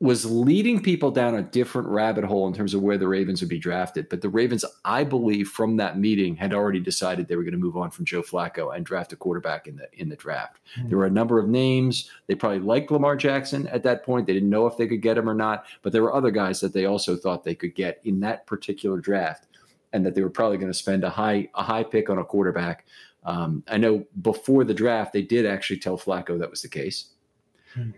was 0.00 0.24
leading 0.24 0.80
people 0.80 1.10
down 1.10 1.34
a 1.34 1.42
different 1.42 1.88
rabbit 1.88 2.22
hole 2.22 2.46
in 2.46 2.54
terms 2.54 2.72
of 2.72 2.82
where 2.82 2.98
the 2.98 3.08
Ravens 3.08 3.40
would 3.40 3.48
be 3.48 3.58
drafted. 3.58 4.08
But 4.08 4.20
the 4.20 4.28
Ravens, 4.28 4.64
I 4.84 5.02
believe, 5.02 5.48
from 5.48 5.76
that 5.78 5.98
meeting, 5.98 6.36
had 6.36 6.54
already 6.54 6.78
decided 6.78 7.26
they 7.26 7.34
were 7.34 7.42
going 7.42 7.52
to 7.52 7.58
move 7.58 7.76
on 7.76 7.90
from 7.90 8.04
Joe 8.04 8.22
Flacco 8.22 8.76
and 8.76 8.86
draft 8.86 9.12
a 9.12 9.16
quarterback 9.16 9.66
in 9.66 9.74
the 9.74 9.88
in 9.94 10.08
the 10.08 10.14
draft. 10.14 10.60
Mm-hmm. 10.78 10.88
There 10.88 10.98
were 10.98 11.06
a 11.06 11.10
number 11.10 11.40
of 11.40 11.48
names. 11.48 12.10
They 12.28 12.36
probably 12.36 12.60
liked 12.60 12.92
Lamar 12.92 13.16
Jackson 13.16 13.66
at 13.68 13.82
that 13.82 14.04
point. 14.04 14.28
They 14.28 14.34
didn't 14.34 14.50
know 14.50 14.66
if 14.66 14.76
they 14.76 14.86
could 14.86 15.02
get 15.02 15.18
him 15.18 15.28
or 15.28 15.34
not. 15.34 15.64
But 15.82 15.92
there 15.92 16.02
were 16.02 16.14
other 16.14 16.30
guys 16.30 16.60
that 16.60 16.72
they 16.72 16.84
also 16.84 17.16
thought 17.16 17.42
they 17.42 17.56
could 17.56 17.74
get 17.74 18.00
in 18.04 18.20
that 18.20 18.46
particular 18.46 19.00
draft, 19.00 19.48
and 19.92 20.06
that 20.06 20.14
they 20.14 20.22
were 20.22 20.30
probably 20.30 20.58
going 20.58 20.72
to 20.72 20.78
spend 20.78 21.02
a 21.02 21.10
high 21.10 21.48
a 21.56 21.62
high 21.64 21.82
pick 21.82 22.08
on 22.08 22.18
a 22.18 22.24
quarterback. 22.24 22.86
Um, 23.24 23.64
I 23.66 23.78
know 23.78 24.04
before 24.22 24.62
the 24.62 24.74
draft, 24.74 25.12
they 25.12 25.22
did 25.22 25.44
actually 25.44 25.80
tell 25.80 25.98
Flacco 25.98 26.38
that 26.38 26.50
was 26.50 26.62
the 26.62 26.68
case. 26.68 27.06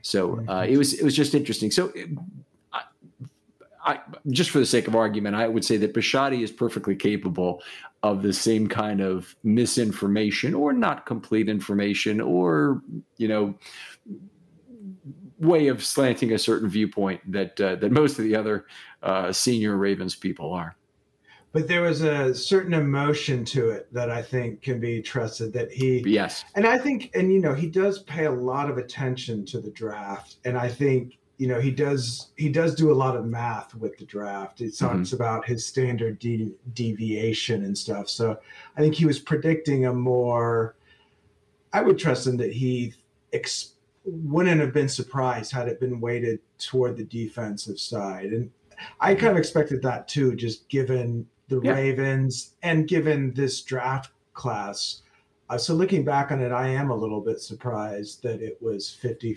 So 0.02 0.44
uh, 0.48 0.66
it 0.68 0.76
was 0.76 0.94
it 0.94 1.04
was 1.04 1.14
just 1.14 1.34
interesting. 1.34 1.70
So. 1.70 1.92
I, 2.72 2.82
I, 3.82 4.00
just 4.28 4.50
for 4.50 4.58
the 4.58 4.66
sake 4.66 4.88
of 4.88 4.94
argument, 4.94 5.36
I 5.36 5.48
would 5.48 5.64
say 5.64 5.78
that 5.78 5.94
Bisciotti 5.94 6.42
is 6.42 6.50
perfectly 6.50 6.94
capable 6.94 7.62
of 8.02 8.22
the 8.22 8.32
same 8.32 8.68
kind 8.68 9.00
of 9.00 9.34
misinformation 9.42 10.54
or 10.54 10.72
not 10.74 11.06
complete 11.06 11.48
information 11.48 12.20
or, 12.20 12.82
you 13.16 13.26
know, 13.26 13.54
way 15.38 15.68
of 15.68 15.84
slanting 15.84 16.32
a 16.32 16.38
certain 16.38 16.68
viewpoint 16.68 17.20
that 17.30 17.58
uh, 17.60 17.74
that 17.76 17.90
most 17.90 18.18
of 18.18 18.24
the 18.24 18.36
other 18.36 18.66
uh, 19.02 19.32
senior 19.32 19.76
Ravens 19.76 20.14
people 20.14 20.52
are 20.52 20.76
but 21.52 21.66
there 21.66 21.82
was 21.82 22.02
a 22.02 22.34
certain 22.34 22.74
emotion 22.74 23.44
to 23.44 23.70
it 23.70 23.92
that 23.92 24.10
I 24.10 24.22
think 24.22 24.62
can 24.62 24.78
be 24.78 25.02
trusted 25.02 25.52
that 25.54 25.72
he 25.72 26.02
yes. 26.06 26.44
And 26.54 26.66
I 26.66 26.78
think 26.78 27.10
and 27.14 27.32
you 27.32 27.40
know 27.40 27.54
he 27.54 27.66
does 27.66 28.00
pay 28.00 28.26
a 28.26 28.30
lot 28.30 28.70
of 28.70 28.78
attention 28.78 29.44
to 29.46 29.60
the 29.60 29.70
draft. 29.70 30.36
And 30.44 30.56
I 30.56 30.68
think 30.68 31.18
you 31.38 31.48
know 31.48 31.60
he 31.60 31.70
does 31.72 32.30
he 32.36 32.48
does 32.48 32.74
do 32.74 32.92
a 32.92 32.94
lot 32.94 33.16
of 33.16 33.26
math 33.26 33.74
with 33.74 33.98
the 33.98 34.04
draft. 34.04 34.60
It 34.60 34.78
talks 34.78 35.08
mm-hmm. 35.08 35.16
about 35.16 35.44
his 35.44 35.66
standard 35.66 36.18
de- 36.20 36.54
deviation 36.74 37.64
and 37.64 37.76
stuff. 37.76 38.08
So 38.08 38.38
I 38.76 38.80
think 38.80 38.94
he 38.94 39.06
was 39.06 39.18
predicting 39.18 39.86
a 39.86 39.92
more 39.92 40.76
I 41.72 41.82
would 41.82 41.98
trust 41.98 42.26
him 42.26 42.36
that 42.36 42.52
he 42.52 42.94
ex- 43.32 43.74
wouldn't 44.04 44.60
have 44.60 44.72
been 44.72 44.88
surprised 44.88 45.52
had 45.52 45.68
it 45.68 45.80
been 45.80 46.00
weighted 46.00 46.40
toward 46.58 46.96
the 46.96 47.04
defensive 47.04 47.78
side. 47.78 48.26
And 48.26 48.50
I 49.00 49.14
kind 49.14 49.32
of 49.32 49.36
expected 49.36 49.82
that 49.82 50.08
too, 50.08 50.34
just 50.34 50.68
given 50.68 51.26
the 51.50 51.60
yeah. 51.62 51.72
Ravens, 51.72 52.54
and 52.62 52.88
given 52.88 53.34
this 53.34 53.60
draft 53.60 54.12
class. 54.32 55.02
Uh, 55.50 55.58
so 55.58 55.74
looking 55.74 56.04
back 56.04 56.30
on 56.30 56.40
it, 56.40 56.52
I 56.52 56.68
am 56.68 56.90
a 56.90 56.94
little 56.94 57.20
bit 57.20 57.40
surprised 57.40 58.22
that 58.22 58.40
it 58.40 58.56
was 58.62 58.88
50 58.88 59.34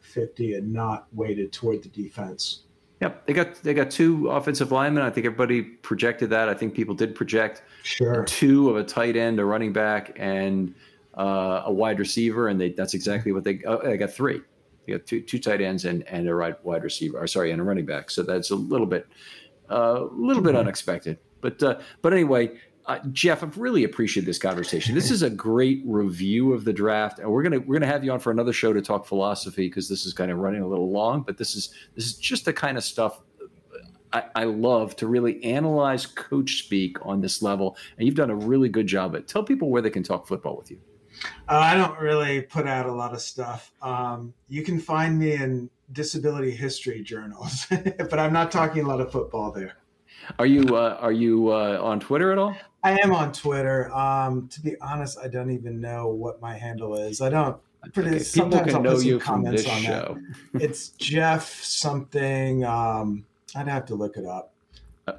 50 0.00 0.54
and 0.54 0.72
not 0.72 1.08
weighted 1.12 1.52
toward 1.52 1.82
the 1.82 1.88
defense. 1.88 2.62
Yep, 3.02 3.26
they 3.26 3.32
got 3.34 3.62
they 3.62 3.74
got 3.74 3.90
two 3.90 4.30
offensive 4.30 4.72
linemen. 4.72 5.02
I 5.02 5.10
think 5.10 5.26
everybody 5.26 5.62
projected 5.62 6.30
that. 6.30 6.48
I 6.48 6.54
think 6.54 6.72
people 6.72 6.94
did 6.94 7.14
project 7.14 7.62
sure 7.82 8.24
two 8.24 8.70
of 8.70 8.76
a 8.76 8.84
tight 8.84 9.16
end, 9.16 9.38
a 9.38 9.44
running 9.44 9.74
back, 9.74 10.16
and 10.16 10.74
uh, 11.14 11.64
a 11.66 11.72
wide 11.72 11.98
receiver, 11.98 12.48
and 12.48 12.58
they 12.58 12.70
that's 12.70 12.94
exactly 12.94 13.32
what 13.32 13.44
they 13.44 13.62
uh, 13.64 13.78
they 13.78 13.98
got 13.98 14.12
three. 14.12 14.40
They 14.86 14.94
got 14.94 15.04
two 15.04 15.20
two 15.20 15.38
tight 15.38 15.60
ends 15.60 15.84
and 15.84 16.04
and 16.04 16.26
a 16.26 16.34
right 16.34 16.64
wide 16.64 16.84
receiver. 16.84 17.18
Or 17.18 17.26
sorry, 17.26 17.50
and 17.50 17.60
a 17.60 17.64
running 17.64 17.84
back. 17.84 18.10
So 18.10 18.22
that's 18.22 18.50
a 18.50 18.56
little 18.56 18.86
bit 18.86 19.06
a 19.68 19.74
uh, 19.74 20.08
little 20.12 20.42
bit 20.42 20.56
unexpected. 20.56 21.18
But 21.46 21.62
uh, 21.62 21.78
but 22.02 22.12
anyway, 22.12 22.50
uh, 22.86 22.98
Jeff, 23.12 23.44
I've 23.44 23.56
really 23.56 23.84
appreciated 23.84 24.28
this 24.28 24.38
conversation. 24.38 24.96
This 24.96 25.12
is 25.12 25.22
a 25.22 25.30
great 25.30 25.80
review 25.86 26.52
of 26.52 26.64
the 26.64 26.72
draft, 26.72 27.20
and 27.20 27.30
we're 27.30 27.44
gonna 27.44 27.60
we're 27.60 27.76
gonna 27.78 27.86
have 27.86 28.02
you 28.02 28.10
on 28.10 28.18
for 28.18 28.32
another 28.32 28.52
show 28.52 28.72
to 28.72 28.82
talk 28.82 29.06
philosophy 29.06 29.68
because 29.68 29.88
this 29.88 30.04
is 30.06 30.12
kind 30.12 30.32
of 30.32 30.38
running 30.38 30.62
a 30.62 30.66
little 30.66 30.90
long. 30.90 31.22
But 31.22 31.38
this 31.38 31.54
is 31.54 31.72
this 31.94 32.06
is 32.06 32.14
just 32.14 32.46
the 32.46 32.52
kind 32.52 32.76
of 32.76 32.82
stuff 32.82 33.20
I, 34.12 34.24
I, 34.34 34.44
love 34.44 34.96
to 34.96 35.06
really 35.06 35.42
analyze 35.44 36.04
coach 36.04 36.64
speak 36.64 36.96
on 37.02 37.20
this 37.20 37.42
level, 37.42 37.76
and 37.96 38.06
you've 38.06 38.16
done 38.16 38.30
a 38.30 38.34
really 38.36 38.68
good 38.68 38.88
job 38.88 39.14
at. 39.14 39.28
Tell 39.28 39.44
people 39.44 39.70
where 39.70 39.82
they 39.82 39.90
can 39.90 40.02
talk 40.02 40.26
football 40.26 40.56
with 40.56 40.72
you. 40.72 40.80
Uh, 41.48 41.58
I 41.58 41.76
don't 41.76 41.96
really 42.00 42.42
put 42.42 42.66
out 42.66 42.86
a 42.86 42.92
lot 42.92 43.14
of 43.14 43.20
stuff. 43.20 43.70
Um, 43.82 44.34
you 44.48 44.64
can 44.64 44.80
find 44.80 45.16
me 45.16 45.34
in 45.34 45.70
disability 45.92 46.50
history 46.50 47.04
journals, 47.04 47.66
but 47.70 48.18
I'm 48.18 48.32
not 48.32 48.50
talking 48.50 48.84
a 48.84 48.88
lot 48.88 49.00
of 49.00 49.12
football 49.12 49.52
there. 49.52 49.76
Are 50.38 50.46
you 50.46 50.76
uh, 50.76 50.98
are 51.00 51.12
you 51.12 51.48
uh, 51.48 51.80
on 51.82 52.00
Twitter 52.00 52.32
at 52.32 52.38
all? 52.38 52.56
I 52.82 52.98
am 53.02 53.12
on 53.12 53.32
Twitter. 53.32 53.92
Um, 53.92 54.48
to 54.48 54.60
be 54.60 54.76
honest, 54.80 55.18
I 55.18 55.28
don't 55.28 55.50
even 55.50 55.80
know 55.80 56.08
what 56.08 56.40
my 56.40 56.56
handle 56.56 56.96
is. 56.96 57.20
I 57.20 57.30
don't. 57.30 57.56
Pretty, 57.92 58.10
okay. 58.10 58.18
Sometimes 58.20 58.74
I'll 58.74 58.82
put 58.82 59.00
some 59.00 59.20
comments 59.20 59.66
on 59.68 59.82
show. 59.82 60.18
that. 60.52 60.62
it's 60.62 60.90
Jeff 60.90 61.62
something. 61.62 62.64
Um, 62.64 63.24
I'd 63.54 63.68
have 63.68 63.86
to 63.86 63.94
look 63.94 64.16
it 64.16 64.24
up. 64.24 64.52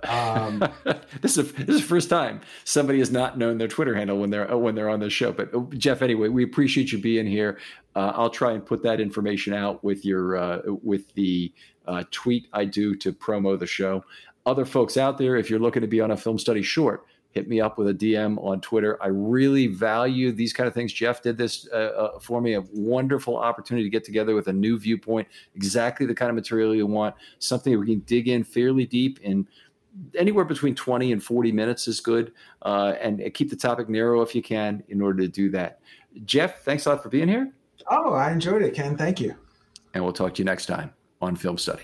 Um, 0.08 0.60
this 1.22 1.38
is 1.38 1.52
this 1.54 1.76
is 1.76 1.82
the 1.82 1.88
first 1.88 2.10
time 2.10 2.42
somebody 2.66 3.00
has 3.00 3.12
not 3.12 3.38
known 3.38 3.58
their 3.58 3.70
Twitter 3.70 3.96
handle 3.96 4.18
when 4.18 4.30
they're 4.30 4.58
when 4.58 4.76
they're 4.76 4.90
on 4.90 5.00
the 5.00 5.10
show. 5.10 5.32
But 5.32 5.50
oh, 5.54 5.70
Jeff, 5.74 6.02
anyway, 6.02 6.28
we 6.30 6.44
appreciate 6.44 6.92
you 6.92 7.00
being 7.00 7.26
here. 7.26 7.60
Uh, 7.96 8.12
I'll 8.16 8.30
try 8.30 8.52
and 8.52 8.66
put 8.66 8.84
that 8.84 9.00
information 9.00 9.54
out 9.54 9.84
with 9.84 10.06
your 10.06 10.38
uh, 10.38 10.62
with 10.84 11.14
the 11.14 11.52
uh, 11.88 12.04
tweet 12.12 12.48
I 12.54 12.66
do 12.66 12.96
to 12.96 13.14
promo 13.14 13.58
the 13.58 13.68
show 13.68 14.04
other 14.48 14.66
folks 14.66 14.98
out 14.98 15.18
there, 15.18 15.36
if 15.36 15.50
you're 15.50 15.60
looking 15.60 15.82
to 15.82 15.88
be 15.88 16.02
on 16.02 16.12
a 16.12 16.18
film 16.18 16.40
study 16.40 16.64
short, 16.64 17.06
hit 17.32 17.50
me 17.50 17.60
up 17.60 17.78
with 17.78 17.90
a 17.90 17.94
DM 17.94 18.42
on 18.44 18.62
Twitter. 18.62 18.98
I 19.04 19.08
really 19.08 19.68
value 19.68 20.32
these 20.32 20.54
kind 20.54 20.68
of 20.68 20.74
things. 20.74 20.94
Jeff 20.94 21.22
did 21.22 21.38
this 21.38 21.68
uh, 21.72 21.76
uh, 21.76 22.20
for 22.20 22.42
me, 22.42 22.56
a 22.56 22.62
wonderful 22.74 23.38
opportunity 23.38 23.84
to 23.84 23.90
get 23.90 24.06
together 24.06 24.34
with 24.34 24.48
a 24.48 24.54
new 24.54 24.80
viewpoint, 24.80 25.28
exactly 25.54 26.06
the 26.06 26.16
kind 26.16 26.30
of 26.30 26.36
material 26.36 26.74
you 26.74 26.88
want, 26.88 27.14
something 27.40 27.78
we 27.78 27.86
can 27.86 28.00
dig 28.00 28.30
in 28.30 28.44
fairly 28.44 28.86
deep 28.86 29.20
in 29.22 29.46
anywhere 30.16 30.46
between 30.46 30.76
20 30.76 31.12
and 31.12 31.22
40 31.22 31.52
minutes 31.52 31.88
is 31.88 32.00
good. 32.00 32.32
Uh, 32.62 32.94
and 33.02 33.22
keep 33.34 33.50
the 33.50 33.56
topic 33.56 33.90
narrow 33.90 34.22
if 34.22 34.34
you 34.34 34.42
can 34.42 34.82
in 34.88 35.02
order 35.02 35.22
to 35.22 35.28
do 35.28 35.50
that. 35.52 35.80
Jeff, 36.26 36.64
thanks 36.64 36.86
a 36.86 36.90
lot 36.90 37.04
for 37.04 37.10
being 37.10 37.28
here. 37.28 37.52
Oh, 37.90 38.14
I 38.14 38.32
enjoyed 38.32 38.62
it, 38.62 38.74
Ken. 38.74 38.98
Thank 38.98 39.20
you. 39.20 39.36
And 39.94 40.04
we'll 40.04 40.14
talk 40.14 40.36
to 40.36 40.40
you 40.40 40.46
next 40.46 40.68
time 40.68 40.94
on 41.22 41.36
Film 41.36 41.58
Study. 41.58 41.84